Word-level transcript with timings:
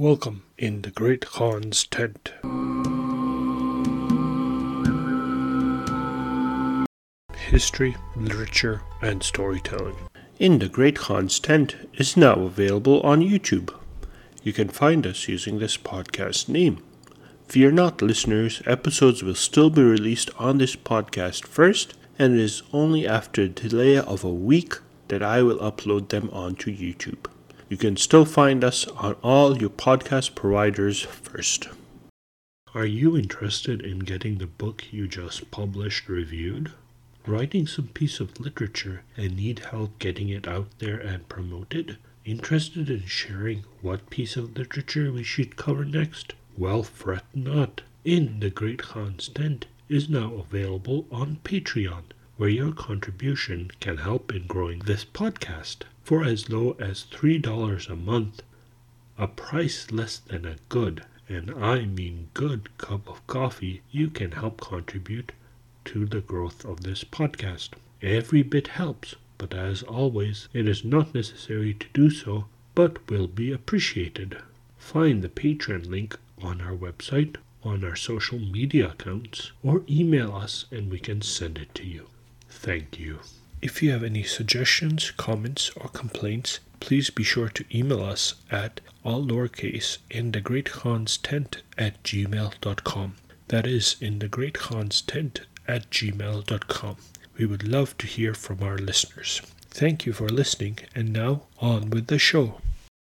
Welcome 0.00 0.44
in 0.56 0.80
the 0.80 0.90
Great 0.90 1.26
Khan's 1.26 1.84
tent. 1.84 2.32
History, 7.34 7.98
literature, 8.16 8.80
and 9.02 9.22
storytelling. 9.22 9.96
In 10.38 10.58
the 10.58 10.70
Great 10.70 10.96
Khan's 10.96 11.38
tent 11.38 11.76
is 11.92 12.16
now 12.16 12.32
available 12.36 13.02
on 13.02 13.20
YouTube. 13.20 13.74
You 14.42 14.54
can 14.54 14.70
find 14.70 15.06
us 15.06 15.28
using 15.28 15.58
this 15.58 15.76
podcast 15.76 16.48
name. 16.48 16.82
Fear 17.48 17.72
not, 17.72 18.00
listeners, 18.00 18.62
episodes 18.64 19.22
will 19.22 19.34
still 19.34 19.68
be 19.68 19.82
released 19.82 20.30
on 20.38 20.56
this 20.56 20.76
podcast 20.76 21.44
first, 21.44 21.92
and 22.18 22.32
it 22.32 22.40
is 22.40 22.62
only 22.72 23.06
after 23.06 23.42
a 23.42 23.48
delay 23.48 23.98
of 23.98 24.24
a 24.24 24.32
week 24.32 24.76
that 25.08 25.22
I 25.22 25.42
will 25.42 25.58
upload 25.58 26.08
them 26.08 26.30
onto 26.32 26.74
YouTube. 26.74 27.26
You 27.70 27.76
can 27.76 27.96
still 27.96 28.24
find 28.24 28.64
us 28.64 28.88
on 28.88 29.12
all 29.22 29.56
your 29.56 29.70
podcast 29.70 30.34
providers 30.34 31.02
first. 31.02 31.68
Are 32.74 32.84
you 32.84 33.16
interested 33.16 33.80
in 33.80 34.00
getting 34.00 34.38
the 34.38 34.48
book 34.48 34.86
you 34.90 35.06
just 35.06 35.52
published 35.52 36.08
reviewed? 36.08 36.72
Writing 37.28 37.68
some 37.68 37.86
piece 37.86 38.18
of 38.18 38.40
literature 38.40 39.04
and 39.16 39.36
need 39.36 39.60
help 39.60 40.00
getting 40.00 40.30
it 40.30 40.48
out 40.48 40.66
there 40.80 40.98
and 40.98 41.28
promoted? 41.28 41.96
Interested 42.24 42.90
in 42.90 43.06
sharing 43.06 43.62
what 43.82 44.10
piece 44.10 44.36
of 44.36 44.58
literature 44.58 45.12
we 45.12 45.22
should 45.22 45.54
cover 45.54 45.84
next? 45.84 46.34
Well, 46.58 46.82
fret 46.82 47.24
not. 47.32 47.82
In 48.04 48.40
the 48.40 48.50
Great 48.50 48.82
Khan's 48.82 49.28
Tent 49.28 49.66
is 49.88 50.08
now 50.08 50.34
available 50.34 51.06
on 51.12 51.38
Patreon, 51.44 52.02
where 52.36 52.48
your 52.48 52.72
contribution 52.72 53.70
can 53.78 53.98
help 53.98 54.34
in 54.34 54.48
growing 54.48 54.80
this 54.80 55.04
podcast 55.04 55.84
for 56.10 56.24
as 56.24 56.50
low 56.50 56.72
as 56.80 57.06
$3 57.12 57.88
a 57.88 57.94
month, 57.94 58.42
a 59.16 59.28
price 59.28 59.92
less 59.92 60.18
than 60.18 60.44
a 60.44 60.56
good, 60.68 61.04
and 61.28 61.52
I 61.52 61.84
mean 61.86 62.30
good, 62.34 62.76
cup 62.78 63.08
of 63.08 63.24
coffee, 63.28 63.82
you 63.92 64.10
can 64.10 64.32
help 64.32 64.60
contribute 64.60 65.30
to 65.84 66.06
the 66.06 66.20
growth 66.20 66.64
of 66.64 66.80
this 66.80 67.04
podcast. 67.04 67.74
Every 68.02 68.42
bit 68.42 68.66
helps, 68.66 69.14
but 69.38 69.54
as 69.54 69.84
always, 69.84 70.48
it 70.52 70.66
is 70.66 70.84
not 70.84 71.14
necessary 71.14 71.74
to 71.74 71.86
do 71.92 72.10
so, 72.10 72.46
but 72.74 73.08
will 73.08 73.28
be 73.28 73.52
appreciated. 73.52 74.36
Find 74.78 75.22
the 75.22 75.28
Patreon 75.28 75.88
link 75.88 76.18
on 76.42 76.60
our 76.60 76.74
website, 76.74 77.36
on 77.62 77.84
our 77.84 77.94
social 77.94 78.40
media 78.40 78.88
accounts, 78.88 79.52
or 79.62 79.84
email 79.88 80.34
us 80.34 80.64
and 80.72 80.90
we 80.90 80.98
can 80.98 81.22
send 81.22 81.56
it 81.56 81.72
to 81.76 81.86
you. 81.86 82.08
Thank 82.48 82.98
you. 82.98 83.20
If 83.62 83.82
you 83.82 83.90
have 83.90 84.02
any 84.02 84.22
suggestions, 84.22 85.10
comments, 85.18 85.70
or 85.76 85.90
complaints, 85.90 86.60
please 86.80 87.10
be 87.10 87.22
sure 87.22 87.50
to 87.50 87.64
email 87.76 88.02
us 88.02 88.36
at 88.50 88.80
all 89.04 89.22
lowercase 89.22 89.98
in 90.10 90.32
the 90.32 90.40
great 90.40 90.70
Khan's 90.70 91.18
tent 91.18 91.58
at 91.76 92.02
gmail.com. 92.02 93.16
That 93.48 93.66
is 93.66 93.96
in 94.00 94.18
the 94.20 94.28
great 94.28 94.54
Khan's 94.54 95.02
tent 95.02 95.42
at 95.68 95.90
gmail.com. 95.90 96.96
We 97.36 97.44
would 97.44 97.68
love 97.68 97.98
to 97.98 98.06
hear 98.06 98.32
from 98.32 98.62
our 98.62 98.78
listeners. 98.78 99.42
Thank 99.68 100.06
you 100.06 100.14
for 100.14 100.30
listening, 100.30 100.78
and 100.94 101.12
now 101.12 101.42
on 101.58 101.90
with 101.90 102.06
the 102.06 102.18
show. 102.18 102.62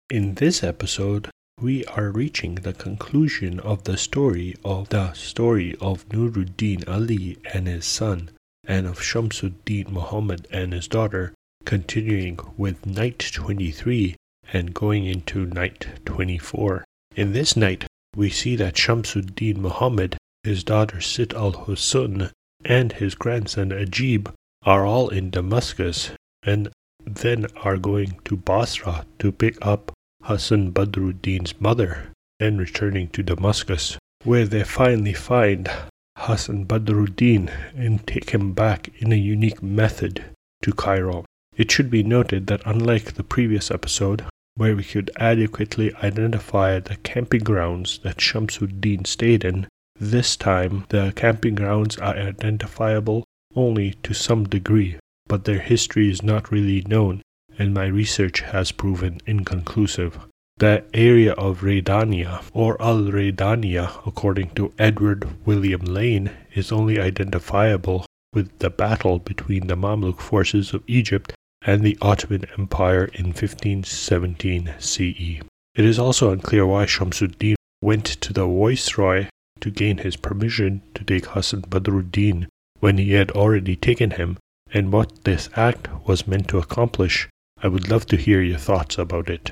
In 0.09 0.35
this 0.35 0.63
episode, 0.63 1.29
we 1.59 1.83
are 1.85 2.11
reaching 2.11 2.55
the 2.55 2.73
conclusion 2.73 3.59
of 3.59 3.83
the 3.83 3.97
story 3.97 4.55
of 4.63 4.87
the 4.87 5.11
story 5.13 5.75
of 5.81 6.07
Nuruddin 6.09 6.87
Ali 6.87 7.39
and 7.53 7.67
his 7.67 7.85
son 7.85 8.29
and 8.67 8.87
of 8.87 8.99
Shamsuddin 8.99 9.89
Muhammad 9.89 10.47
and 10.51 10.73
his 10.73 10.87
daughter, 10.87 11.33
continuing 11.65 12.39
with 12.57 12.85
night 12.85 13.19
23 13.33 14.15
and 14.53 14.73
going 14.73 15.05
into 15.05 15.45
night 15.45 15.87
24. 16.05 16.83
In 17.15 17.33
this 17.33 17.55
night, 17.55 17.85
we 18.15 18.29
see 18.29 18.55
that 18.55 18.75
Shamsuddin 18.75 19.57
Muhammad, 19.57 20.17
his 20.43 20.63
daughter 20.63 21.01
Sitt 21.01 21.33
al 21.33 21.53
Husn, 21.53 22.31
and 22.63 22.93
his 22.93 23.15
grandson 23.15 23.69
Ajib 23.69 24.33
are 24.63 24.85
all 24.85 25.09
in 25.09 25.29
Damascus 25.29 26.11
and 26.43 26.69
then 27.05 27.45
are 27.63 27.77
going 27.77 28.19
to 28.25 28.35
Basra 28.35 29.05
to 29.19 29.31
pick 29.31 29.57
up 29.61 29.91
Hassan 30.23 30.71
Badruddin's 30.71 31.59
mother 31.61 32.11
and 32.39 32.59
returning 32.59 33.09
to 33.09 33.23
Damascus, 33.23 33.97
where 34.23 34.45
they 34.45 34.63
finally 34.63 35.13
find 35.13 35.69
Hassan 36.17 36.65
Badruddin 36.65 37.51
and 37.75 38.05
take 38.07 38.31
him 38.31 38.53
back 38.53 38.89
in 38.99 39.11
a 39.11 39.15
unique 39.15 39.61
method 39.61 40.25
to 40.61 40.73
Cairo. 40.73 41.25
It 41.55 41.71
should 41.71 41.89
be 41.89 42.03
noted 42.03 42.47
that 42.47 42.61
unlike 42.65 43.13
the 43.13 43.23
previous 43.23 43.69
episode, 43.69 44.25
where 44.55 44.75
we 44.75 44.83
could 44.83 45.11
adequately 45.17 45.93
identify 45.95 46.79
the 46.79 46.95
camping 46.97 47.43
grounds 47.43 47.99
that 48.03 48.17
Shamsuddin 48.17 49.05
stayed 49.05 49.43
in, 49.43 49.67
this 49.99 50.35
time 50.35 50.85
the 50.89 51.13
camping 51.15 51.55
grounds 51.55 51.97
are 51.97 52.15
identifiable 52.15 53.23
only 53.55 53.91
to 54.03 54.13
some 54.13 54.45
degree, 54.45 54.97
but 55.27 55.45
their 55.45 55.59
history 55.59 56.09
is 56.09 56.23
not 56.23 56.51
really 56.51 56.81
known, 56.87 57.21
and 57.57 57.73
my 57.73 57.85
research 57.85 58.41
has 58.41 58.71
proven 58.71 59.21
inconclusive. 59.25 60.19
The 60.57 60.85
area 60.93 61.33
of 61.33 61.63
Raidaniya, 61.63 62.45
or 62.53 62.81
Al 62.81 62.99
Raydaniyeh, 62.99 64.07
according 64.07 64.51
to 64.51 64.73
Edward 64.79 65.27
William 65.45 65.81
Lane, 65.81 66.31
is 66.53 66.71
only 66.71 66.97
identifiable 66.97 68.05
with 68.31 68.57
the 68.59 68.69
battle 68.69 69.19
between 69.19 69.67
the 69.67 69.75
Mamluk 69.75 70.21
forces 70.21 70.73
of 70.73 70.81
Egypt 70.87 71.33
and 71.61 71.83
the 71.83 71.97
Ottoman 72.01 72.45
Empire 72.57 73.03
in 73.13 73.33
1517 73.33 74.75
CE. 74.79 75.41
It 75.75 75.83
is 75.83 75.99
also 75.99 76.31
unclear 76.31 76.65
why 76.65 76.85
Shamsuddin 76.85 77.55
went 77.81 78.05
to 78.05 78.31
the 78.31 78.47
viceroy 78.47 79.27
to 79.59 79.69
gain 79.69 79.97
his 79.97 80.15
permission 80.15 80.83
to 80.93 81.03
take 81.03 81.25
Hassan 81.25 81.63
Badruddin 81.63 82.47
when 82.79 82.97
he 82.97 83.11
had 83.11 83.31
already 83.31 83.75
taken 83.75 84.11
him, 84.11 84.37
and 84.73 84.93
what 84.93 85.25
this 85.25 85.49
act 85.57 85.89
was 86.07 86.27
meant 86.27 86.47
to 86.47 86.59
accomplish. 86.59 87.27
I 87.61 87.67
would 87.67 87.89
love 87.89 88.05
to 88.05 88.15
hear 88.15 88.41
your 88.41 88.57
thoughts 88.57 88.97
about 88.97 89.29
it. 89.29 89.51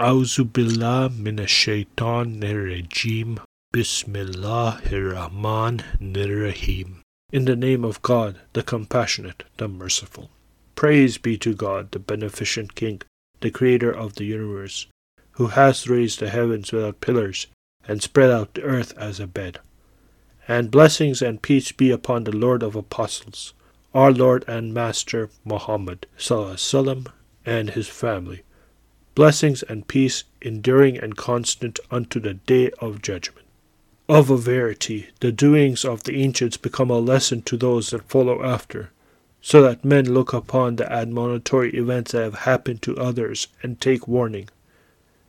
أعوذ 0.00 0.44
بالله 0.44 1.08
من 1.22 1.38
الشيطان 1.38 2.42
الرجيم 2.42 3.38
بسم 3.72 4.16
الله 4.16 4.80
الرحمن 4.90 5.80
الرحيم 6.02 7.00
In 7.32 7.44
the 7.44 7.54
name 7.54 7.84
of 7.84 8.02
God, 8.02 8.40
the 8.54 8.64
compassionate, 8.64 9.44
the 9.56 9.68
merciful. 9.68 10.30
Praise 10.74 11.16
be 11.16 11.38
to 11.38 11.54
God, 11.54 11.92
the 11.92 12.00
beneficent 12.00 12.74
King, 12.74 13.02
the 13.40 13.52
Creator 13.52 13.92
of 13.92 14.16
the 14.16 14.24
universe, 14.24 14.88
who 15.38 15.46
has 15.46 15.88
raised 15.88 16.18
the 16.18 16.28
heavens 16.28 16.72
without 16.72 17.00
pillars, 17.00 17.46
and 17.86 18.02
spread 18.02 18.32
out 18.32 18.54
the 18.54 18.62
earth 18.62 18.98
as 18.98 19.20
a 19.20 19.28
bed. 19.28 19.60
And 20.48 20.72
blessings 20.72 21.22
and 21.22 21.40
peace 21.40 21.70
be 21.70 21.92
upon 21.92 22.24
the 22.24 22.36
Lord 22.36 22.64
of 22.64 22.74
Apostles, 22.74 23.54
our 23.94 24.10
Lord 24.10 24.44
and 24.48 24.74
Master 24.74 25.30
Muhammad, 25.44 26.08
sallam, 26.18 27.06
and 27.46 27.70
his 27.70 27.86
family 27.86 28.42
blessings 29.19 29.63
and 29.63 29.85
peace 29.85 30.23
enduring 30.41 30.97
and 30.97 31.17
constant 31.17 31.77
unto 31.91 32.21
the 32.21 32.35
day 32.35 32.71
of 32.79 33.01
judgment. 33.01 33.45
Of 34.07 34.29
a 34.29 34.37
verity, 34.37 35.09
the 35.19 35.33
doings 35.33 35.83
of 35.83 36.03
the 36.03 36.23
ancients 36.23 36.55
become 36.55 36.89
a 36.89 36.99
lesson 36.99 37.41
to 37.41 37.57
those 37.57 37.89
that 37.89 38.07
follow 38.07 38.41
after, 38.41 38.91
so 39.41 39.61
that 39.61 39.83
men 39.83 40.13
look 40.13 40.31
upon 40.31 40.77
the 40.77 40.89
admonitory 40.89 41.71
events 41.75 42.13
that 42.13 42.23
have 42.23 42.47
happened 42.47 42.81
to 42.83 42.95
others 42.95 43.49
and 43.61 43.81
take 43.81 44.07
warning, 44.07 44.47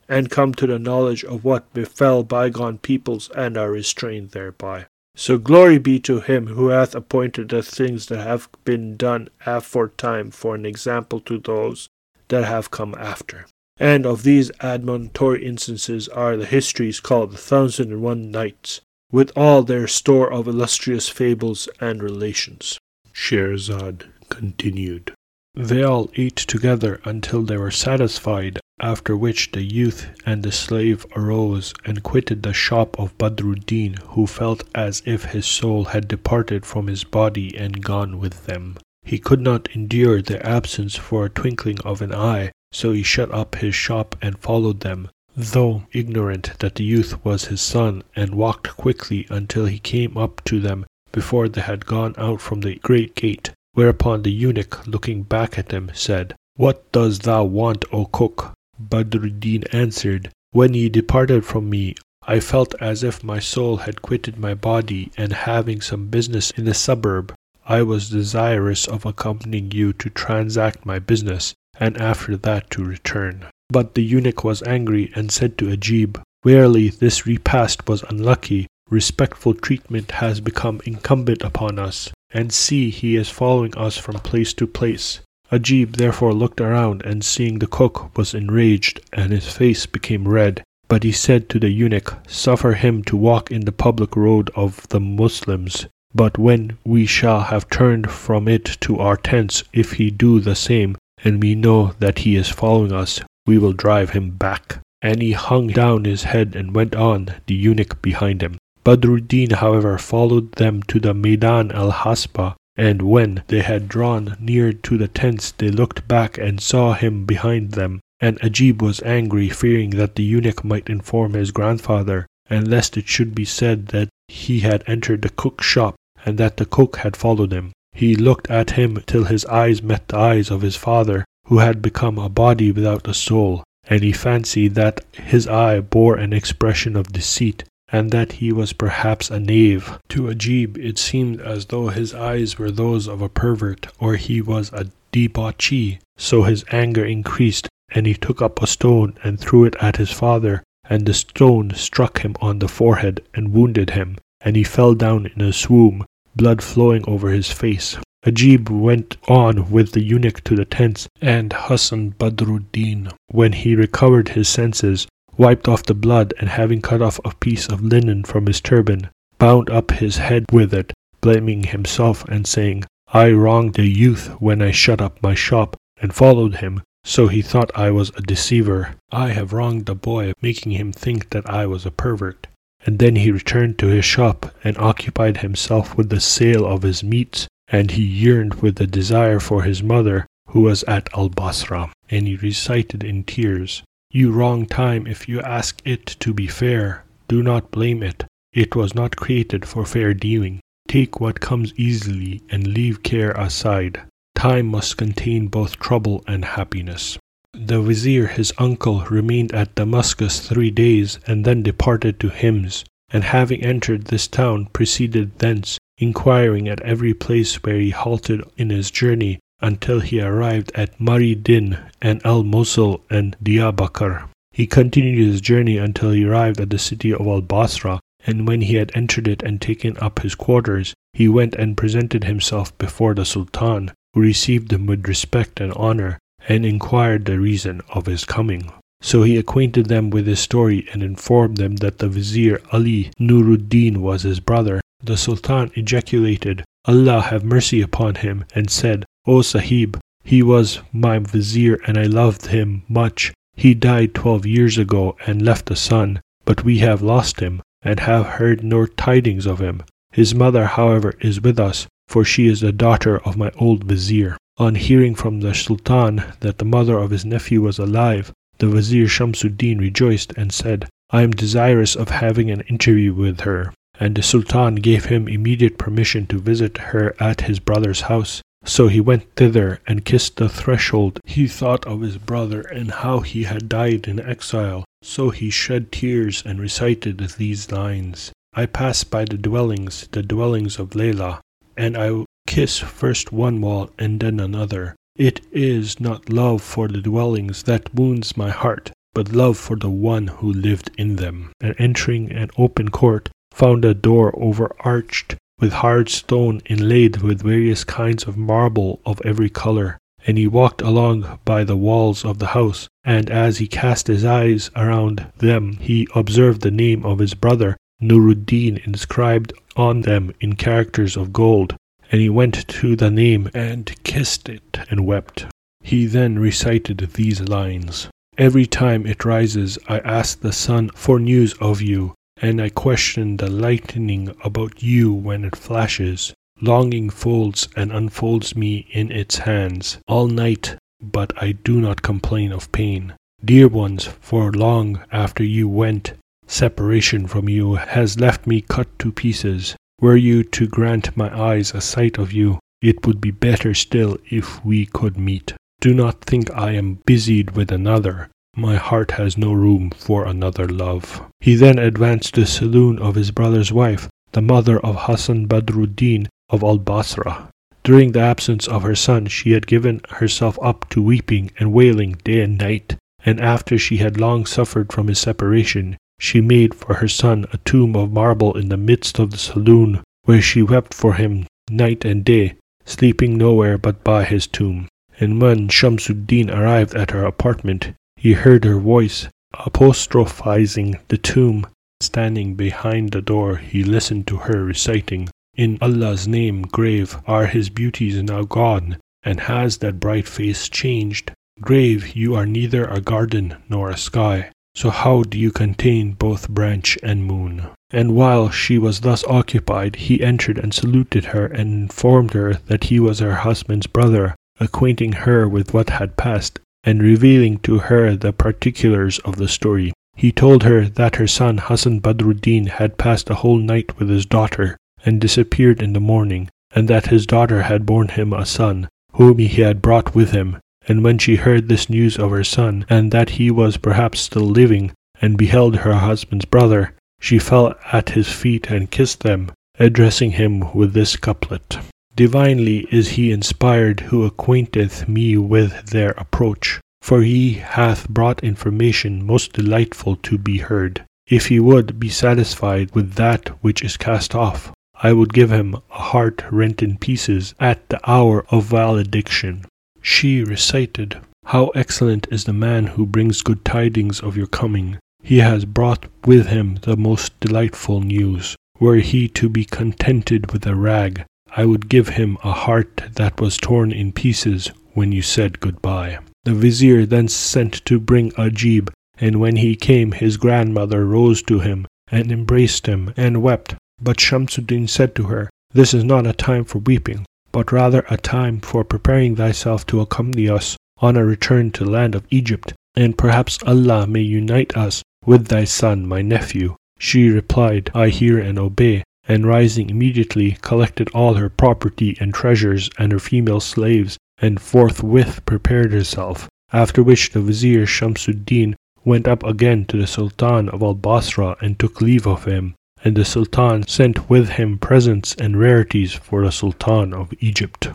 and 0.07 0.29
come 0.31 0.53
to 0.53 0.67
the 0.67 0.79
knowledge 0.79 1.25
of 1.25 1.43
what 1.43 1.73
befell 1.73 2.23
bygone 2.23 2.77
peoples 2.77 3.29
and 3.35 3.57
are 3.57 3.71
restrained 3.71 4.31
thereby. 4.31 4.85
So 5.17 5.37
glory 5.37 5.79
be 5.79 5.99
to 5.99 6.21
him 6.21 6.47
who 6.47 6.69
hath 6.69 6.95
appointed 6.95 7.49
the 7.49 7.61
things 7.61 8.05
that 8.05 8.23
have 8.25 8.47
been 8.63 8.95
done 8.95 9.27
aforetime 9.45 10.31
for 10.31 10.55
an 10.55 10.65
example 10.65 11.19
to 11.19 11.39
those 11.39 11.89
that 12.29 12.45
have 12.45 12.71
come 12.71 12.95
after. 12.97 13.47
And 13.77 14.05
of 14.05 14.23
these 14.23 14.51
admonitory 14.61 15.45
instances 15.45 16.07
are 16.09 16.37
the 16.37 16.45
histories 16.45 16.99
called 16.99 17.31
the 17.31 17.37
Thousand 17.37 17.91
and 17.91 18.01
One 18.01 18.29
Nights, 18.29 18.81
with 19.11 19.31
all 19.35 19.63
their 19.63 19.87
store 19.87 20.31
of 20.31 20.47
illustrious 20.47 21.09
fables 21.09 21.67
and 21.79 22.03
relations. 22.03 22.77
Scheherazade 23.11 24.05
continued. 24.29 25.13
They 25.55 25.83
all 25.83 26.09
ate 26.15 26.37
together 26.37 27.01
until 27.03 27.41
they 27.43 27.57
were 27.57 27.71
satisfied, 27.71 28.59
after 28.79 29.17
which 29.17 29.51
the 29.51 29.63
youth 29.63 30.07
and 30.25 30.43
the 30.43 30.51
slave 30.51 31.05
arose 31.15 31.73
and 31.83 32.03
quitted 32.03 32.41
the 32.41 32.53
shop 32.53 32.97
of 32.97 33.17
Badruddin, 33.17 33.97
who 34.13 34.25
felt 34.27 34.63
as 34.73 35.03
if 35.05 35.25
his 35.25 35.45
soul 35.45 35.85
had 35.85 36.07
departed 36.07 36.65
from 36.65 36.87
his 36.87 37.03
body 37.03 37.55
and 37.57 37.83
gone 37.83 38.17
with 38.17 38.45
them. 38.45 38.77
He 39.03 39.19
could 39.19 39.41
not 39.41 39.67
endure 39.75 40.21
their 40.21 40.45
absence 40.45 40.95
for 40.95 41.25
a 41.25 41.29
twinkling 41.29 41.79
of 41.81 42.01
an 42.01 42.13
eye, 42.13 42.51
so 42.71 42.91
he 42.93 43.03
shut 43.03 43.31
up 43.33 43.55
his 43.55 43.75
shop 43.75 44.15
and 44.21 44.39
followed 44.39 44.79
them, 44.79 45.09
though 45.35 45.83
ignorant 45.91 46.51
that 46.59 46.75
the 46.75 46.83
youth 46.83 47.23
was 47.25 47.45
his 47.45 47.61
son, 47.61 48.03
and 48.15 48.35
walked 48.35 48.77
quickly 48.77 49.27
until 49.29 49.65
he 49.65 49.79
came 49.79 50.17
up 50.17 50.41
to 50.45 50.59
them 50.59 50.85
before 51.11 51.49
they 51.49 51.61
had 51.61 51.85
gone 51.85 52.15
out 52.17 52.39
from 52.39 52.61
the 52.61 52.75
great 52.75 53.15
gate. 53.15 53.51
Whereupon 53.73 54.23
the 54.23 54.31
eunuch, 54.31 54.85
looking 54.87 55.23
back 55.23 55.57
at 55.57 55.69
them, 55.69 55.91
said, 55.93 56.35
What 56.55 56.91
dost 56.91 57.23
thou 57.23 57.43
want, 57.43 57.85
O 57.91 58.05
cook? 58.05 58.53
Badruddin 58.79 59.63
answered, 59.73 60.29
When 60.51 60.73
ye 60.73 60.89
departed 60.89 61.45
from 61.45 61.69
me, 61.69 61.95
I 62.23 62.39
felt 62.39 62.75
as 62.81 63.03
if 63.03 63.23
my 63.23 63.39
soul 63.39 63.77
had 63.77 64.01
quitted 64.01 64.37
my 64.37 64.53
body, 64.53 65.11
and 65.17 65.33
having 65.33 65.81
some 65.81 66.07
business 66.07 66.51
in 66.51 66.65
the 66.65 66.73
suburb, 66.73 67.33
I 67.65 67.83
was 67.83 68.09
desirous 68.09 68.87
of 68.87 69.05
accompanying 69.05 69.71
you 69.71 69.93
to 69.93 70.09
transact 70.09 70.85
my 70.85 70.99
business, 70.99 71.53
and 71.81 71.97
after 71.97 72.37
that 72.37 72.69
to 72.69 72.85
return. 72.85 73.43
But 73.69 73.95
the 73.95 74.03
eunuch 74.03 74.43
was 74.43 74.63
angry, 74.63 75.11
and 75.15 75.31
said 75.31 75.57
to 75.57 75.65
Ajib, 75.65 76.21
Verily, 76.45 76.89
this 76.89 77.25
repast 77.25 77.87
was 77.89 78.03
unlucky. 78.03 78.67
Respectful 78.89 79.55
treatment 79.55 80.11
has 80.11 80.41
become 80.41 80.81
incumbent 80.85 81.41
upon 81.41 81.79
us, 81.79 82.11
and 82.31 82.53
see, 82.53 82.91
he 82.91 83.15
is 83.15 83.29
following 83.29 83.75
us 83.75 83.97
from 83.97 84.15
place 84.15 84.53
to 84.53 84.67
place. 84.67 85.21
Ajib 85.51 85.97
therefore 85.97 86.33
looked 86.33 86.61
around, 86.61 87.01
and 87.03 87.23
seeing 87.23 87.59
the 87.59 87.67
cook 87.67 88.15
was 88.15 88.33
enraged, 88.33 89.01
and 89.11 89.31
his 89.31 89.51
face 89.51 89.85
became 89.85 90.27
red. 90.27 90.63
But 90.87 91.03
he 91.03 91.11
said 91.11 91.49
to 91.49 91.59
the 91.59 91.69
eunuch, 91.69 92.17
Suffer 92.27 92.73
him 92.73 93.03
to 93.05 93.17
walk 93.17 93.49
in 93.49 93.65
the 93.65 93.71
public 93.71 94.15
road 94.15 94.51
of 94.55 94.87
the 94.89 94.99
Muslims. 94.99 95.87
But 96.13 96.37
when 96.37 96.77
we 96.83 97.05
shall 97.05 97.41
have 97.43 97.69
turned 97.69 98.11
from 98.11 98.47
it 98.47 98.77
to 98.81 98.99
our 98.99 99.15
tents, 99.15 99.63
if 99.71 99.93
he 99.93 100.11
do 100.11 100.41
the 100.41 100.55
same, 100.55 100.97
and 101.23 101.41
we 101.41 101.55
know 101.55 101.93
that 101.99 102.19
he 102.19 102.35
is 102.35 102.49
following 102.49 102.91
us, 102.91 103.21
we 103.45 103.57
will 103.57 103.73
drive 103.73 104.11
him 104.11 104.31
back. 104.31 104.79
And 105.01 105.21
he 105.21 105.31
hung 105.31 105.67
down 105.67 106.05
his 106.05 106.23
head 106.23 106.55
and 106.55 106.75
went 106.75 106.95
on, 106.95 107.35
the 107.47 107.55
eunuch 107.55 108.01
behind 108.01 108.43
him. 108.43 108.57
Badruddin, 108.83 109.53
however, 109.53 109.97
followed 109.97 110.53
them 110.53 110.81
to 110.83 110.99
the 110.99 111.13
Maidan 111.13 111.71
al 111.71 111.91
Hasba, 111.91 112.55
and 112.75 113.01
when 113.01 113.43
they 113.47 113.61
had 113.61 113.89
drawn 113.89 114.35
near 114.39 114.73
to 114.73 114.97
the 114.97 115.07
tents, 115.07 115.51
they 115.51 115.69
looked 115.69 116.07
back 116.07 116.37
and 116.37 116.61
saw 116.61 116.93
him 116.93 117.25
behind 117.25 117.71
them. 117.71 117.99
And 118.19 118.39
Ajib 118.41 118.81
was 118.81 119.01
angry, 119.01 119.49
fearing 119.49 119.91
that 119.91 120.15
the 120.15 120.23
eunuch 120.23 120.63
might 120.63 120.89
inform 120.89 121.33
his 121.33 121.51
grandfather, 121.51 122.27
and 122.49 122.67
lest 122.67 122.97
it 122.97 123.07
should 123.07 123.33
be 123.33 123.45
said 123.45 123.87
that 123.87 124.09
he 124.27 124.59
had 124.59 124.83
entered 124.87 125.23
the 125.23 125.29
cook's 125.29 125.65
shop, 125.65 125.95
and 126.25 126.37
that 126.37 126.57
the 126.57 126.65
cook 126.65 126.97
had 126.97 127.15
followed 127.17 127.51
him. 127.51 127.71
He 127.93 128.15
looked 128.15 128.49
at 128.49 128.71
him 128.71 129.03
till 129.05 129.25
his 129.25 129.45
eyes 129.45 129.83
met 129.83 130.07
the 130.07 130.17
eyes 130.17 130.49
of 130.49 130.61
his 130.61 130.75
father, 130.75 131.25
who 131.47 131.59
had 131.59 131.81
become 131.81 132.17
a 132.17 132.29
body 132.29 132.71
without 132.71 133.07
a 133.07 133.13
soul, 133.13 133.63
and 133.89 134.01
he 134.01 134.13
fancied 134.13 134.75
that 134.75 135.01
his 135.11 135.47
eye 135.47 135.81
bore 135.81 136.15
an 136.15 136.31
expression 136.31 136.95
of 136.95 137.11
deceit, 137.11 137.65
and 137.91 138.11
that 138.11 138.33
he 138.33 138.53
was 138.53 138.71
perhaps 138.71 139.29
a 139.29 139.39
knave. 139.39 139.99
To 140.09 140.29
Ajib 140.29 140.77
it 140.77 140.97
seemed 140.97 141.41
as 141.41 141.65
though 141.65 141.89
his 141.89 142.13
eyes 142.13 142.57
were 142.57 142.71
those 142.71 143.07
of 143.07 143.21
a 143.21 143.27
pervert, 143.27 143.87
or 143.99 144.15
he 144.15 144.41
was 144.41 144.71
a 144.71 144.87
debauchee. 145.11 145.99
So 146.17 146.43
his 146.43 146.63
anger 146.71 147.03
increased, 147.03 147.67
and 147.93 148.05
he 148.07 148.13
took 148.13 148.41
up 148.41 148.61
a 148.61 148.67
stone 148.67 149.15
and 149.21 149.37
threw 149.37 149.65
it 149.65 149.75
at 149.81 149.97
his 149.97 150.11
father, 150.11 150.63
and 150.89 151.05
the 151.05 151.13
stone 151.13 151.73
struck 151.75 152.21
him 152.21 152.35
on 152.41 152.59
the 152.59 152.69
forehead 152.69 153.21
and 153.33 153.51
wounded 153.51 153.89
him, 153.89 154.17
and 154.39 154.55
he 154.55 154.63
fell 154.63 154.95
down 154.95 155.29
in 155.35 155.41
a 155.41 155.51
swoon, 155.51 156.05
blood 156.35 156.61
flowing 156.61 157.03
over 157.07 157.29
his 157.29 157.51
face. 157.51 157.97
Ajib 158.25 158.69
went 158.69 159.17
on 159.27 159.71
with 159.71 159.93
the 159.93 160.03
eunuch 160.03 160.43
to 160.43 160.55
the 160.55 160.65
tents, 160.65 161.07
and 161.21 161.53
Hassan 161.53 162.11
Badruddin, 162.19 163.11
when 163.27 163.53
he 163.53 163.75
recovered 163.75 164.29
his 164.29 164.47
senses, 164.47 165.07
wiped 165.37 165.67
off 165.67 165.83
the 165.83 165.95
blood, 165.95 166.33
and 166.39 166.49
having 166.49 166.81
cut 166.81 167.01
off 167.01 167.19
a 167.25 167.33
piece 167.35 167.67
of 167.67 167.81
linen 167.81 168.23
from 168.23 168.45
his 168.45 168.61
turban, 168.61 169.09
bound 169.39 169.69
up 169.71 169.91
his 169.91 170.17
head 170.17 170.45
with 170.51 170.73
it, 170.73 170.93
blaming 171.19 171.63
himself 171.63 172.23
and 172.25 172.45
saying, 172.45 172.83
I 173.13 173.31
wronged 173.31 173.73
the 173.73 173.87
youth 173.87 174.27
when 174.39 174.61
I 174.61 174.71
shut 174.71 175.01
up 175.01 175.21
my 175.23 175.33
shop 175.33 175.75
and 175.99 176.13
followed 176.13 176.57
him, 176.57 176.81
so 177.03 177.27
he 177.27 177.41
thought 177.41 177.71
I 177.75 177.89
was 177.89 178.11
a 178.11 178.21
deceiver. 178.21 178.95
I 179.11 179.29
have 179.29 179.51
wronged 179.53 179.87
the 179.87 179.95
boy, 179.95 180.33
making 180.41 180.73
him 180.73 180.91
think 180.91 181.31
that 181.31 181.49
I 181.49 181.65
was 181.65 181.85
a 181.85 181.91
pervert. 181.91 182.47
And 182.85 182.99
then 182.99 183.15
he 183.15 183.31
returned 183.31 183.77
to 183.79 183.87
his 183.87 184.05
shop 184.05 184.55
and 184.63 184.77
occupied 184.77 185.37
himself 185.37 185.95
with 185.95 186.09
the 186.09 186.19
sale 186.19 186.65
of 186.65 186.81
his 186.81 187.03
meats, 187.03 187.47
and 187.67 187.91
he 187.91 188.03
yearned 188.03 188.55
with 188.55 188.79
a 188.81 188.87
desire 188.87 189.39
for 189.39 189.63
his 189.63 189.83
mother, 189.83 190.25
who 190.47 190.61
was 190.61 190.83
at 190.83 191.09
Al 191.13 191.29
Basra, 191.29 191.91
and 192.09 192.27
he 192.27 192.35
recited 192.35 193.03
in 193.03 193.23
tears, 193.23 193.83
you 194.13 194.31
wrong 194.31 194.65
time 194.65 195.07
if 195.07 195.29
you 195.29 195.41
ask 195.41 195.81
it 195.85 196.05
to 196.19 196.33
be 196.33 196.45
fair. 196.45 197.05
Do 197.29 197.41
not 197.41 197.71
blame 197.71 198.03
it. 198.03 198.25
It 198.51 198.75
was 198.75 198.93
not 198.93 199.15
created 199.15 199.65
for 199.65 199.85
fair 199.85 200.13
dealing. 200.13 200.59
Take 200.89 201.21
what 201.21 201.39
comes 201.39 201.73
easily 201.77 202.41
and 202.49 202.67
leave 202.67 203.03
care 203.03 203.31
aside. 203.31 204.01
Time 204.35 204.65
must 204.67 204.97
contain 204.97 205.47
both 205.47 205.79
trouble 205.79 206.25
and 206.27 206.43
happiness. 206.43 207.17
The 207.53 207.81
vizier, 207.81 208.27
his 208.27 208.53
uncle, 208.57 209.03
remained 209.09 209.53
at 209.53 209.75
Damascus 209.75 210.39
three 210.39 210.71
days 210.71 211.19
and 211.27 211.43
then 211.43 211.63
departed 211.63 212.17
to 212.19 212.29
Hims, 212.29 212.85
and 213.09 213.25
having 213.25 213.61
entered 213.61 214.05
this 214.05 214.27
town, 214.27 214.67
proceeded 214.71 215.39
thence, 215.39 215.77
inquiring 215.97 216.69
at 216.69 216.79
every 216.81 217.13
place 217.13 217.55
where 217.63 217.77
he 217.77 217.89
halted 217.89 218.41
in 218.57 218.69
his 218.69 218.89
journey 218.89 219.39
until 219.59 219.99
he 219.99 220.21
arrived 220.21 220.71
at 220.75 220.97
Maridin 220.97 221.77
and 222.01 222.25
Al 222.25 222.43
Mosul 222.43 223.03
and 223.09 223.35
Diyarbakir. 223.43 224.29
He 224.51 224.65
continued 224.65 225.27
his 225.27 225.41
journey 225.41 225.77
until 225.77 226.11
he 226.11 226.25
arrived 226.25 226.59
at 226.61 226.69
the 226.69 226.79
city 226.79 227.11
of 227.13 227.27
Al 227.27 227.41
Basra, 227.41 227.99
and 228.25 228.47
when 228.47 228.61
he 228.61 228.75
had 228.75 228.91
entered 228.95 229.27
it 229.27 229.43
and 229.43 229.59
taken 229.59 229.97
up 229.97 230.19
his 230.19 230.35
quarters, 230.35 230.93
he 231.13 231.27
went 231.27 231.55
and 231.55 231.77
presented 231.77 232.23
himself 232.23 232.75
before 232.77 233.13
the 233.13 233.25
Sultan, 233.25 233.91
who 234.13 234.21
received 234.21 234.71
him 234.71 234.85
with 234.85 235.07
respect 235.07 235.59
and 235.59 235.73
honor, 235.73 236.17
and 236.47 236.65
inquired 236.65 237.25
the 237.25 237.39
reason 237.39 237.81
of 237.93 238.05
his 238.05 238.25
coming. 238.25 238.71
So 239.01 239.23
he 239.23 239.37
acquainted 239.37 239.87
them 239.87 240.09
with 240.09 240.27
his 240.27 240.39
story 240.39 240.87
and 240.93 241.01
informed 241.01 241.57
them 241.57 241.77
that 241.77 241.97
the 241.97 242.07
vizier 242.07 242.61
Ali 242.71 243.11
Nuruddin 243.19 243.97
was 243.97 244.21
his 244.23 244.39
brother. 244.39 244.79
The 245.03 245.17
Sultan 245.17 245.71
ejaculated, 245.75 246.63
Allah 246.85 247.21
have 247.21 247.43
mercy 247.43 247.81
upon 247.81 248.15
him, 248.15 248.45
and 248.53 248.69
said, 248.69 249.05
O 249.25 249.41
Sahib, 249.41 249.99
he 250.23 250.43
was 250.43 250.79
my 250.93 251.17
vizier 251.17 251.79
and 251.87 251.97
I 251.97 252.03
loved 252.03 252.47
him 252.47 252.83
much. 252.87 253.33
He 253.55 253.73
died 253.73 254.13
twelve 254.13 254.45
years 254.45 254.77
ago 254.77 255.17
and 255.25 255.41
left 255.41 255.71
a 255.71 255.75
son, 255.75 256.21
but 256.45 256.63
we 256.63 256.79
have 256.79 257.01
lost 257.01 257.39
him 257.39 257.61
and 257.81 257.99
have 258.01 258.25
heard 258.37 258.63
no 258.63 258.85
tidings 258.85 259.45
of 259.45 259.59
him. 259.59 259.83
His 260.11 260.35
mother, 260.35 260.65
however, 260.65 261.15
is 261.21 261.41
with 261.41 261.59
us, 261.59 261.87
for 262.07 262.23
she 262.23 262.47
is 262.47 262.61
the 262.61 262.71
daughter 262.71 263.17
of 263.19 263.37
my 263.37 263.51
old 263.57 263.83
vizier. 263.83 264.37
On 264.61 264.75
hearing 264.75 265.15
from 265.15 265.39
the 265.39 265.55
Sultan 265.55 266.23
that 266.41 266.59
the 266.59 266.65
mother 266.65 266.99
of 266.99 267.09
his 267.09 267.25
nephew 267.25 267.63
was 267.63 267.79
alive, 267.79 268.31
the 268.59 268.67
vizier 268.67 269.07
Shamsuddin 269.07 269.79
rejoiced 269.79 270.33
and 270.37 270.53
said, 270.53 270.87
I 271.09 271.23
am 271.23 271.31
desirous 271.31 271.95
of 271.95 272.09
having 272.09 272.51
an 272.51 272.61
interview 272.69 273.11
with 273.11 273.39
her. 273.39 273.73
And 273.99 274.13
the 274.13 274.21
Sultan 274.21 274.75
gave 274.75 275.05
him 275.05 275.27
immediate 275.27 275.79
permission 275.79 276.27
to 276.27 276.37
visit 276.37 276.77
her 276.77 277.15
at 277.19 277.41
his 277.41 277.57
brother's 277.57 278.01
house. 278.01 278.43
So 278.63 278.87
he 278.87 279.01
went 279.01 279.35
thither 279.35 279.81
and 279.87 280.05
kissed 280.05 280.35
the 280.37 280.47
threshold. 280.47 281.19
He 281.25 281.47
thought 281.47 281.87
of 281.87 282.01
his 282.01 282.19
brother 282.19 282.61
and 282.61 282.91
how 282.91 283.21
he 283.21 283.45
had 283.45 283.67
died 283.67 284.07
in 284.07 284.19
exile. 284.19 284.85
So 285.01 285.31
he 285.31 285.49
shed 285.49 285.91
tears 285.91 286.43
and 286.45 286.59
recited 286.59 287.17
these 287.17 287.71
lines 287.71 288.31
I 288.53 288.67
pass 288.67 289.03
by 289.03 289.25
the 289.25 289.39
dwellings, 289.39 290.07
the 290.11 290.21
dwellings 290.21 290.77
of 290.77 290.91
Layla, 290.91 291.39
and 291.75 291.97
I 291.97 292.25
kiss 292.47 292.79
first 292.79 293.31
one 293.31 293.61
wall 293.61 293.89
and 293.97 294.19
then 294.19 294.39
another. 294.39 294.95
It 295.15 295.41
is 295.51 295.99
not 295.99 296.29
love 296.29 296.61
for 296.61 296.87
the 296.87 297.01
dwellings 297.01 297.63
that 297.63 297.93
wounds 297.93 298.35
my 298.35 298.49
heart, 298.49 298.91
but 299.13 299.33
love 299.33 299.57
for 299.57 299.75
the 299.75 299.89
one 299.89 300.27
who 300.27 300.51
lived 300.51 300.89
in 300.97 301.17
them. 301.17 301.51
And 301.59 301.75
entering 301.77 302.31
an 302.31 302.49
open 302.57 302.89
court, 302.89 303.29
found 303.51 303.85
a 303.85 303.93
door 303.93 304.33
overarched 304.35 305.35
with 305.59 305.73
hard 305.73 306.09
stone 306.09 306.61
inlaid 306.65 307.17
with 307.17 307.43
various 307.43 307.83
kinds 307.83 308.23
of 308.23 308.37
marble 308.37 309.01
of 309.05 309.21
every 309.23 309.49
color. 309.49 309.97
And 310.25 310.37
he 310.37 310.47
walked 310.47 310.81
along 310.81 311.39
by 311.45 311.63
the 311.63 311.77
walls 311.77 312.23
of 312.23 312.39
the 312.39 312.47
house, 312.47 312.87
and 313.03 313.29
as 313.29 313.57
he 313.57 313.67
cast 313.67 314.07
his 314.07 314.23
eyes 314.23 314.71
around 314.75 315.27
them, 315.37 315.73
he 315.77 316.07
observed 316.15 316.61
the 316.61 316.71
name 316.71 317.05
of 317.05 317.19
his 317.19 317.33
brother 317.33 317.77
Nuruddin 318.01 318.77
inscribed 318.85 319.53
on 319.75 320.01
them 320.01 320.33
in 320.39 320.55
characters 320.55 321.15
of 321.15 321.31
gold. 321.31 321.75
And 322.11 322.21
he 322.21 322.29
went 322.29 322.67
to 322.67 322.95
the 322.95 323.09
name 323.09 323.49
and 323.53 323.91
kissed 324.03 324.49
it 324.49 324.79
and 324.89 325.05
wept. 325.05 325.45
He 325.81 326.05
then 326.05 326.37
recited 326.37 326.99
these 327.13 327.41
lines 327.41 328.09
Every 328.37 328.65
time 328.65 329.05
it 329.05 329.25
rises, 329.25 329.77
I 329.89 329.99
ask 329.99 330.39
the 330.39 330.53
sun 330.53 330.89
for 330.95 331.19
news 331.19 331.53
of 331.55 331.81
you 331.81 332.15
and 332.41 332.61
I 332.61 332.69
question 332.69 333.37
the 333.37 333.49
lightning 333.49 334.33
about 334.43 334.81
you 334.81 335.13
when 335.13 335.43
it 335.43 335.55
flashes. 335.55 336.33
Longing 336.61 337.09
folds 337.09 337.67
and 337.75 337.91
unfolds 337.91 338.55
me 338.55 338.87
in 338.91 339.11
its 339.11 339.39
hands 339.39 339.97
all 340.07 340.27
night, 340.27 340.77
but 341.01 341.33
I 341.43 341.51
do 341.51 341.81
not 341.81 342.03
complain 342.03 342.51
of 342.51 342.71
pain. 342.71 343.13
Dear 343.43 343.67
ones, 343.67 344.05
for 344.05 344.51
long 344.51 345.03
after 345.11 345.43
you 345.43 345.67
went, 345.67 346.13
separation 346.47 347.27
from 347.27 347.49
you 347.49 347.75
has 347.75 348.19
left 348.19 348.47
me 348.47 348.61
cut 348.61 348.87
to 348.99 349.11
pieces. 349.11 349.75
Were 350.01 350.17
you 350.17 350.43
to 350.43 350.65
grant 350.65 351.15
my 351.15 351.29
eyes 351.29 351.75
a 351.75 351.79
sight 351.79 352.17
of 352.17 352.33
you, 352.33 352.57
it 352.81 353.05
would 353.05 353.21
be 353.21 353.29
better 353.29 353.75
still 353.75 354.17
if 354.31 354.65
we 354.65 354.87
could 354.87 355.15
meet. 355.15 355.53
Do 355.79 355.93
not 355.93 356.21
think 356.21 356.49
I 356.51 356.71
am 356.71 356.99
busied 357.05 357.51
with 357.51 357.71
another. 357.71 358.29
My 358.55 358.77
heart 358.77 359.11
has 359.11 359.37
no 359.37 359.53
room 359.53 359.91
for 359.95 360.25
another 360.25 360.67
love. 360.67 361.21
He 361.39 361.53
then 361.53 361.77
advanced 361.77 362.33
to 362.33 362.41
the 362.41 362.47
saloon 362.47 362.97
of 362.97 363.13
his 363.13 363.29
brother's 363.29 363.71
wife, 363.71 364.09
the 364.31 364.41
mother 364.41 364.79
of 364.79 365.03
Hassan 365.05 365.45
Badruddin 365.45 366.27
of 366.49 366.63
Al 366.63 366.79
Basra. 366.79 367.49
During 367.83 368.11
the 368.11 368.21
absence 368.21 368.67
of 368.67 368.81
her 368.81 368.95
son, 368.95 369.27
she 369.27 369.51
had 369.51 369.67
given 369.67 370.01
herself 370.09 370.57
up 370.63 370.89
to 370.89 371.01
weeping 371.01 371.51
and 371.59 371.73
wailing 371.73 372.13
day 372.23 372.41
and 372.41 372.57
night, 372.57 372.95
and 373.23 373.39
after 373.39 373.77
she 373.77 373.97
had 373.97 374.19
long 374.19 374.47
suffered 374.47 374.91
from 374.91 375.07
his 375.07 375.19
separation, 375.19 375.95
she 376.23 376.39
made 376.39 376.75
for 376.75 376.93
her 376.93 377.07
son 377.07 377.47
a 377.51 377.57
tomb 377.65 377.95
of 377.95 378.11
marble 378.11 378.55
in 378.55 378.69
the 378.69 378.77
midst 378.77 379.17
of 379.17 379.31
the 379.31 379.37
saloon, 379.39 379.99
where 380.25 380.39
she 380.39 380.61
wept 380.61 380.93
for 380.93 381.15
him 381.15 381.47
night 381.67 382.05
and 382.05 382.23
day, 382.23 382.53
sleeping 382.85 383.39
nowhere 383.39 383.75
but 383.75 384.03
by 384.03 384.23
his 384.23 384.45
tomb. 384.45 384.87
And 385.19 385.41
when 385.41 385.67
Shamsuddin 385.67 386.51
arrived 386.51 386.93
at 386.93 387.09
her 387.09 387.25
apartment, 387.25 387.93
he 388.17 388.33
heard 388.33 388.65
her 388.65 388.77
voice 388.77 389.27
apostrophizing 389.65 390.99
the 391.07 391.17
tomb. 391.17 391.65
Standing 392.01 392.53
behind 392.53 393.11
the 393.11 393.21
door, 393.23 393.57
he 393.57 393.83
listened 393.83 394.27
to 394.27 394.37
her 394.37 394.63
reciting, 394.63 395.27
In 395.55 395.79
Allah's 395.81 396.27
name, 396.27 396.61
grave, 396.61 397.17
are 397.25 397.47
his 397.47 397.69
beauties 397.69 398.21
now 398.21 398.43
gone, 398.43 398.97
and 399.23 399.39
has 399.39 399.77
that 399.79 399.99
bright 399.99 400.27
face 400.27 400.69
changed? 400.69 401.31
Grave, 401.59 402.15
you 402.15 402.35
are 402.35 402.45
neither 402.45 402.85
a 402.85 403.01
garden 403.01 403.55
nor 403.69 403.89
a 403.89 403.97
sky, 403.97 404.51
so 404.73 404.89
how 404.89 405.23
do 405.23 405.37
you 405.37 405.51
contain 405.51 406.13
both 406.13 406.49
branch 406.49 406.97
and 407.03 407.25
moon? 407.25 407.67
And 407.91 408.15
while 408.15 408.49
she 408.49 408.77
was 408.77 409.01
thus 409.01 409.23
occupied, 409.25 409.97
he 409.97 410.23
entered 410.23 410.57
and 410.57 410.73
saluted 410.73 411.25
her 411.25 411.45
and 411.45 411.73
informed 411.73 412.33
her 412.33 412.53
that 412.67 412.85
he 412.85 412.99
was 412.99 413.19
her 413.19 413.35
husband's 413.35 413.87
brother, 413.87 414.33
acquainting 414.59 415.11
her 415.11 415.47
with 415.47 415.73
what 415.73 415.89
had 415.89 416.17
passed, 416.17 416.59
and 416.83 417.03
revealing 417.03 417.57
to 417.59 417.79
her 417.79 418.15
the 418.15 418.31
particulars 418.31 419.19
of 419.19 419.35
the 419.35 419.47
story. 419.47 419.91
He 420.15 420.31
told 420.31 420.63
her 420.63 420.85
that 420.85 421.17
her 421.17 421.27
son 421.27 421.57
Hassan 421.57 421.99
Badruddin 421.99 422.67
had 422.67 422.97
passed 422.97 423.29
a 423.29 423.35
whole 423.35 423.57
night 423.57 423.99
with 423.99 424.09
his 424.09 424.25
daughter, 424.25 424.77
and 425.05 425.19
disappeared 425.19 425.81
in 425.81 425.93
the 425.93 425.99
morning, 425.99 426.49
and 426.73 426.87
that 426.87 427.07
his 427.07 427.25
daughter 427.25 427.63
had 427.63 427.85
borne 427.85 428.07
him 428.07 428.33
a 428.33 428.45
son, 428.45 428.87
whom 429.13 429.37
he 429.37 429.61
had 429.61 429.81
brought 429.81 430.15
with 430.15 430.31
him. 430.31 430.57
And 430.87 431.03
when 431.03 431.17
she 431.17 431.35
heard 431.35 431.69
this 431.69 431.89
news 431.89 432.17
of 432.17 432.31
her 432.31 432.43
son, 432.43 432.85
and 432.89 433.11
that 433.11 433.31
he 433.31 433.51
was 433.51 433.77
perhaps 433.77 434.19
still 434.19 434.49
living, 434.49 434.91
and 435.21 435.37
beheld 435.37 435.77
her 435.77 435.93
husband's 435.93 436.45
brother, 436.45 436.93
she 437.19 437.39
fell 437.39 437.75
at 437.91 438.09
his 438.09 438.29
feet 438.31 438.69
and 438.71 438.89
kissed 438.89 439.21
them, 439.21 439.51
addressing 439.79 440.31
him 440.31 440.73
with 440.73 440.93
this 440.93 441.15
couplet 441.15 441.77
Divinely 442.15 442.87
is 442.91 443.09
he 443.09 443.31
inspired 443.31 444.01
who 444.01 444.25
acquainteth 444.25 445.07
me 445.07 445.37
with 445.37 445.87
their 445.87 446.11
approach, 446.17 446.81
for 447.01 447.21
he 447.21 447.53
hath 447.53 448.09
brought 448.09 448.43
information 448.43 449.25
most 449.25 449.53
delightful 449.53 450.17
to 450.17 450.37
be 450.37 450.57
heard. 450.57 451.05
If 451.27 451.47
he 451.47 451.59
would 451.59 451.99
be 451.99 452.09
satisfied 452.09 452.93
with 452.93 453.13
that 453.13 453.49
which 453.61 453.81
is 453.81 453.95
cast 453.95 454.35
off, 454.35 454.73
I 455.01 455.13
would 455.13 455.33
give 455.33 455.51
him 455.51 455.75
a 455.89 455.99
heart 455.99 456.43
rent 456.51 456.83
in 456.83 456.97
pieces 456.97 457.55
at 457.59 457.87
the 457.87 457.99
hour 458.07 458.45
of 458.49 458.65
valediction. 458.65 459.65
She 460.01 460.43
recited, 460.43 461.17
How 461.45 461.67
excellent 461.75 462.27
is 462.31 462.45
the 462.45 462.53
man 462.53 462.87
who 462.87 463.05
brings 463.05 463.43
good 463.43 463.63
tidings 463.63 464.19
of 464.19 464.35
your 464.35 464.47
coming, 464.47 464.97
he 465.23 465.37
has 465.37 465.65
brought 465.65 466.07
with 466.25 466.47
him 466.47 466.79
the 466.81 466.97
most 466.97 467.39
delightful 467.39 468.01
news. 468.01 468.55
Were 468.79 468.95
he 468.95 469.27
to 469.29 469.47
be 469.47 469.63
contented 469.65 470.51
with 470.51 470.65
a 470.65 470.75
rag, 470.75 471.23
I 471.55 471.65
would 471.65 471.89
give 471.89 472.09
him 472.09 472.37
a 472.43 472.51
heart 472.51 473.03
that 473.13 473.39
was 473.39 473.57
torn 473.57 473.91
in 473.91 474.11
pieces 474.11 474.71
when 474.93 475.11
you 475.11 475.21
said 475.21 475.59
goodbye. 475.59 476.19
The 476.45 476.53
vizier 476.53 477.05
then 477.05 477.27
sent 477.27 477.85
to 477.85 477.99
bring 477.99 478.31
Ajib, 478.31 478.89
and 479.19 479.39
when 479.39 479.57
he 479.57 479.75
came, 479.75 480.13
his 480.13 480.37
grandmother 480.37 481.05
rose 481.05 481.43
to 481.43 481.59
him 481.59 481.85
and 482.09 482.31
embraced 482.31 482.87
him 482.87 483.13
and 483.15 483.43
wept. 483.43 483.75
But 484.01 484.17
Shamsuddin 484.17 484.89
said 484.89 485.13
to 485.15 485.25
her, 485.25 485.49
This 485.73 485.93
is 485.93 486.03
not 486.03 486.25
a 486.25 486.33
time 486.33 486.63
for 486.63 486.79
weeping, 486.79 487.25
but 487.51 487.71
rather 487.71 488.05
a 488.09 488.17
time 488.17 488.59
for 488.59 488.83
preparing 488.83 489.35
thyself 489.35 489.85
to 489.85 490.01
accompany 490.01 490.47
us 490.47 490.77
on 490.97 491.17
a 491.17 491.25
return 491.25 491.71
to 491.71 491.83
the 491.83 491.89
land 491.89 492.15
of 492.15 492.25
Egypt, 492.29 492.73
and 492.95 493.17
perhaps 493.17 493.59
Allah 493.63 494.07
may 494.07 494.21
unite 494.21 494.75
us 494.77 495.01
with 495.25 495.47
thy 495.47 495.63
son, 495.63 496.07
my 496.07 496.21
nephew. 496.21 496.75
She 496.99 497.29
replied, 497.29 497.89
I 497.93 498.09
hear 498.09 498.39
and 498.39 498.59
obey, 498.59 499.03
and 499.27 499.45
rising 499.45 499.89
immediately 499.89 500.57
collected 500.61 501.09
all 501.13 501.35
her 501.35 501.49
property 501.49 502.17
and 502.19 502.33
treasures 502.33 502.89
and 502.97 503.11
her 503.11 503.19
female 503.19 503.59
slaves, 503.59 504.17
and 504.37 504.61
forthwith 504.61 505.45
prepared 505.45 505.91
herself. 505.91 506.47
After 506.73 507.03
which 507.03 507.31
the 507.31 507.41
vizier 507.41 507.85
Shamsuddin 507.85 508.75
went 509.03 509.27
up 509.27 509.43
again 509.43 509.85
to 509.85 509.97
the 509.97 510.07
Sultan 510.07 510.69
of 510.69 510.81
Al 510.81 510.93
Basra 510.93 511.55
and 511.61 511.77
took 511.77 512.01
leave 512.01 512.27
of 512.27 512.45
him, 512.45 512.75
and 513.03 513.15
the 513.15 513.25
Sultan 513.25 513.87
sent 513.87 514.29
with 514.29 514.49
him 514.49 514.77
presents 514.77 515.35
and 515.35 515.59
rarities 515.59 516.13
for 516.13 516.43
the 516.43 516.51
Sultan 516.51 517.13
of 517.13 517.33
Egypt. 517.39 517.89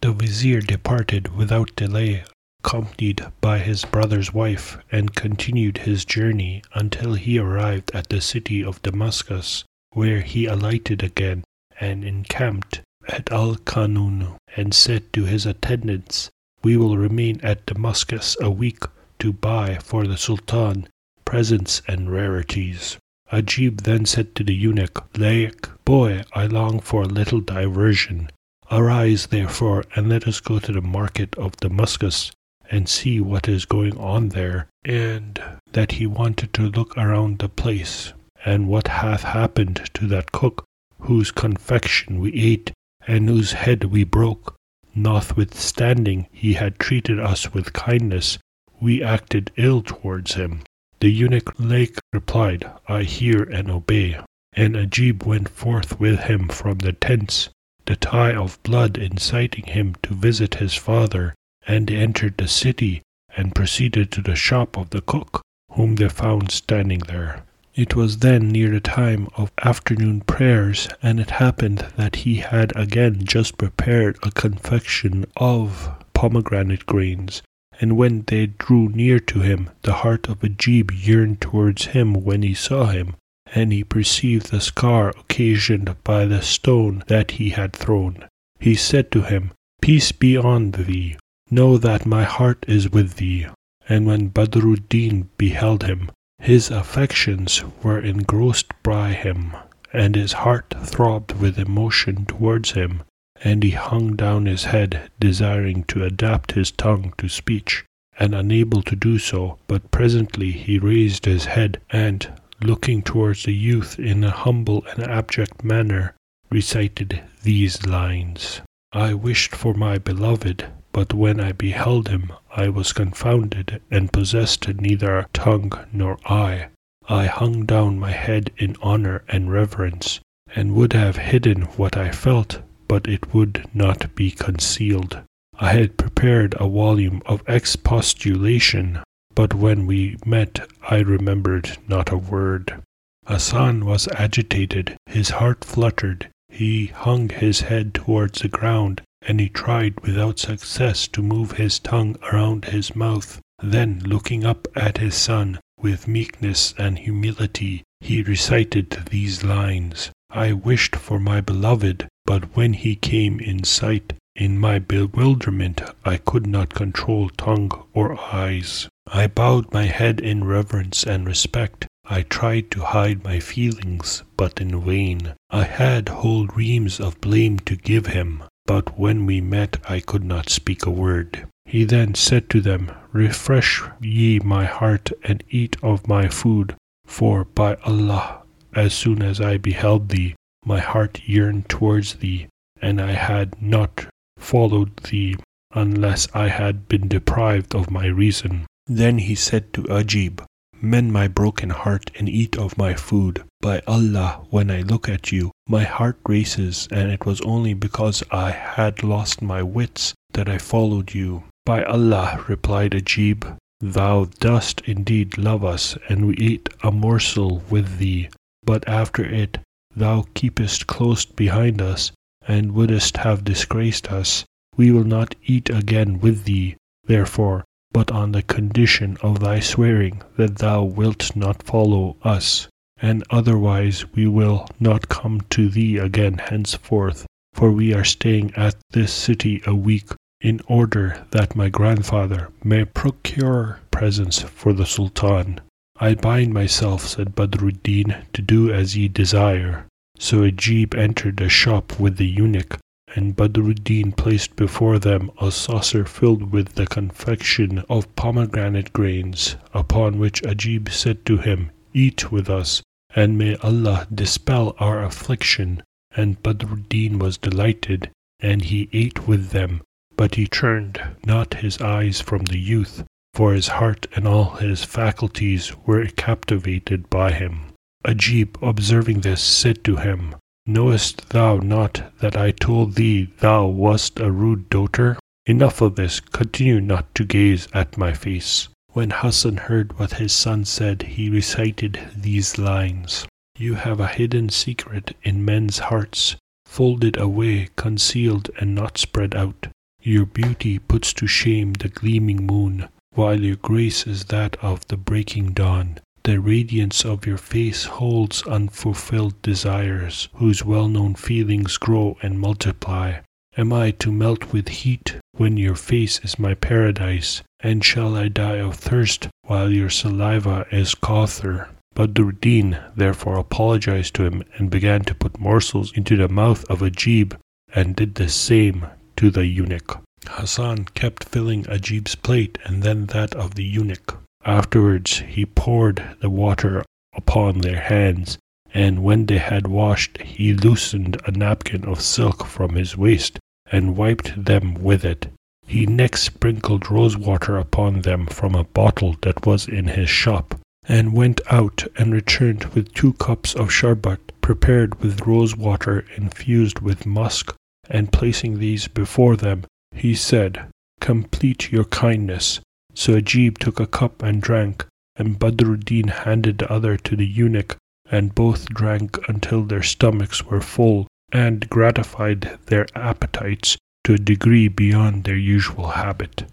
The 0.00 0.12
vizier 0.12 0.60
departed 0.60 1.36
without 1.36 1.74
delay 1.76 2.24
accompanied 2.64 3.24
by 3.40 3.58
his 3.60 3.84
brother's 3.84 4.34
wife, 4.34 4.78
and 4.90 5.14
continued 5.14 5.78
his 5.78 6.04
journey 6.04 6.60
until 6.74 7.14
he 7.14 7.38
arrived 7.38 7.90
at 7.94 8.08
the 8.08 8.20
city 8.20 8.64
of 8.64 8.82
Damascus, 8.82 9.64
where 9.92 10.20
he 10.20 10.46
alighted 10.46 11.02
again 11.02 11.44
and 11.80 12.04
encamped 12.04 12.80
at 13.08 13.30
Al 13.30 13.54
Kanun, 13.56 14.36
and 14.56 14.74
said 14.74 15.12
to 15.12 15.24
his 15.24 15.46
attendants, 15.46 16.30
We 16.62 16.76
will 16.76 16.98
remain 16.98 17.40
at 17.42 17.64
Damascus 17.64 18.36
a 18.40 18.50
week 18.50 18.82
to 19.20 19.32
buy 19.32 19.78
for 19.78 20.06
the 20.06 20.16
Sultan 20.16 20.88
presents 21.24 21.80
and 21.86 22.10
rarities. 22.10 22.98
Ajib 23.30 23.82
then 23.82 24.06
said 24.06 24.34
to 24.34 24.44
the 24.44 24.54
eunuch, 24.54 25.06
Laik, 25.14 25.68
boy, 25.84 26.24
I 26.34 26.46
long 26.46 26.80
for 26.80 27.02
a 27.02 27.06
little 27.06 27.40
diversion. 27.40 28.30
Arise, 28.70 29.26
therefore, 29.26 29.84
and 29.94 30.08
let 30.08 30.26
us 30.26 30.40
go 30.40 30.58
to 30.58 30.72
the 30.72 30.80
market 30.80 31.36
of 31.36 31.56
Damascus 31.58 32.32
and 32.70 32.88
see 32.88 33.20
what 33.20 33.48
is 33.48 33.64
going 33.64 33.96
on 33.98 34.30
there, 34.30 34.68
and 34.84 35.42
that 35.72 35.92
he 35.92 36.06
wanted 36.06 36.52
to 36.54 36.70
look 36.70 36.96
around 36.96 37.38
the 37.38 37.48
place, 37.48 38.12
and 38.44 38.68
what 38.68 38.88
hath 38.88 39.22
happened 39.22 39.90
to 39.94 40.06
that 40.06 40.32
cook 40.32 40.64
whose 41.00 41.30
confection 41.30 42.20
we 42.20 42.32
ate, 42.34 42.72
and 43.06 43.28
whose 43.28 43.52
head 43.52 43.84
we 43.84 44.04
broke. 44.04 44.54
Notwithstanding 44.94 46.28
he 46.32 46.54
had 46.54 46.78
treated 46.78 47.20
us 47.20 47.52
with 47.54 47.72
kindness, 47.72 48.38
we 48.80 49.02
acted 49.02 49.52
ill 49.56 49.82
towards 49.82 50.34
him. 50.34 50.62
The 51.00 51.10
eunuch 51.10 51.54
Laik 51.58 51.98
replied, 52.12 52.68
I 52.88 53.04
hear 53.04 53.44
and 53.44 53.70
obey. 53.70 54.18
And 54.54 54.74
Ajib 54.74 55.24
went 55.24 55.48
forth 55.48 56.00
with 56.00 56.20
him 56.20 56.48
from 56.48 56.78
the 56.78 56.92
tents, 56.92 57.50
the 57.86 57.94
tie 57.94 58.34
of 58.34 58.60
blood 58.64 58.98
inciting 58.98 59.66
him 59.66 59.94
to 60.02 60.14
visit 60.14 60.56
his 60.56 60.74
father 60.74 61.34
and 61.66 61.90
entered 61.90 62.36
the 62.36 62.48
city 62.48 63.02
and 63.36 63.54
proceeded 63.54 64.10
to 64.10 64.22
the 64.22 64.34
shop 64.34 64.76
of 64.76 64.90
the 64.90 65.00
cook, 65.00 65.42
whom 65.72 65.94
they 65.94 66.08
found 66.08 66.50
standing 66.50 67.00
there. 67.00 67.44
It 67.76 67.94
was 67.94 68.18
then 68.18 68.48
near 68.48 68.70
the 68.70 68.80
time 68.80 69.28
of 69.36 69.52
afternoon 69.64 70.22
prayers, 70.22 70.88
and 71.00 71.20
it 71.20 71.30
happened 71.30 71.86
that 71.96 72.16
he 72.16 72.36
had 72.36 72.72
again 72.74 73.24
just 73.24 73.56
prepared 73.56 74.18
a 74.24 74.32
confection 74.32 75.26
of 75.36 75.88
pomegranate 76.12 76.86
grains. 76.86 77.40
And 77.80 77.96
when 77.96 78.24
they 78.26 78.46
drew 78.46 78.88
near 78.88 79.20
to 79.20 79.40
him, 79.40 79.70
the 79.82 79.94
heart 79.94 80.28
of 80.28 80.40
Ajib 80.40 80.90
yearned 80.92 81.40
towards 81.40 81.86
him 81.86 82.14
when 82.14 82.42
he 82.42 82.54
saw 82.54 82.86
him, 82.86 83.14
and 83.54 83.72
he 83.72 83.84
perceived 83.84 84.50
the 84.50 84.60
scar 84.60 85.10
occasioned 85.10 85.94
by 86.02 86.24
the 86.24 86.42
stone 86.42 87.04
that 87.06 87.32
he 87.32 87.50
had 87.50 87.72
thrown. 87.72 88.24
He 88.58 88.74
said 88.74 89.10
to 89.12 89.22
him, 89.22 89.52
Peace 89.80 90.10
be 90.12 90.36
on 90.36 90.72
thee, 90.72 91.16
Know 91.50 91.78
that 91.78 92.04
my 92.04 92.24
heart 92.24 92.64
is 92.68 92.90
with 92.90 93.14
thee. 93.14 93.46
And 93.88 94.06
when 94.06 94.28
Badruddin 94.28 95.28
beheld 95.38 95.84
him, 95.84 96.10
his 96.40 96.70
affections 96.70 97.62
were 97.82 97.98
engrossed 98.00 98.72
by 98.82 99.12
him, 99.12 99.56
and 99.92 100.14
his 100.14 100.32
heart 100.44 100.74
throbbed 100.84 101.40
with 101.40 101.58
emotion 101.58 102.26
towards 102.26 102.72
him, 102.72 103.02
and 103.44 103.62
he 103.62 103.70
hung 103.70 104.16
down 104.16 104.46
his 104.46 104.64
head, 104.64 105.10
desiring 105.20 105.84
to 105.84 106.04
adapt 106.04 106.52
his 106.52 106.70
tongue 106.70 107.12
to 107.18 107.28
speech, 107.28 107.84
and 108.18 108.34
unable 108.34 108.82
to 108.82 108.96
do 108.96 109.18
so, 109.18 109.58
but 109.66 109.90
presently 109.90 110.50
he 110.50 110.78
raised 110.78 111.24
his 111.24 111.44
head, 111.44 111.80
and, 111.90 112.32
looking 112.62 113.02
towards 113.02 113.44
the 113.44 113.54
youth 113.54 113.98
in 113.98 114.24
a 114.24 114.30
humble 114.30 114.84
and 114.92 115.04
abject 115.04 115.62
manner, 115.62 116.14
recited 116.50 117.22
these 117.42 117.86
lines 117.86 118.60
I 118.92 119.12
wished 119.12 119.54
for 119.54 119.74
my 119.74 119.98
beloved, 119.98 120.64
but 120.92 121.12
when 121.12 121.40
I 121.40 121.52
beheld 121.52 122.08
him, 122.08 122.32
I 122.56 122.70
was 122.70 122.94
confounded, 122.94 123.82
and 123.90 124.10
possessed 124.10 124.66
neither 124.66 125.26
tongue 125.34 125.72
nor 125.92 126.18
eye. 126.24 126.68
I 127.06 127.26
hung 127.26 127.66
down 127.66 127.98
my 127.98 128.12
head 128.12 128.50
in 128.56 128.76
honor 128.80 129.24
and 129.28 129.52
reverence, 129.52 130.20
and 130.56 130.74
would 130.74 130.94
have 130.94 131.16
hidden 131.16 131.62
what 131.76 131.98
I 131.98 132.10
felt, 132.12 132.62
but 132.88 133.06
it 133.06 133.34
would 133.34 133.68
not 133.74 134.14
be 134.14 134.30
concealed. 134.30 135.20
I 135.58 135.72
had 135.72 135.98
prepared 135.98 136.54
a 136.58 136.68
volume 136.68 137.20
of 137.26 137.42
expostulation, 137.46 139.00
but 139.34 139.52
when 139.52 139.86
we 139.86 140.16
met 140.24 140.66
I 140.88 141.00
remembered 141.00 141.76
not 141.86 142.10
a 142.10 142.16
word. 142.16 142.82
Hassan 143.26 143.84
was 143.84 144.08
agitated, 144.08 144.96
his 145.06 145.30
heart 145.30 145.64
fluttered, 145.64 146.30
he 146.48 146.86
hung 146.86 147.28
his 147.28 147.60
head 147.60 147.92
towards 147.92 148.40
the 148.40 148.48
ground, 148.48 149.02
and 149.20 149.38
he 149.38 149.50
tried 149.50 150.00
without 150.00 150.38
success 150.38 151.06
to 151.08 151.22
move 151.22 151.52
his 151.52 151.78
tongue 151.78 152.16
around 152.32 152.64
his 152.64 152.96
mouth. 152.96 153.38
Then, 153.62 154.00
looking 154.06 154.44
up 154.46 154.66
at 154.74 154.98
his 154.98 155.14
son, 155.14 155.60
with 155.78 156.08
meekness 156.08 156.72
and 156.78 156.98
humility, 156.98 157.82
he 158.00 158.22
recited 158.22 158.90
these 159.10 159.44
lines 159.44 160.10
I 160.30 160.52
wished 160.52 160.94
for 160.94 161.18
my 161.18 161.40
beloved, 161.40 162.06
but 162.26 162.54
when 162.54 162.74
he 162.74 162.96
came 162.96 163.40
in 163.40 163.64
sight, 163.64 164.12
in 164.36 164.58
my 164.58 164.78
bewilderment 164.78 165.80
I 166.04 166.18
could 166.18 166.46
not 166.46 166.74
control 166.74 167.30
tongue 167.30 167.72
or 167.94 168.20
eyes. 168.20 168.88
I 169.06 169.26
bowed 169.26 169.72
my 169.72 169.86
head 169.86 170.20
in 170.20 170.44
reverence 170.44 171.04
and 171.04 171.26
respect. 171.26 171.86
I 172.04 172.22
tried 172.22 172.70
to 172.72 172.82
hide 172.82 173.24
my 173.24 173.40
feelings, 173.40 174.22
but 174.36 174.60
in 174.60 174.80
vain. 174.84 175.34
I 175.50 175.64
had 175.64 176.08
whole 176.08 176.46
reams 176.48 177.00
of 177.00 177.20
blame 177.20 177.58
to 177.60 177.74
give 177.76 178.08
him, 178.08 178.42
but 178.66 178.98
when 178.98 179.26
we 179.26 179.40
met 179.40 179.78
I 179.88 180.00
could 180.00 180.24
not 180.24 180.50
speak 180.50 180.84
a 180.86 180.90
word. 180.90 181.46
He 181.64 181.84
then 181.84 182.14
said 182.14 182.48
to 182.50 182.60
them, 182.60 182.92
Refresh 183.12 183.82
ye 184.00 184.40
my 184.40 184.66
heart 184.66 185.10
and 185.24 185.42
eat 185.50 185.76
of 185.82 186.06
my 186.06 186.28
food, 186.28 186.74
for 187.06 187.44
by 187.44 187.76
Allah, 187.84 188.42
as 188.78 188.94
soon 188.94 189.22
as 189.22 189.40
I 189.40 189.56
beheld 189.58 190.08
thee, 190.08 190.36
my 190.64 190.78
heart 190.78 191.20
yearned 191.26 191.68
towards 191.68 192.14
thee, 192.14 192.46
and 192.80 193.00
I 193.00 193.12
had 193.12 193.60
not 193.60 194.06
followed 194.38 194.96
thee 194.98 195.36
unless 195.74 196.28
I 196.32 196.48
had 196.48 196.86
been 196.88 197.08
deprived 197.08 197.74
of 197.74 197.90
my 197.90 198.06
reason. 198.06 198.66
Then 198.86 199.18
he 199.18 199.34
said 199.34 199.72
to 199.72 199.82
Ajib, 199.82 200.44
Mend 200.80 201.12
my 201.12 201.26
broken 201.26 201.70
heart 201.70 202.12
and 202.16 202.28
eat 202.28 202.56
of 202.56 202.78
my 202.78 202.94
food. 202.94 203.42
By 203.60 203.82
Allah, 203.86 204.46
when 204.50 204.70
I 204.70 204.82
look 204.82 205.08
at 205.08 205.32
you, 205.32 205.50
my 205.66 205.82
heart 205.82 206.18
races, 206.28 206.86
and 206.92 207.10
it 207.10 207.26
was 207.26 207.40
only 207.40 207.74
because 207.74 208.22
I 208.30 208.52
had 208.52 209.02
lost 209.02 209.42
my 209.42 209.60
wits 209.60 210.14
that 210.34 210.48
I 210.48 210.58
followed 210.58 211.14
you. 211.14 211.42
By 211.66 211.82
Allah, 211.82 212.44
replied 212.46 212.92
Ajib, 212.92 213.56
thou 213.80 214.26
dost 214.38 214.82
indeed 214.86 215.36
love 215.36 215.64
us, 215.64 215.98
and 216.08 216.26
we 216.28 216.36
ate 216.38 216.68
a 216.82 216.92
morsel 216.92 217.62
with 217.68 217.98
thee, 217.98 218.28
but 218.68 218.86
after 218.86 219.24
it 219.24 219.56
thou 219.96 220.26
keepest 220.34 220.86
close 220.86 221.24
behind 221.24 221.80
us, 221.80 222.12
and 222.46 222.72
wouldest 222.72 223.16
have 223.16 223.42
disgraced 223.42 224.12
us. 224.12 224.44
We 224.76 224.90
will 224.90 225.08
not 225.18 225.34
eat 225.42 225.70
again 225.70 226.20
with 226.20 226.44
thee, 226.44 226.76
therefore 227.04 227.64
but 227.92 228.10
on 228.12 228.32
the 228.32 228.42
condition 228.42 229.16
of 229.22 229.40
thy 229.40 229.60
swearing 229.60 230.20
that 230.36 230.58
thou 230.58 230.82
wilt 230.82 231.34
not 231.34 231.62
follow 231.62 232.18
us, 232.22 232.68
and 233.00 233.24
otherwise 233.30 234.04
we 234.12 234.26
will 234.26 234.68
not 234.78 235.08
come 235.08 235.40
to 235.48 235.70
thee 235.70 235.96
again 235.96 236.36
henceforth, 236.36 237.26
for 237.54 237.72
we 237.72 237.94
are 237.94 238.04
staying 238.04 238.52
at 238.54 238.76
this 238.90 239.14
city 239.14 239.62
a 239.66 239.74
week, 239.74 240.08
in 240.42 240.60
order 240.66 241.24
that 241.30 241.56
my 241.56 241.70
grandfather 241.70 242.50
may 242.62 242.84
procure 242.84 243.80
presents 243.90 244.42
for 244.42 244.74
the 244.74 244.84
Sultan. 244.84 245.58
I 246.00 246.14
bind 246.14 246.54
myself, 246.54 247.04
said 247.06 247.34
Badruddin, 247.34 248.24
to 248.32 248.40
do 248.40 248.72
as 248.72 248.96
ye 248.96 249.08
desire. 249.08 249.86
So 250.16 250.42
Ajib 250.42 250.94
entered 250.94 251.40
a 251.40 251.48
shop 251.48 251.98
with 251.98 252.18
the 252.18 252.26
eunuch, 252.26 252.78
and 253.16 253.34
Badruddin 253.34 254.12
placed 254.12 254.54
before 254.54 255.00
them 255.00 255.32
a 255.40 255.50
saucer 255.50 256.04
filled 256.04 256.52
with 256.52 256.74
the 256.76 256.86
confection 256.86 257.84
of 257.88 258.14
pomegranate 258.14 258.92
grains, 258.92 259.56
upon 259.74 260.18
which 260.18 260.42
Ajib 260.42 260.88
said 260.88 261.26
to 261.26 261.38
him, 261.38 261.70
Eat 261.92 262.30
with 262.30 262.48
us, 262.48 262.80
and 263.16 263.36
may 263.36 263.56
Allah 263.56 264.06
dispel 264.14 264.76
our 264.78 265.02
affliction. 265.02 265.82
And 266.12 266.40
Badruddin 266.44 267.18
was 267.18 267.38
delighted, 267.38 268.10
and 268.38 268.62
he 268.62 268.88
ate 268.92 269.26
with 269.26 269.50
them, 269.50 269.82
but 270.16 270.36
he 270.36 270.46
turned 270.46 271.00
not 271.26 271.54
his 271.54 271.80
eyes 271.80 272.20
from 272.20 272.44
the 272.44 272.58
youth, 272.58 273.02
for 273.38 273.54
his 273.54 273.68
heart 273.68 274.04
and 274.16 274.26
all 274.26 274.56
his 274.56 274.82
faculties 274.82 275.72
were 275.86 276.04
captivated 276.06 277.08
by 277.08 277.30
him. 277.30 277.60
Ajib, 278.04 278.60
observing 278.60 279.20
this, 279.20 279.40
said 279.40 279.84
to 279.84 279.94
him, 279.94 280.34
Knowest 280.66 281.28
thou 281.28 281.58
not 281.58 282.02
that 282.18 282.36
I 282.36 282.50
told 282.50 282.96
thee 282.96 283.28
thou 283.38 283.66
wast 283.66 284.18
a 284.18 284.32
rude 284.32 284.68
doter? 284.70 285.16
Enough 285.46 285.80
of 285.80 285.94
this, 285.94 286.18
continue 286.18 286.80
not 286.80 287.14
to 287.14 287.24
gaze 287.24 287.68
at 287.72 287.96
my 287.96 288.12
face. 288.12 288.70
When 288.88 289.10
Hassan 289.10 289.56
heard 289.56 289.96
what 290.00 290.14
his 290.14 290.32
son 290.32 290.64
said, 290.64 291.02
he 291.02 291.30
recited 291.30 292.00
these 292.16 292.58
lines 292.58 293.24
You 293.56 293.74
have 293.74 294.00
a 294.00 294.08
hidden 294.08 294.48
secret 294.48 295.16
in 295.22 295.44
men's 295.44 295.78
hearts, 295.78 296.34
folded 296.66 297.16
away, 297.16 297.68
concealed, 297.76 298.50
and 298.58 298.74
not 298.74 298.98
spread 298.98 299.36
out. 299.36 299.68
Your 300.02 300.26
beauty 300.26 300.80
puts 300.80 301.12
to 301.12 301.28
shame 301.28 301.74
the 301.74 301.88
gleaming 301.88 302.44
moon, 302.44 302.88
while 303.12 303.40
your 303.40 303.56
grace 303.56 304.06
is 304.06 304.24
that 304.26 304.56
of 304.62 304.86
the 304.88 304.96
breaking 304.96 305.52
dawn. 305.52 305.98
The 306.24 306.40
radiance 306.40 307.04
of 307.04 307.26
your 307.26 307.38
face 307.38 307.84
holds 307.84 308.42
unfulfilled 308.42 309.40
desires, 309.42 310.28
whose 310.34 310.64
well 310.64 310.88
known 310.88 311.14
feelings 311.14 311.76
grow 311.78 312.16
and 312.22 312.38
multiply. 312.38 313.20
Am 313.56 313.72
I 313.72 313.90
to 313.92 314.12
melt 314.12 314.52
with 314.52 314.68
heat 314.68 315.16
when 315.32 315.56
your 315.56 315.74
face 315.74 316.20
is 316.22 316.38
my 316.38 316.54
paradise? 316.54 317.42
And 317.60 317.84
shall 317.84 318.14
I 318.14 318.28
die 318.28 318.58
of 318.58 318.76
thirst 318.76 319.28
while 319.46 319.72
your 319.72 319.90
saliva 319.90 320.66
is 320.70 320.94
Kauthar? 320.94 321.68
Badruddin 321.96 322.78
therefore 322.94 323.38
apologized 323.38 324.14
to 324.14 324.24
him 324.24 324.44
and 324.56 324.70
began 324.70 325.02
to 325.04 325.14
put 325.14 325.40
morsels 325.40 325.92
into 325.96 326.16
the 326.16 326.28
mouth 326.28 326.64
of 326.70 326.82
Ajib 326.82 327.36
and 327.74 327.96
did 327.96 328.14
the 328.14 328.28
same 328.28 328.86
to 329.16 329.30
the 329.30 329.46
eunuch. 329.46 330.00
Hassan 330.32 330.84
kept 330.94 331.24
filling 331.24 331.64
Ajib's 331.68 332.14
plate 332.14 332.58
and 332.64 332.82
then 332.82 333.06
that 333.06 333.34
of 333.34 333.54
the 333.54 333.64
eunuch. 333.64 334.18
Afterwards 334.44 335.18
he 335.20 335.46
poured 335.46 336.02
the 336.20 336.30
water 336.30 336.84
upon 337.14 337.58
their 337.58 337.80
hands, 337.80 338.38
and 338.72 339.02
when 339.02 339.26
they 339.26 339.38
had 339.38 339.66
washed, 339.66 340.18
he 340.22 340.52
loosened 340.54 341.20
a 341.26 341.30
napkin 341.30 341.84
of 341.84 342.00
silk 342.00 342.44
from 342.44 342.74
his 342.74 342.96
waist 342.96 343.38
and 343.70 343.96
wiped 343.96 344.44
them 344.44 344.74
with 344.74 345.04
it. 345.04 345.28
He 345.66 345.86
next 345.86 346.22
sprinkled 346.22 346.90
rose 346.90 347.16
water 347.16 347.58
upon 347.58 348.02
them 348.02 348.26
from 348.26 348.54
a 348.54 348.64
bottle 348.64 349.16
that 349.22 349.44
was 349.46 349.66
in 349.66 349.88
his 349.88 350.08
shop, 350.08 350.54
and 350.86 351.12
went 351.12 351.40
out 351.50 351.84
and 351.96 352.12
returned 352.12 352.64
with 352.74 352.94
two 352.94 353.12
cups 353.14 353.54
of 353.54 353.70
sharbat 353.70 354.20
prepared 354.40 355.02
with 355.02 355.26
rose 355.26 355.56
water 355.56 356.04
infused 356.16 356.80
with 356.80 357.04
musk, 357.04 357.54
and 357.90 358.12
placing 358.12 358.58
these 358.58 358.88
before 358.88 359.36
them, 359.36 359.64
he 359.94 360.14
said, 360.14 360.68
Complete 361.00 361.72
your 361.72 361.84
kindness. 361.84 362.60
So 362.94 363.14
Ajib 363.14 363.58
took 363.58 363.80
a 363.80 363.86
cup 363.86 364.22
and 364.22 364.42
drank, 364.42 364.84
and 365.16 365.38
Badruddin 365.38 366.08
handed 366.08 366.58
the 366.58 366.70
other 366.70 366.96
to 366.96 367.16
the 367.16 367.26
eunuch, 367.26 367.76
and 368.10 368.34
both 368.34 368.68
drank 368.68 369.18
until 369.28 369.62
their 369.62 369.82
stomachs 369.82 370.44
were 370.44 370.60
full, 370.60 371.06
and 371.32 371.68
gratified 371.68 372.58
their 372.66 372.86
appetites 372.94 373.76
to 374.04 374.14
a 374.14 374.18
degree 374.18 374.68
beyond 374.68 375.24
their 375.24 375.36
usual 375.36 375.88
habit. 375.88 376.44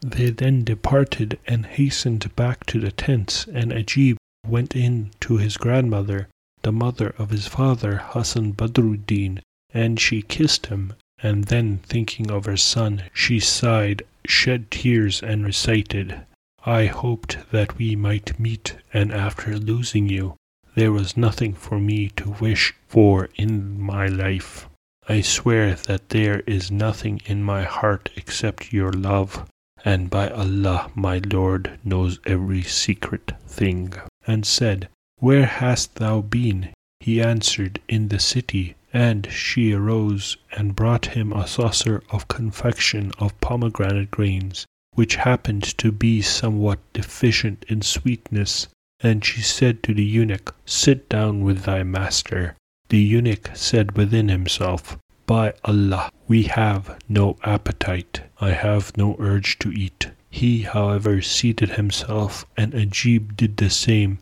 They 0.00 0.30
then 0.30 0.64
departed 0.64 1.38
and 1.46 1.66
hastened 1.66 2.34
back 2.36 2.66
to 2.66 2.80
the 2.80 2.92
tents, 2.92 3.46
and 3.46 3.72
Ajib 3.72 4.16
went 4.46 4.76
in 4.76 5.10
to 5.20 5.38
his 5.38 5.56
grandmother, 5.56 6.28
the 6.62 6.72
mother 6.72 7.14
of 7.18 7.30
his 7.30 7.46
father 7.46 7.98
Hassan 7.98 8.52
Badruddin, 8.52 9.40
and 9.72 9.98
she 9.98 10.22
kissed 10.22 10.66
him, 10.66 10.94
and 11.22 11.44
then 11.44 11.78
thinking 11.78 12.30
of 12.30 12.44
her 12.44 12.56
son, 12.56 13.02
she 13.12 13.40
sighed 13.40 14.02
shed 14.26 14.70
tears 14.70 15.22
and 15.22 15.44
recited, 15.44 16.20
I 16.64 16.86
hoped 16.86 17.38
that 17.52 17.78
we 17.78 17.96
might 17.96 18.38
meet, 18.38 18.76
and 18.92 19.12
after 19.12 19.56
losing 19.56 20.08
you, 20.08 20.36
there 20.74 20.92
was 20.92 21.16
nothing 21.16 21.54
for 21.54 21.80
me 21.80 22.08
to 22.16 22.30
wish 22.40 22.74
for 22.88 23.28
in 23.36 23.80
my 23.80 24.06
life. 24.06 24.68
I 25.08 25.20
swear 25.20 25.74
that 25.74 26.10
there 26.10 26.40
is 26.40 26.70
nothing 26.70 27.20
in 27.24 27.42
my 27.42 27.62
heart 27.62 28.10
except 28.16 28.72
your 28.72 28.92
love, 28.92 29.48
and 29.84 30.10
by 30.10 30.28
Allah 30.28 30.90
my 30.94 31.18
Lord 31.18 31.78
knows 31.84 32.18
every 32.26 32.62
secret 32.62 33.32
thing. 33.46 33.94
And 34.26 34.44
said, 34.44 34.88
Where 35.18 35.46
hast 35.46 35.94
thou 35.94 36.20
been? 36.20 36.70
He 37.00 37.22
answered, 37.22 37.80
In 37.88 38.08
the 38.08 38.18
city. 38.18 38.74
And 38.92 39.30
she 39.32 39.72
arose 39.72 40.36
and 40.52 40.76
brought 40.76 41.06
him 41.06 41.32
a 41.32 41.46
saucer 41.46 42.02
of 42.10 42.28
confection 42.28 43.12
of 43.18 43.38
pomegranate 43.40 44.10
grains, 44.10 44.64
which 44.94 45.16
happened 45.16 45.64
to 45.78 45.90
be 45.90 46.22
somewhat 46.22 46.78
deficient 46.92 47.64
in 47.68 47.82
sweetness. 47.82 48.68
And 49.00 49.24
she 49.24 49.42
said 49.42 49.82
to 49.82 49.92
the 49.92 50.04
eunuch, 50.04 50.54
Sit 50.64 51.08
down 51.08 51.42
with 51.42 51.64
thy 51.64 51.82
master. 51.82 52.56
The 52.88 53.00
eunuch 53.00 53.50
said 53.54 53.96
within 53.96 54.28
himself, 54.28 54.96
By 55.26 55.54
Allah, 55.64 56.10
we 56.28 56.44
have 56.44 56.96
no 57.08 57.36
appetite. 57.42 58.20
I 58.40 58.52
have 58.52 58.96
no 58.96 59.16
urge 59.18 59.58
to 59.58 59.72
eat. 59.72 60.10
He, 60.30 60.62
however, 60.62 61.22
seated 61.22 61.70
himself, 61.70 62.46
and 62.56 62.72
Ajib 62.72 63.36
did 63.36 63.56
the 63.56 63.70
same, 63.70 64.18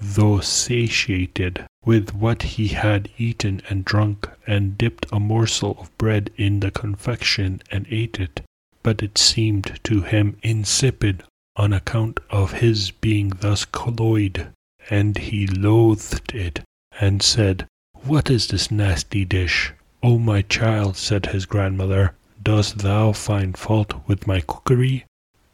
though 0.00 0.40
satiated 0.40 1.66
with 1.88 2.12
what 2.12 2.42
he 2.42 2.68
had 2.68 3.08
eaten 3.16 3.62
and 3.70 3.82
drunk, 3.82 4.28
and 4.46 4.76
dipped 4.76 5.06
a 5.10 5.18
morsel 5.18 5.74
of 5.80 5.96
bread 5.96 6.30
in 6.36 6.60
the 6.60 6.70
confection 6.70 7.62
and 7.70 7.86
ate 7.88 8.20
it. 8.20 8.42
But 8.82 9.02
it 9.02 9.16
seemed 9.16 9.80
to 9.84 10.02
him 10.02 10.36
insipid 10.42 11.22
on 11.56 11.72
account 11.72 12.20
of 12.28 12.60
his 12.60 12.90
being 12.90 13.30
thus 13.40 13.64
cloyed, 13.64 14.48
and 14.90 15.16
he 15.16 15.46
loathed 15.46 16.34
it, 16.34 16.60
and 17.00 17.22
said, 17.22 17.66
What 18.02 18.28
is 18.28 18.48
this 18.48 18.70
nasty 18.70 19.24
dish? 19.24 19.72
O 20.02 20.18
my 20.18 20.42
child, 20.42 20.94
said 20.98 21.24
his 21.24 21.46
grandmother, 21.46 22.12
dost 22.42 22.80
thou 22.80 23.12
find 23.12 23.56
fault 23.56 24.06
with 24.06 24.26
my 24.26 24.42
cookery? 24.42 25.06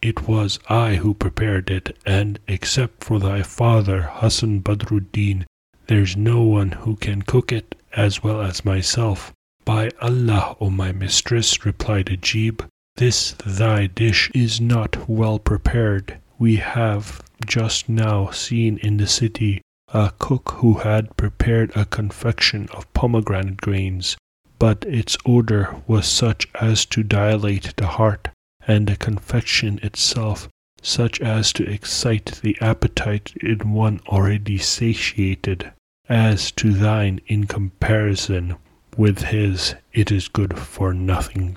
It 0.02 0.26
was 0.26 0.58
I 0.68 0.96
who 0.96 1.14
prepared 1.14 1.70
it, 1.70 1.96
and 2.04 2.40
except 2.48 3.04
for 3.04 3.20
thy 3.20 3.44
father, 3.44 4.10
Hassan 4.14 4.62
Badruddin, 4.62 5.44
there's 5.86 6.16
no 6.16 6.42
one 6.42 6.72
who 6.72 6.96
can 6.96 7.22
cook 7.22 7.52
it 7.52 7.74
as 7.92 8.22
well 8.22 8.40
as 8.40 8.64
myself. 8.64 9.32
By 9.64 9.90
Allah, 10.00 10.56
O 10.60 10.70
my 10.70 10.92
mistress, 10.92 11.64
replied 11.64 12.06
Ajib, 12.06 12.66
this 12.96 13.32
thy 13.44 13.86
dish 13.86 14.30
is 14.34 14.60
not 14.60 15.08
well 15.08 15.38
prepared. 15.38 16.18
We 16.38 16.56
have 16.56 17.22
just 17.46 17.88
now 17.88 18.30
seen 18.30 18.78
in 18.78 18.96
the 18.96 19.06
city 19.06 19.60
a 19.92 20.12
cook 20.18 20.56
who 20.58 20.74
had 20.78 21.16
prepared 21.16 21.72
a 21.76 21.84
confection 21.84 22.68
of 22.72 22.92
pomegranate 22.94 23.60
grains, 23.60 24.16
but 24.58 24.84
its 24.86 25.16
odor 25.26 25.82
was 25.86 26.06
such 26.06 26.48
as 26.60 26.84
to 26.86 27.02
dilate 27.02 27.74
the 27.76 27.86
heart 27.86 28.28
and 28.66 28.86
the 28.86 28.96
confection 28.96 29.78
itself 29.82 30.48
such 30.84 31.18
as 31.20 31.52
to 31.54 31.68
excite 31.68 32.40
the 32.42 32.56
appetite 32.60 33.32
in 33.40 33.72
one 33.72 34.00
already 34.06 34.58
satiated. 34.58 35.72
As 36.08 36.52
to 36.52 36.74
thine 36.74 37.22
in 37.28 37.46
comparison 37.46 38.56
with 38.94 39.22
his, 39.22 39.74
it 39.94 40.12
is 40.12 40.28
good 40.28 40.58
for 40.58 40.92
nothing. 40.92 41.56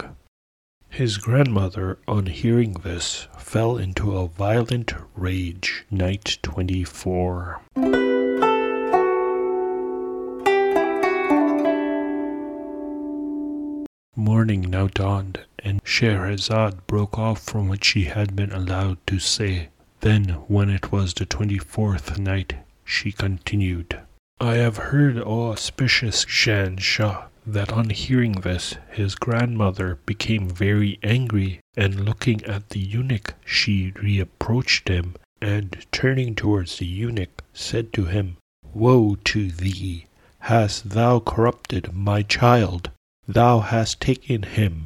His 0.89 1.17
grandmother, 1.17 1.99
on 2.07 2.27
hearing 2.27 2.71
this, 2.75 3.27
fell 3.37 3.77
into 3.77 4.15
a 4.15 4.29
violent 4.29 4.93
rage. 5.15 5.83
Night 5.91 6.37
24. 6.43 7.61
Morning 14.15 14.61
now 14.61 14.87
dawned, 14.87 15.41
and 15.59 15.81
Scheherazade 15.83 16.87
broke 16.87 17.19
off 17.19 17.41
from 17.43 17.67
what 17.67 17.83
she 17.83 18.05
had 18.05 18.33
been 18.33 18.53
allowed 18.53 19.05
to 19.07 19.19
say. 19.19 19.67
Then, 19.99 20.29
when 20.47 20.69
it 20.69 20.89
was 20.89 21.13
the 21.13 21.25
twenty 21.25 21.57
fourth 21.57 22.17
night, 22.17 22.55
she 22.85 23.11
continued, 23.11 23.99
I 24.39 24.57
have 24.57 24.77
heard, 24.77 25.17
auspicious 25.17 26.23
Shan 26.27 26.77
Shah, 26.77 27.25
that 27.47 27.71
on 27.71 27.89
hearing 27.89 28.33
this, 28.33 28.75
his 28.91 29.15
grandmother 29.15 29.97
became 30.05 30.47
very 30.47 30.99
angry, 31.01 31.59
and 31.75 32.05
looking 32.05 32.45
at 32.45 32.69
the 32.69 32.79
eunuch, 32.79 33.33
she 33.43 33.93
reapproached 33.93 34.89
him, 34.89 35.15
and 35.41 35.83
turning 35.91 36.35
towards 36.35 36.77
the 36.77 36.85
eunuch, 36.85 37.43
said 37.51 37.91
to 37.93 38.05
him, 38.05 38.37
Woe 38.75 39.15
to 39.23 39.49
thee! 39.49 40.05
Hast 40.41 40.91
thou 40.91 41.17
corrupted 41.19 41.93
my 41.93 42.21
child? 42.21 42.91
Thou 43.27 43.61
hast 43.61 43.99
taken 43.99 44.43
him 44.43 44.85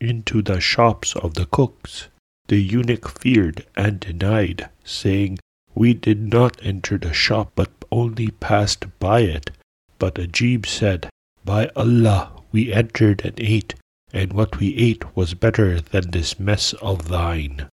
into 0.00 0.40
the 0.40 0.60
shops 0.60 1.16
of 1.16 1.34
the 1.34 1.46
cooks. 1.46 2.06
The 2.46 2.62
eunuch 2.62 3.08
feared 3.18 3.66
and 3.76 3.98
denied, 3.98 4.68
saying, 4.84 5.40
We 5.74 5.94
did 5.94 6.32
not 6.32 6.60
enter 6.62 6.96
the 6.96 7.12
shop, 7.12 7.50
but 7.56 7.70
only 7.94 8.28
passed 8.28 8.86
by 8.98 9.20
it. 9.20 9.52
But 10.00 10.16
Ajib 10.16 10.66
said, 10.66 11.08
By 11.44 11.70
Allah, 11.76 12.32
we 12.50 12.72
entered 12.72 13.22
and 13.24 13.38
ate, 13.38 13.76
and 14.12 14.32
what 14.32 14.58
we 14.58 14.74
ate 14.74 15.16
was 15.16 15.34
better 15.34 15.80
than 15.80 16.10
this 16.10 16.40
mess 16.40 16.72
of 16.74 17.06
thine. 17.06 17.68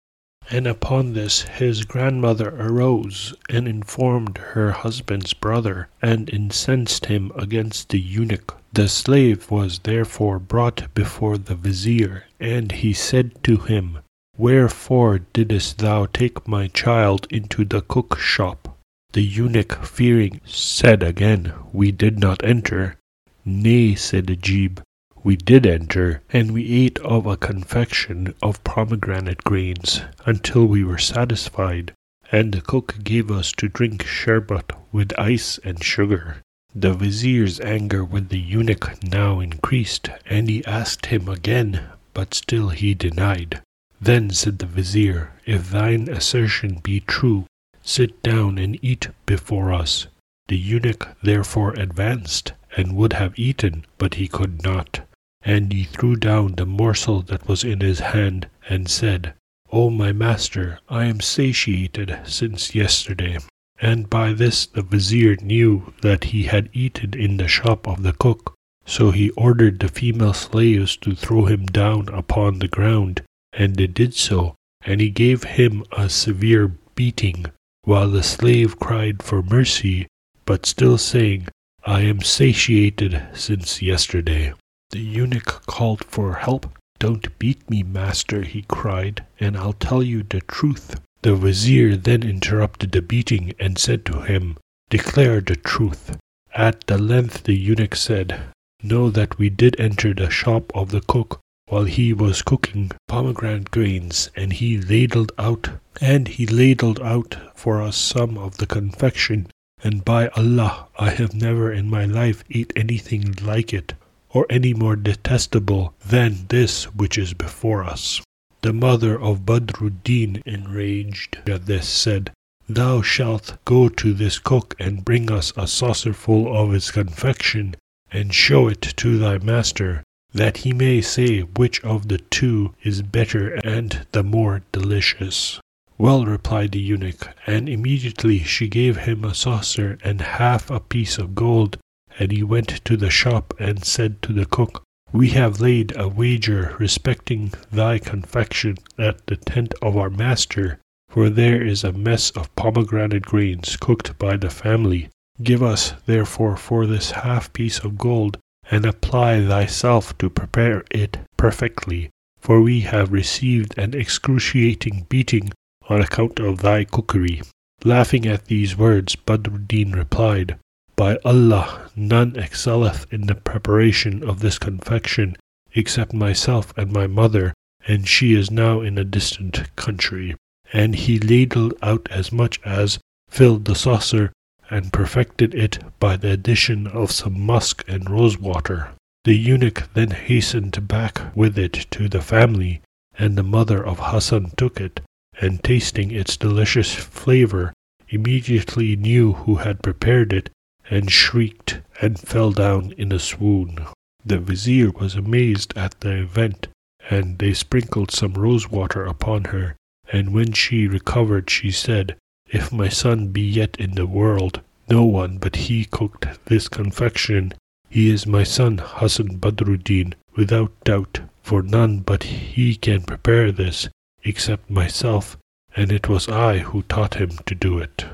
And 0.49 0.65
upon 0.65 1.13
this 1.13 1.43
his 1.43 1.85
grandmother 1.85 2.49
arose 2.49 3.35
and 3.49 3.67
informed 3.67 4.37
her 4.39 4.71
husband's 4.71 5.33
brother, 5.33 5.89
and 6.01 6.29
incensed 6.29 7.05
him 7.05 7.31
against 7.35 7.89
the 7.89 7.99
eunuch. 7.99 8.55
The 8.73 8.87
slave 8.87 9.51
was 9.51 9.79
therefore 9.79 10.39
brought 10.39 10.93
before 10.93 11.37
the 11.37 11.55
vizier, 11.55 12.25
and 12.39 12.71
he 12.71 12.93
said 12.93 13.43
to 13.43 13.57
him, 13.57 13.99
Wherefore 14.37 15.19
didst 15.33 15.77
thou 15.77 16.07
take 16.07 16.47
my 16.47 16.69
child 16.69 17.27
into 17.29 17.65
the 17.65 17.81
cook 17.81 18.17
shop? 18.17 18.76
The 19.13 19.21
eunuch, 19.21 19.85
fearing, 19.85 20.41
said 20.45 21.01
again, 21.01 21.53
We 21.71 21.91
did 21.91 22.19
not 22.19 22.43
enter. 22.43 22.97
Nay, 23.45 23.95
said 23.95 24.27
Ajib, 24.27 24.81
we 25.23 25.35
did 25.35 25.65
enter, 25.65 26.21
and 26.31 26.51
we 26.51 26.85
ate 26.85 26.99
of 26.99 27.25
a 27.25 27.37
confection 27.37 28.33
of 28.41 28.63
pomegranate 28.63 29.43
grains 29.43 30.01
until 30.25 30.65
we 30.65 30.83
were 30.83 30.97
satisfied, 30.97 31.93
and 32.31 32.53
the 32.53 32.61
cook 32.61 32.95
gave 33.03 33.31
us 33.31 33.51
to 33.53 33.69
drink 33.69 34.05
sherbet 34.05 34.71
with 34.91 35.17
ice 35.17 35.57
and 35.63 35.83
sugar. 35.83 36.37
The 36.75 36.93
vizier's 36.93 37.59
anger 37.61 38.03
with 38.03 38.29
the 38.29 38.39
eunuch 38.39 39.01
now 39.03 39.39
increased, 39.39 40.09
and 40.25 40.49
he 40.49 40.65
asked 40.65 41.07
him 41.07 41.27
again, 41.27 41.81
but 42.13 42.33
still 42.33 42.69
he 42.69 42.93
denied. 42.93 43.61
Then 43.99 44.29
said 44.31 44.59
the 44.59 44.65
vizier, 44.65 45.31
If 45.45 45.71
thine 45.71 46.07
assertion 46.09 46.79
be 46.83 46.99
true, 46.99 47.45
sit 47.87 48.21
down 48.21 48.59
and 48.59 48.77
eat 48.83 49.07
before 49.25 49.73
us. 49.73 50.05
The 50.47 50.57
eunuch 50.57 51.17
therefore 51.23 51.73
advanced, 51.73 52.53
and 52.75 52.95
would 52.95 53.13
have 53.13 53.39
eaten, 53.39 53.85
but 53.97 54.15
he 54.15 54.27
could 54.27 54.61
not 54.61 55.07
and 55.47 55.71
he 55.71 55.85
threw 55.85 56.15
down 56.17 56.55
the 56.55 56.65
morsel 56.65 57.21
that 57.21 57.47
was 57.47 57.63
in 57.63 57.79
his 57.79 57.99
hand, 57.99 58.47
and 58.67 58.89
said, 58.89 59.33
O 59.71 59.89
my 59.89 60.11
master, 60.11 60.79
I 60.89 61.05
am 61.05 61.21
satiated 61.21 62.19
since 62.25 62.75
yesterday. 62.75 63.37
And 63.79 64.09
by 64.09 64.33
this 64.33 64.65
the 64.65 64.81
vizier 64.81 65.37
knew 65.41 65.93
that 66.01 66.25
he 66.25 66.43
had 66.43 66.69
eaten 66.73 67.13
in 67.13 67.37
the 67.37 67.47
shop 67.47 67.87
of 67.87 68.03
the 68.03 68.11
cook. 68.11 68.55
So 68.85 69.11
he 69.11 69.29
ordered 69.31 69.79
the 69.79 69.87
female 69.87 70.33
slaves 70.33 70.97
to 70.97 71.15
throw 71.15 71.45
him 71.45 71.65
down 71.65 72.09
upon 72.09 72.59
the 72.59 72.67
ground, 72.67 73.21
and 73.53 73.75
they 73.75 73.87
did 73.87 74.13
so, 74.15 74.55
and 74.81 74.99
he 74.99 75.09
gave 75.09 75.43
him 75.43 75.85
a 75.93 76.09
severe 76.09 76.75
beating, 76.95 77.45
while 77.87 78.09
the 78.09 78.21
slave 78.21 78.77
cried 78.81 79.23
for 79.23 79.41
mercy, 79.41 80.05
but 80.43 80.65
still 80.65 80.97
saying, 80.97 81.47
I 81.85 82.01
am 82.01 82.19
satiated 82.19 83.23
since 83.33 83.81
yesterday. 83.81 84.51
The 84.89 84.99
eunuch 84.99 85.65
called 85.67 86.03
for 86.03 86.33
help. 86.33 86.77
Don't 86.99 87.39
beat 87.39 87.69
me, 87.69 87.83
master, 87.83 88.41
he 88.41 88.63
cried, 88.67 89.25
and 89.39 89.55
I'll 89.55 89.71
tell 89.71 90.03
you 90.03 90.23
the 90.23 90.41
truth. 90.41 90.99
The 91.21 91.37
vizier 91.37 91.95
then 91.95 92.23
interrupted 92.23 92.91
the 92.91 93.01
beating 93.01 93.53
and 93.57 93.79
said 93.79 94.03
to 94.07 94.19
him, 94.19 94.57
Declare 94.89 95.41
the 95.41 95.55
truth. 95.55 96.17
At 96.53 96.87
the 96.87 96.97
length 96.97 97.43
the 97.43 97.55
eunuch 97.55 97.95
said, 97.95 98.37
Know 98.83 99.09
that 99.11 99.37
we 99.37 99.49
did 99.49 99.79
enter 99.79 100.13
the 100.13 100.29
shop 100.29 100.75
of 100.75 100.91
the 100.91 101.01
cook 101.07 101.39
while 101.67 101.83
he 101.83 102.13
was 102.13 102.41
cooking 102.41 102.91
pomegranate 103.07 103.71
grains, 103.71 104.29
and 104.35 104.53
he 104.53 104.77
ladled 104.77 105.31
out 105.37 105.69
and 105.99 106.27
he 106.27 106.45
ladled 106.45 106.99
out 107.01 107.35
for 107.55 107.81
us 107.81 107.97
some 107.97 108.37
of 108.37 108.57
the 108.57 108.65
confection, 108.65 109.47
and 109.83 110.05
by 110.05 110.27
Allah 110.29 110.87
I 110.97 111.09
have 111.09 111.33
never 111.33 111.71
in 111.71 111.89
my 111.89 112.05
life 112.05 112.43
eat 112.49 112.71
anything 112.75 113.35
like 113.41 113.73
it 113.73 113.93
or 114.29 114.45
any 114.49 114.73
more 114.73 114.95
detestable 114.95 115.93
than 116.05 116.45
this 116.49 116.85
which 116.95 117.17
is 117.17 117.33
before 117.33 117.83
us. 117.83 118.21
The 118.61 118.73
mother 118.73 119.19
of 119.19 119.45
Badruddin, 119.45 120.41
enraged 120.45 121.37
at 121.47 121.65
this, 121.65 121.87
said, 121.87 122.31
Thou 122.67 123.01
shalt 123.01 123.57
go 123.65 123.87
to 123.89 124.13
this 124.13 124.39
cook 124.39 124.75
and 124.79 125.05
bring 125.05 125.31
us 125.31 125.53
a 125.55 125.67
saucerful 125.67 126.55
of 126.55 126.73
its 126.73 126.91
confection, 126.91 127.75
and 128.11 128.33
show 128.33 128.67
it 128.67 128.81
to 128.81 129.17
thy 129.17 129.37
master, 129.37 130.03
that 130.33 130.57
he 130.57 130.73
may 130.73 131.01
say 131.01 131.41
which 131.41 131.83
of 131.83 132.07
the 132.07 132.17
two 132.17 132.73
is 132.83 133.01
better 133.01 133.55
and 133.63 134.05
the 134.11 134.23
more 134.23 134.61
delicious. 134.71 135.59
Well, 135.97 136.25
replied 136.25 136.73
the 136.73 136.79
eunuch, 136.79 137.29
and 137.47 137.67
immediately 137.67 138.43
she 138.43 138.67
gave 138.67 138.97
him 138.97 139.23
a 139.23 139.33
saucer 139.33 139.97
and 140.03 140.21
half 140.21 140.69
a 140.69 140.79
piece 140.79 141.17
of 141.17 141.33
gold 141.33 141.77
and 142.19 142.31
he 142.31 142.43
went 142.43 142.83
to 142.85 142.97
the 142.97 143.09
shop 143.09 143.53
and 143.59 143.85
said 143.85 144.21
to 144.23 144.33
the 144.33 144.45
cook, 144.45 144.83
We 145.11 145.29
have 145.29 145.61
laid 145.61 145.95
a 145.95 146.07
wager 146.07 146.75
respecting 146.79 147.53
thy 147.71 147.99
confection 147.99 148.77
at 148.97 149.25
the 149.27 149.35
tent 149.37 149.73
of 149.81 149.95
our 149.95 150.09
master, 150.09 150.79
for 151.09 151.29
there 151.29 151.61
is 151.61 151.83
a 151.83 151.93
mess 151.93 152.31
of 152.31 152.53
pomegranate 152.55 153.23
grains 153.23 153.77
cooked 153.77 154.17
by 154.17 154.37
the 154.37 154.49
family. 154.49 155.09
Give 155.43 155.61
us, 155.61 155.93
therefore, 156.05 156.57
for 156.57 156.87
this 156.87 157.11
half 157.11 157.53
piece 157.53 157.79
of 157.79 157.97
gold, 157.97 158.37
and 158.69 158.85
apply 158.85 159.45
thyself 159.45 160.17
to 160.17 160.29
prepare 160.29 160.83
it 160.91 161.17
perfectly. 161.37 162.09
for 162.39 162.61
we 162.61 162.81
have 162.81 163.11
received 163.11 163.77
an 163.77 163.93
excruciating 163.93 165.05
beating 165.09 165.51
on 165.89 165.99
account 165.99 166.39
of 166.39 166.59
thy 166.59 166.83
cookery. 166.83 167.41
Laughing 167.83 168.25
at 168.25 168.45
these 168.45 168.77
words, 168.77 169.15
Badruddin 169.15 169.93
replied, 169.93 170.57
By 170.95 171.17
Allah, 171.25 171.89
none 171.95 172.37
excelleth 172.37 173.05
in 173.11 173.27
the 173.27 173.35
preparation 173.35 174.23
of 174.23 174.39
this 174.39 174.57
confection 174.57 175.35
except 175.73 176.13
myself 176.13 176.73
and 176.77 176.91
my 176.91 177.05
mother, 177.05 177.53
and 177.85 178.07
she 178.07 178.33
is 178.33 178.49
now 178.49 178.81
in 178.81 178.97
a 178.97 179.03
distant 179.03 179.75
country. 179.75 180.35
And 180.73 180.95
he 180.95 181.19
ladled 181.19 181.73
out 181.81 182.07
as 182.09 182.31
much 182.31 182.59
as 182.63 182.99
filled 183.29 183.65
the 183.65 183.75
saucer, 183.75 184.31
and 184.69 184.93
perfected 184.93 185.55
it 185.55 185.79
by 185.99 186.17
the 186.17 186.31
addition 186.31 186.87
of 186.87 187.11
some 187.11 187.39
musk 187.39 187.83
and 187.87 188.09
rosewater. 188.09 188.89
The 189.23 189.35
eunuch 189.35 189.89
then 189.93 190.11
hastened 190.11 190.87
back 190.87 191.35
with 191.35 191.57
it 191.57 191.85
to 191.91 192.07
the 192.07 192.21
family, 192.21 192.81
and 193.17 193.35
the 193.35 193.43
mother 193.43 193.85
of 193.85 193.99
Hassan 193.99 194.51
took 194.57 194.79
it, 194.79 195.01
and 195.39 195.63
tasting 195.63 196.11
its 196.11 196.37
delicious 196.37 196.93
flavor, 196.95 197.73
immediately 198.09 198.95
knew 198.95 199.33
who 199.33 199.55
had 199.55 199.83
prepared 199.83 200.31
it, 200.33 200.49
and 200.89 201.11
shrieked 201.11 201.81
and 202.01 202.19
fell 202.19 202.51
down 202.51 202.93
in 202.93 203.11
a 203.11 203.19
swoon. 203.19 203.85
The 204.25 204.39
vizier 204.39 204.91
was 204.91 205.15
amazed 205.15 205.77
at 205.77 205.99
the 205.99 206.21
event, 206.21 206.67
and 207.09 207.37
they 207.39 207.53
sprinkled 207.53 208.11
some 208.11 208.33
rosewater 208.33 209.05
upon 209.05 209.45
her, 209.45 209.75
and 210.11 210.33
when 210.33 210.53
she 210.53 210.87
recovered 210.87 211.49
she 211.49 211.71
said, 211.71 212.15
If 212.49 212.71
my 212.71 212.87
son 212.87 213.27
be 213.27 213.41
yet 213.41 213.75
in 213.77 213.95
the 213.95 214.05
world, 214.07 214.61
no 214.89 215.03
one 215.03 215.37
but 215.37 215.55
he 215.67 215.83
cooked 215.83 216.45
this 216.45 216.69
confection. 216.69 217.53
He 217.89 218.09
is 218.09 218.25
my 218.25 218.43
son 218.43 218.79
Hassan 218.81 219.39
Badruddin, 219.39 220.13
without 220.33 220.71
doubt, 220.85 221.19
for 221.43 221.61
none 221.61 221.99
but 221.99 222.23
he 222.23 222.75
can 222.75 223.01
prepare 223.01 223.51
this, 223.51 223.89
except 224.23 224.69
myself, 224.69 225.37
and 225.75 225.91
it 225.91 226.07
was 226.07 226.29
I 226.29 226.59
who 226.59 226.83
taught 226.83 227.15
him 227.15 227.31
to 227.45 227.53
do 227.53 227.79
it. 227.79 228.05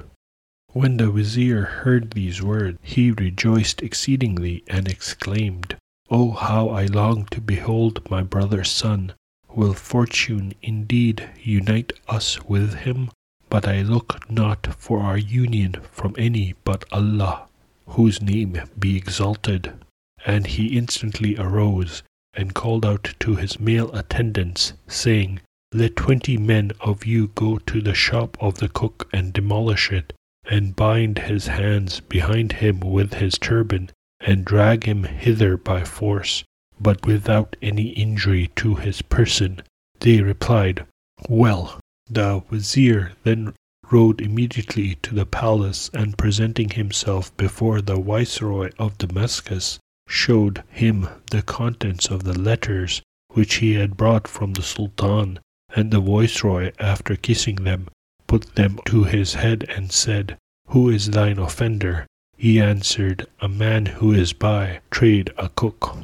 When 0.69 0.97
the 0.97 1.11
vizier 1.11 1.61
heard 1.65 2.11
these 2.11 2.41
words, 2.41 2.79
he 2.81 3.11
rejoiced 3.11 3.83
exceedingly 3.83 4.63
and 4.67 4.87
exclaimed, 4.87 5.75
Oh, 6.09 6.31
how 6.31 6.69
I 6.69 6.85
long 6.87 7.25
to 7.25 7.39
behold 7.39 8.09
my 8.09 8.23
brother's 8.23 8.71
son! 8.71 9.13
Will 9.49 9.75
fortune 9.75 10.53
indeed 10.63 11.29
unite 11.39 11.93
us 12.07 12.43
with 12.45 12.73
him? 12.73 13.11
But 13.53 13.67
I 13.67 13.83
look 13.83 14.31
not 14.31 14.65
for 14.79 15.01
our 15.01 15.15
union 15.19 15.75
from 15.91 16.15
any 16.17 16.55
but 16.63 16.85
Allah, 16.91 17.43
whose 17.85 18.19
name 18.19 18.59
be 18.79 18.97
exalted. 18.97 19.73
And 20.25 20.47
he 20.47 20.75
instantly 20.75 21.37
arose 21.37 22.01
and 22.33 22.55
called 22.55 22.83
out 22.83 23.13
to 23.19 23.35
his 23.35 23.59
male 23.59 23.93
attendants, 23.93 24.73
saying, 24.87 25.39
let 25.71 25.95
twenty 25.95 26.35
men 26.35 26.71
of 26.81 27.05
you 27.05 27.27
go 27.35 27.59
to 27.59 27.79
the 27.79 27.93
shop 27.93 28.37
of 28.41 28.55
the 28.57 28.69
cook 28.69 29.07
and 29.13 29.31
demolish 29.31 29.91
it, 29.91 30.13
and 30.45 30.75
bind 30.75 31.19
his 31.19 31.45
hands 31.45 31.99
behind 31.99 32.53
him 32.53 32.79
with 32.79 33.13
his 33.13 33.37
turban, 33.37 33.91
and 34.19 34.45
drag 34.45 34.85
him 34.85 35.03
hither 35.03 35.57
by 35.57 35.83
force, 35.83 36.43
but 36.81 37.05
without 37.05 37.55
any 37.61 37.89
injury 37.89 38.49
to 38.55 38.73
his 38.73 39.03
person. 39.03 39.61
They 39.99 40.21
replied, 40.21 40.87
Well. 41.29 41.79
The 42.15 42.43
vizier 42.51 43.13
then 43.23 43.55
rode 43.89 44.21
immediately 44.21 44.99
to 45.01 45.15
the 45.15 45.25
palace, 45.25 45.89
and 45.95 46.15
presenting 46.15 46.69
himself 46.69 47.35
before 47.37 47.81
the 47.81 47.99
viceroy 47.99 48.69
of 48.77 48.99
Damascus, 48.99 49.79
showed 50.07 50.63
him 50.69 51.09
the 51.31 51.41
contents 51.41 52.11
of 52.11 52.23
the 52.23 52.37
letters 52.37 53.01
which 53.29 53.55
he 53.55 53.73
had 53.73 53.97
brought 53.97 54.27
from 54.27 54.53
the 54.53 54.61
sultan 54.61 55.39
and 55.75 55.89
the 55.89 55.99
viceroy, 55.99 56.71
after 56.77 57.15
kissing 57.15 57.55
them, 57.55 57.87
put 58.27 58.53
them 58.53 58.77
to 58.85 59.05
his 59.05 59.33
head 59.33 59.65
and 59.69 59.91
said, 59.91 60.37
Who 60.67 60.89
is 60.89 61.09
thine 61.09 61.39
offender? 61.39 62.05
He 62.37 62.61
answered, 62.61 63.25
A 63.41 63.47
man 63.47 63.87
who 63.87 64.13
is 64.13 64.33
by 64.33 64.81
trade 64.91 65.33
a 65.35 65.49
cook. 65.49 65.97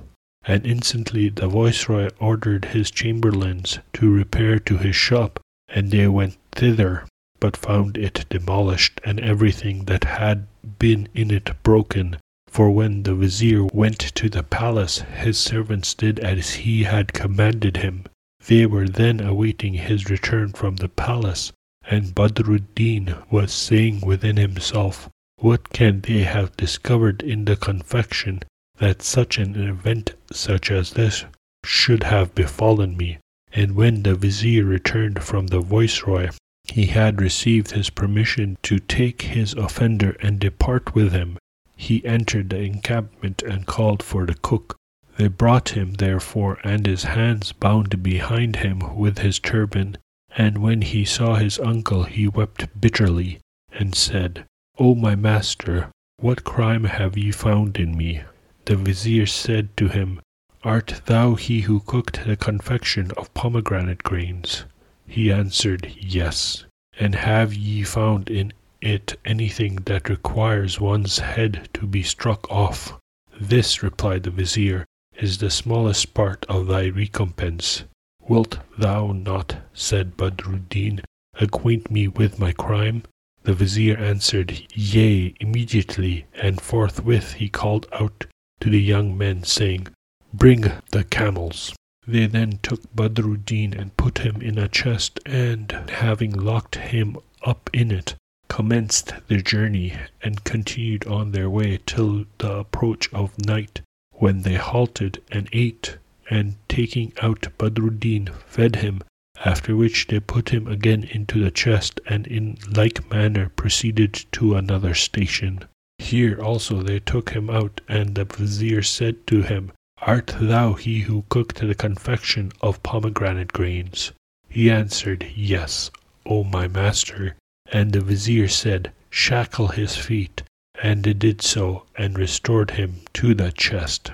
And 0.44 0.66
instantly 0.66 1.30
the 1.30 1.48
viceroy 1.48 2.10
ordered 2.20 2.66
his 2.66 2.90
chamberlains 2.90 3.78
to 3.94 4.12
repair 4.12 4.58
to 4.58 4.78
his 4.78 4.96
shop, 4.96 5.40
and 5.72 5.92
they 5.92 6.08
went 6.08 6.38
thither, 6.52 7.06
but 7.40 7.56
found 7.56 7.98
it 7.98 8.26
demolished, 8.30 9.00
and 9.04 9.20
everything 9.20 9.86
that 9.86 10.04
had 10.04 10.48
been 10.80 11.08
in 11.14 11.32
it 11.32 11.52
broken. 11.64 12.18
For 12.48 12.72
when 12.72 13.04
the 13.04 13.14
vizier 13.14 13.66
went 13.66 14.00
to 14.16 14.30
the 14.30 14.44
palace, 14.44 15.00
his 15.16 15.38
servants 15.38 15.94
did 15.94 16.20
as 16.20 16.56
he 16.66 16.84
had 16.84 17.14
commanded 17.14 17.78
him, 17.78 18.06
they 18.48 18.66
were 18.66 18.88
then 18.88 19.20
awaiting 19.20 19.76
his 19.76 20.10
return 20.10 20.54
from 20.54 20.78
the 20.78 20.90
palace, 20.90 21.52
and 21.84 22.16
Badruddin 22.16 23.16
was 23.30 23.54
saying 23.54 24.02
within 24.02 24.38
himself, 24.38 25.10
What 25.38 25.70
can 25.70 26.02
they 26.02 26.24
have 26.24 26.58
discovered 26.58 27.22
in 27.22 27.46
the 27.46 27.56
confection 27.56 28.42
that 28.78 29.04
such 29.04 29.38
an 29.38 29.56
event 29.56 30.14
such 30.32 30.72
as 30.72 30.92
this 30.92 31.26
should 31.64 32.04
have 32.04 32.34
befallen 32.34 32.98
me? 32.98 33.20
And 33.54 33.76
when 33.76 34.04
the 34.04 34.16
vizier 34.16 34.66
returned 34.66 35.24
from 35.24 35.48
the 35.48 35.60
viceroy, 35.60 36.30
he 36.66 36.88
had 36.88 37.22
received 37.22 37.72
his 37.72 37.90
permission 37.90 38.58
to 38.64 38.80
take 38.80 39.24
his 39.24 39.54
offender 39.54 40.16
and 40.22 40.40
depart 40.40 40.94
with 40.94 41.12
him. 41.12 41.38
He 41.76 42.06
entered 42.06 42.50
the 42.50 42.60
encampment 42.60 43.42
and 43.42 43.66
called 43.66 44.04
for 44.04 44.26
the 44.26 44.36
cook, 44.36 44.76
they 45.20 45.28
brought 45.28 45.76
him, 45.76 45.96
therefore, 45.96 46.60
and 46.64 46.86
his 46.86 47.04
hands 47.04 47.52
bound 47.52 48.02
behind 48.02 48.56
him 48.56 48.96
with 48.96 49.18
his 49.18 49.38
turban. 49.38 49.98
And 50.38 50.60
when 50.60 50.82
he 50.82 51.04
saw 51.04 51.36
his 51.36 51.60
uncle, 51.60 52.04
he 52.04 52.30
wept 52.30 52.80
bitterly, 52.80 53.40
and 53.70 53.94
said, 53.94 54.46
O 54.78 54.96
my 54.96 55.16
master, 55.16 55.92
what 56.22 56.46
crime 56.46 56.86
have 56.86 57.18
ye 57.18 57.32
found 57.32 57.76
in 57.76 57.98
me? 57.98 58.22
The 58.64 58.78
vizier 58.78 59.26
said 59.26 59.76
to 59.76 59.90
him, 59.90 60.22
Art 60.66 61.02
thou 61.06 61.36
he 61.36 61.62
who 61.62 61.80
cooked 61.80 62.26
the 62.26 62.36
confection 62.36 63.12
of 63.12 63.34
pomegranate 63.34 64.04
grains? 64.04 64.66
He 65.08 65.32
answered, 65.32 65.94
Yes. 65.98 66.66
And 67.00 67.16
have 67.16 67.54
ye 67.54 67.84
found 67.84 68.30
in 68.30 68.52
it 68.82 69.18
anything 69.24 69.78
that 69.86 70.10
requires 70.10 70.78
one's 70.78 71.20
head 71.20 71.70
to 71.76 71.88
be 71.88 72.04
struck 72.04 72.52
off? 72.52 73.00
This, 73.40 73.82
replied 73.82 74.24
the 74.24 74.32
vizier, 74.32 74.86
is 75.18 75.38
the 75.38 75.50
smallest 75.50 76.14
part 76.14 76.46
of 76.50 76.68
thy 76.68 76.88
recompense. 76.88 77.86
Wilt 78.28 78.60
thou 78.78 79.14
not, 79.14 79.56
said 79.74 80.18
Badruddin, 80.18 81.02
acquaint 81.36 81.90
me 81.90 82.10
with 82.10 82.38
my 82.38 82.52
crime? 82.52 83.04
The 83.44 83.54
vizier 83.54 83.96
answered, 83.98 84.62
Yea, 84.74 85.36
immediately, 85.40 86.26
and 86.34 86.60
forthwith 86.60 87.36
he 87.36 87.48
called 87.48 87.88
out 87.94 88.26
to 88.60 88.70
the 88.70 88.82
young 88.82 89.18
men, 89.18 89.44
saying, 89.44 89.88
Bring 90.34 90.72
the 90.92 91.04
camels. 91.04 91.74
They 92.08 92.28
then 92.28 92.60
took 92.62 92.82
Badruddin 92.96 93.74
and 93.74 93.98
put 93.98 94.20
him 94.20 94.42
in 94.42 94.58
a 94.58 94.68
chest, 94.68 95.20
and, 95.26 95.72
having 95.90 96.32
locked 96.32 96.76
him 96.76 97.18
up 97.44 97.70
in 97.74 97.92
it, 97.92 98.16
commenced 98.48 99.14
their 99.28 99.42
journey, 99.42 99.94
and 100.22 100.44
continued 100.44 101.06
on 101.08 101.32
their 101.32 101.50
way 101.50 101.80
till 101.86 102.26
the 102.38 102.58
approach 102.58 103.12
of 103.14 103.38
night 103.40 103.82
when 104.14 104.44
they 104.44 104.56
halted 104.56 105.22
and 105.32 105.50
ate, 105.52 105.98
and 106.30 106.56
taking 106.68 107.14
out 107.22 107.48
Badruddin, 107.58 108.30
fed 108.46 108.78
him, 108.78 109.02
after 109.44 109.76
which 109.76 110.08
they 110.08 110.20
put 110.20 110.50
him 110.50 110.68
again 110.68 111.04
into 111.04 111.44
the 111.44 111.52
chest, 111.52 112.00
and 112.06 112.28
in 112.28 112.58
like 112.72 113.10
manner 113.10 113.50
proceeded 113.50 114.26
to 114.34 114.56
another 114.56 114.94
station. 114.94 115.64
Here 115.98 116.40
also 116.40 116.84
they 116.84 117.00
took 117.00 117.32
him 117.32 117.50
out, 117.50 117.82
and 117.88 118.16
the 118.16 118.26
vizier 118.26 118.84
said 118.84 119.26
to 119.28 119.42
him, 119.42 119.72
Art 120.02 120.34
thou 120.40 120.74
he 120.74 121.02
who 121.02 121.26
cooked 121.28 121.60
the 121.60 121.76
confection 121.76 122.54
of 122.62 122.82
pomegranate 122.84 123.52
grains? 123.52 124.14
He 124.48 124.72
answered, 124.72 125.28
Yes, 125.36 125.92
O 126.26 126.44
my 126.46 126.68
master. 126.70 127.36
And 127.72 127.92
the 127.92 128.00
vizier 128.00 128.48
said, 128.48 128.94
Shackle 129.10 129.68
his 129.68 129.98
feet, 129.98 130.44
and 130.82 131.04
they 131.04 131.14
did 131.14 131.42
so 131.42 131.86
and 131.98 132.18
restored 132.18 132.72
him 132.72 133.02
to 133.14 133.34
the 133.34 133.52
chest. 133.52 134.12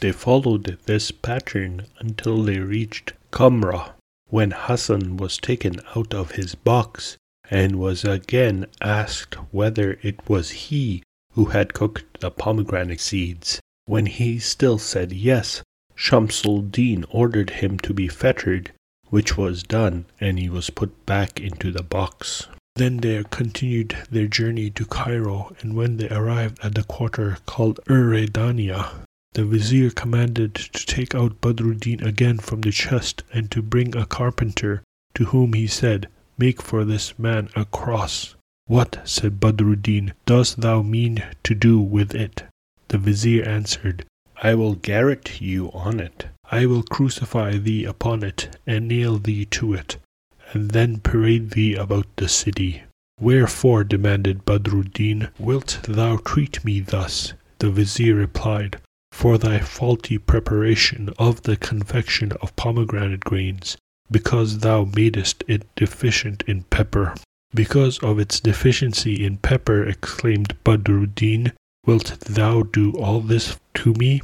They 0.00 0.12
followed 0.12 0.78
this 0.86 1.10
pattern 1.10 1.86
until 1.98 2.42
they 2.42 2.60
reached 2.60 3.14
Kamra, 3.32 3.94
when 4.28 4.52
Hassan 4.52 5.16
was 5.16 5.38
taken 5.38 5.80
out 5.96 6.14
of 6.14 6.32
his 6.32 6.54
box 6.54 7.16
and 7.50 7.80
was 7.80 8.04
again 8.04 8.66
asked 8.80 9.34
whether 9.50 9.98
it 10.02 10.28
was 10.28 10.50
he 10.50 11.02
who 11.32 11.46
had 11.46 11.74
cooked 11.74 12.20
the 12.20 12.30
pomegranate 12.30 13.00
seeds. 13.00 13.60
When 13.88 14.06
he 14.06 14.40
still 14.40 14.78
said 14.78 15.12
yes, 15.12 15.62
Shamsul 15.94 16.62
Din 16.62 17.04
ordered 17.08 17.50
him 17.50 17.78
to 17.78 17.94
be 17.94 18.08
fettered, 18.08 18.72
which 19.10 19.36
was 19.36 19.62
done, 19.62 20.06
and 20.20 20.40
he 20.40 20.48
was 20.48 20.70
put 20.70 21.06
back 21.06 21.40
into 21.40 21.70
the 21.70 21.84
box. 21.84 22.48
Then 22.74 22.96
they 22.96 23.22
continued 23.30 23.96
their 24.10 24.26
journey 24.26 24.70
to 24.70 24.84
Cairo, 24.84 25.54
and 25.60 25.76
when 25.76 25.98
they 25.98 26.08
arrived 26.08 26.58
at 26.64 26.74
the 26.74 26.82
quarter 26.82 27.38
called 27.46 27.78
Uredania, 27.86 29.06
The 29.34 29.44
vizier 29.44 29.90
commanded 29.90 30.56
to 30.56 30.84
take 30.84 31.14
out 31.14 31.40
Badruddin 31.40 32.02
again 32.04 32.38
from 32.38 32.62
the 32.62 32.72
chest 32.72 33.22
and 33.32 33.50
to 33.52 33.62
bring 33.62 33.96
a 33.96 34.04
carpenter, 34.04 34.82
to 35.14 35.26
whom 35.26 35.52
he 35.52 35.68
said, 35.68 36.08
Make 36.36 36.60
for 36.60 36.84
this 36.84 37.16
man 37.18 37.50
a 37.54 37.64
cross. 37.64 38.34
What, 38.66 39.08
said 39.08 39.38
Badruddin, 39.38 40.12
dost 40.26 40.60
thou 40.60 40.82
mean 40.82 41.22
to 41.44 41.54
do 41.54 41.78
with 41.78 42.16
it? 42.16 42.42
The 42.88 42.98
vizier 42.98 43.44
answered, 43.44 44.04
I 44.42 44.54
will 44.54 44.74
garrote 44.74 45.40
you 45.40 45.72
on 45.72 45.98
it. 45.98 46.26
I 46.50 46.66
will 46.66 46.84
crucify 46.84 47.58
thee 47.58 47.84
upon 47.84 48.22
it, 48.22 48.56
and 48.66 48.86
nail 48.86 49.18
thee 49.18 49.44
to 49.46 49.74
it, 49.74 49.96
and 50.52 50.70
then 50.70 51.00
parade 51.00 51.50
thee 51.50 51.74
about 51.74 52.06
the 52.16 52.28
city. 52.28 52.82
Wherefore, 53.18 53.82
demanded 53.82 54.44
Badruddin, 54.44 55.30
wilt 55.38 55.80
thou 55.88 56.18
treat 56.18 56.64
me 56.64 56.80
thus? 56.80 57.32
The 57.58 57.70
vizier 57.70 58.14
replied, 58.14 58.78
For 59.10 59.38
thy 59.38 59.58
faulty 59.60 60.18
preparation 60.18 61.10
of 61.18 61.42
the 61.42 61.56
confection 61.56 62.32
of 62.42 62.54
pomegranate 62.56 63.24
grains, 63.24 63.76
because 64.10 64.58
thou 64.58 64.84
madest 64.84 65.42
it 65.48 65.66
deficient 65.74 66.44
in 66.46 66.62
pepper. 66.64 67.14
Because 67.54 67.98
of 67.98 68.18
its 68.18 68.38
deficiency 68.38 69.24
in 69.24 69.38
pepper, 69.38 69.82
exclaimed 69.84 70.54
Badruddin, 70.62 71.52
wilt 71.86 72.18
thou 72.20 72.64
do 72.64 72.90
all 72.98 73.20
this 73.20 73.56
to 73.72 73.94
me? 73.94 74.20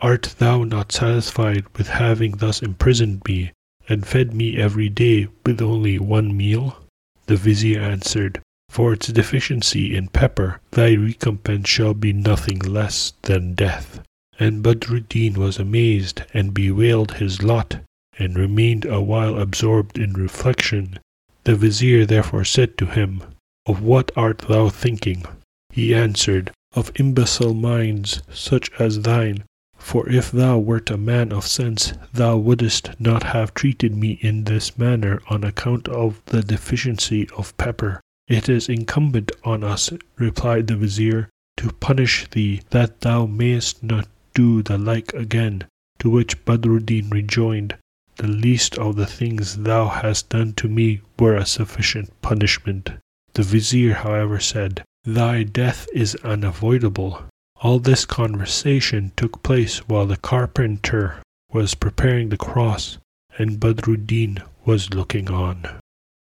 Art 0.00 0.34
thou 0.38 0.62
not 0.64 0.92
satisfied 0.92 1.64
with 1.74 1.88
having 1.88 2.32
thus 2.32 2.60
imprisoned 2.62 3.22
me, 3.26 3.52
and 3.88 4.06
fed 4.06 4.34
me 4.34 4.58
every 4.58 4.90
day 4.90 5.26
with 5.44 5.62
only 5.62 5.98
one 5.98 6.36
meal? 6.36 6.76
The 7.24 7.36
vizier 7.36 7.80
answered, 7.80 8.40
For 8.68 8.92
its 8.92 9.08
deficiency 9.08 9.96
in 9.96 10.08
pepper, 10.08 10.60
thy 10.72 10.92
recompense 10.92 11.68
shall 11.68 11.94
be 11.94 12.12
nothing 12.12 12.58
less 12.58 13.14
than 13.22 13.54
death. 13.54 14.00
And 14.38 14.62
Badruddin 14.62 15.38
was 15.38 15.58
amazed, 15.58 16.22
and 16.34 16.52
bewailed 16.52 17.12
his 17.14 17.42
lot, 17.42 17.78
and 18.18 18.36
remained 18.36 18.84
a 18.84 19.00
while 19.00 19.38
absorbed 19.38 19.98
in 19.98 20.12
reflection. 20.12 20.98
The 21.44 21.56
vizier 21.56 22.04
therefore 22.04 22.44
said 22.44 22.76
to 22.76 22.86
him, 22.86 23.22
Of 23.64 23.80
what 23.80 24.12
art 24.14 24.44
thou 24.48 24.68
thinking? 24.68 25.24
He 25.72 25.94
answered, 25.94 26.50
Of 26.76 26.92
imbecile 26.96 27.54
minds 27.54 28.20
such 28.30 28.70
as 28.78 29.00
thine, 29.00 29.44
for 29.78 30.10
if 30.10 30.30
thou 30.30 30.58
wert 30.58 30.90
a 30.90 30.98
man 30.98 31.32
of 31.32 31.46
sense, 31.46 31.94
thou 32.12 32.36
wouldst 32.36 32.90
not 33.00 33.22
have 33.22 33.54
treated 33.54 33.96
me 33.96 34.18
in 34.20 34.44
this 34.44 34.76
manner 34.76 35.22
on 35.28 35.42
account 35.42 35.88
of 35.88 36.20
the 36.26 36.42
deficiency 36.42 37.30
of 37.34 37.56
pepper. 37.56 38.02
It 38.28 38.50
is 38.50 38.68
incumbent 38.68 39.32
on 39.42 39.64
us, 39.64 39.90
replied 40.18 40.66
the 40.66 40.76
vizier, 40.76 41.30
to 41.56 41.72
punish 41.72 42.28
thee, 42.28 42.60
that 42.68 43.00
thou 43.00 43.24
mayest 43.24 43.82
not 43.82 44.06
do 44.34 44.62
the 44.62 44.76
like 44.76 45.14
again. 45.14 45.64
To 46.00 46.10
which 46.10 46.44
Badruddin 46.44 47.08
rejoined, 47.08 47.76
The 48.16 48.28
least 48.28 48.76
of 48.76 48.96
the 48.96 49.06
things 49.06 49.56
thou 49.56 49.88
hast 49.88 50.28
done 50.28 50.52
to 50.54 50.68
me 50.68 51.00
were 51.18 51.36
a 51.36 51.46
sufficient 51.46 52.10
punishment. 52.20 52.90
The 53.32 53.44
vizier, 53.44 53.94
however, 53.94 54.40
said, 54.40 54.84
Thy 55.08 55.44
death 55.44 55.86
is 55.94 56.16
unavoidable. 56.24 57.26
All 57.62 57.78
this 57.78 58.04
conversation 58.04 59.12
took 59.16 59.40
place 59.44 59.78
while 59.88 60.04
the 60.06 60.16
carpenter 60.16 61.22
was 61.52 61.76
preparing 61.76 62.30
the 62.30 62.36
cross, 62.36 62.98
and 63.38 63.60
Badruddin 63.60 64.42
was 64.64 64.92
looking 64.92 65.30
on. 65.30 65.78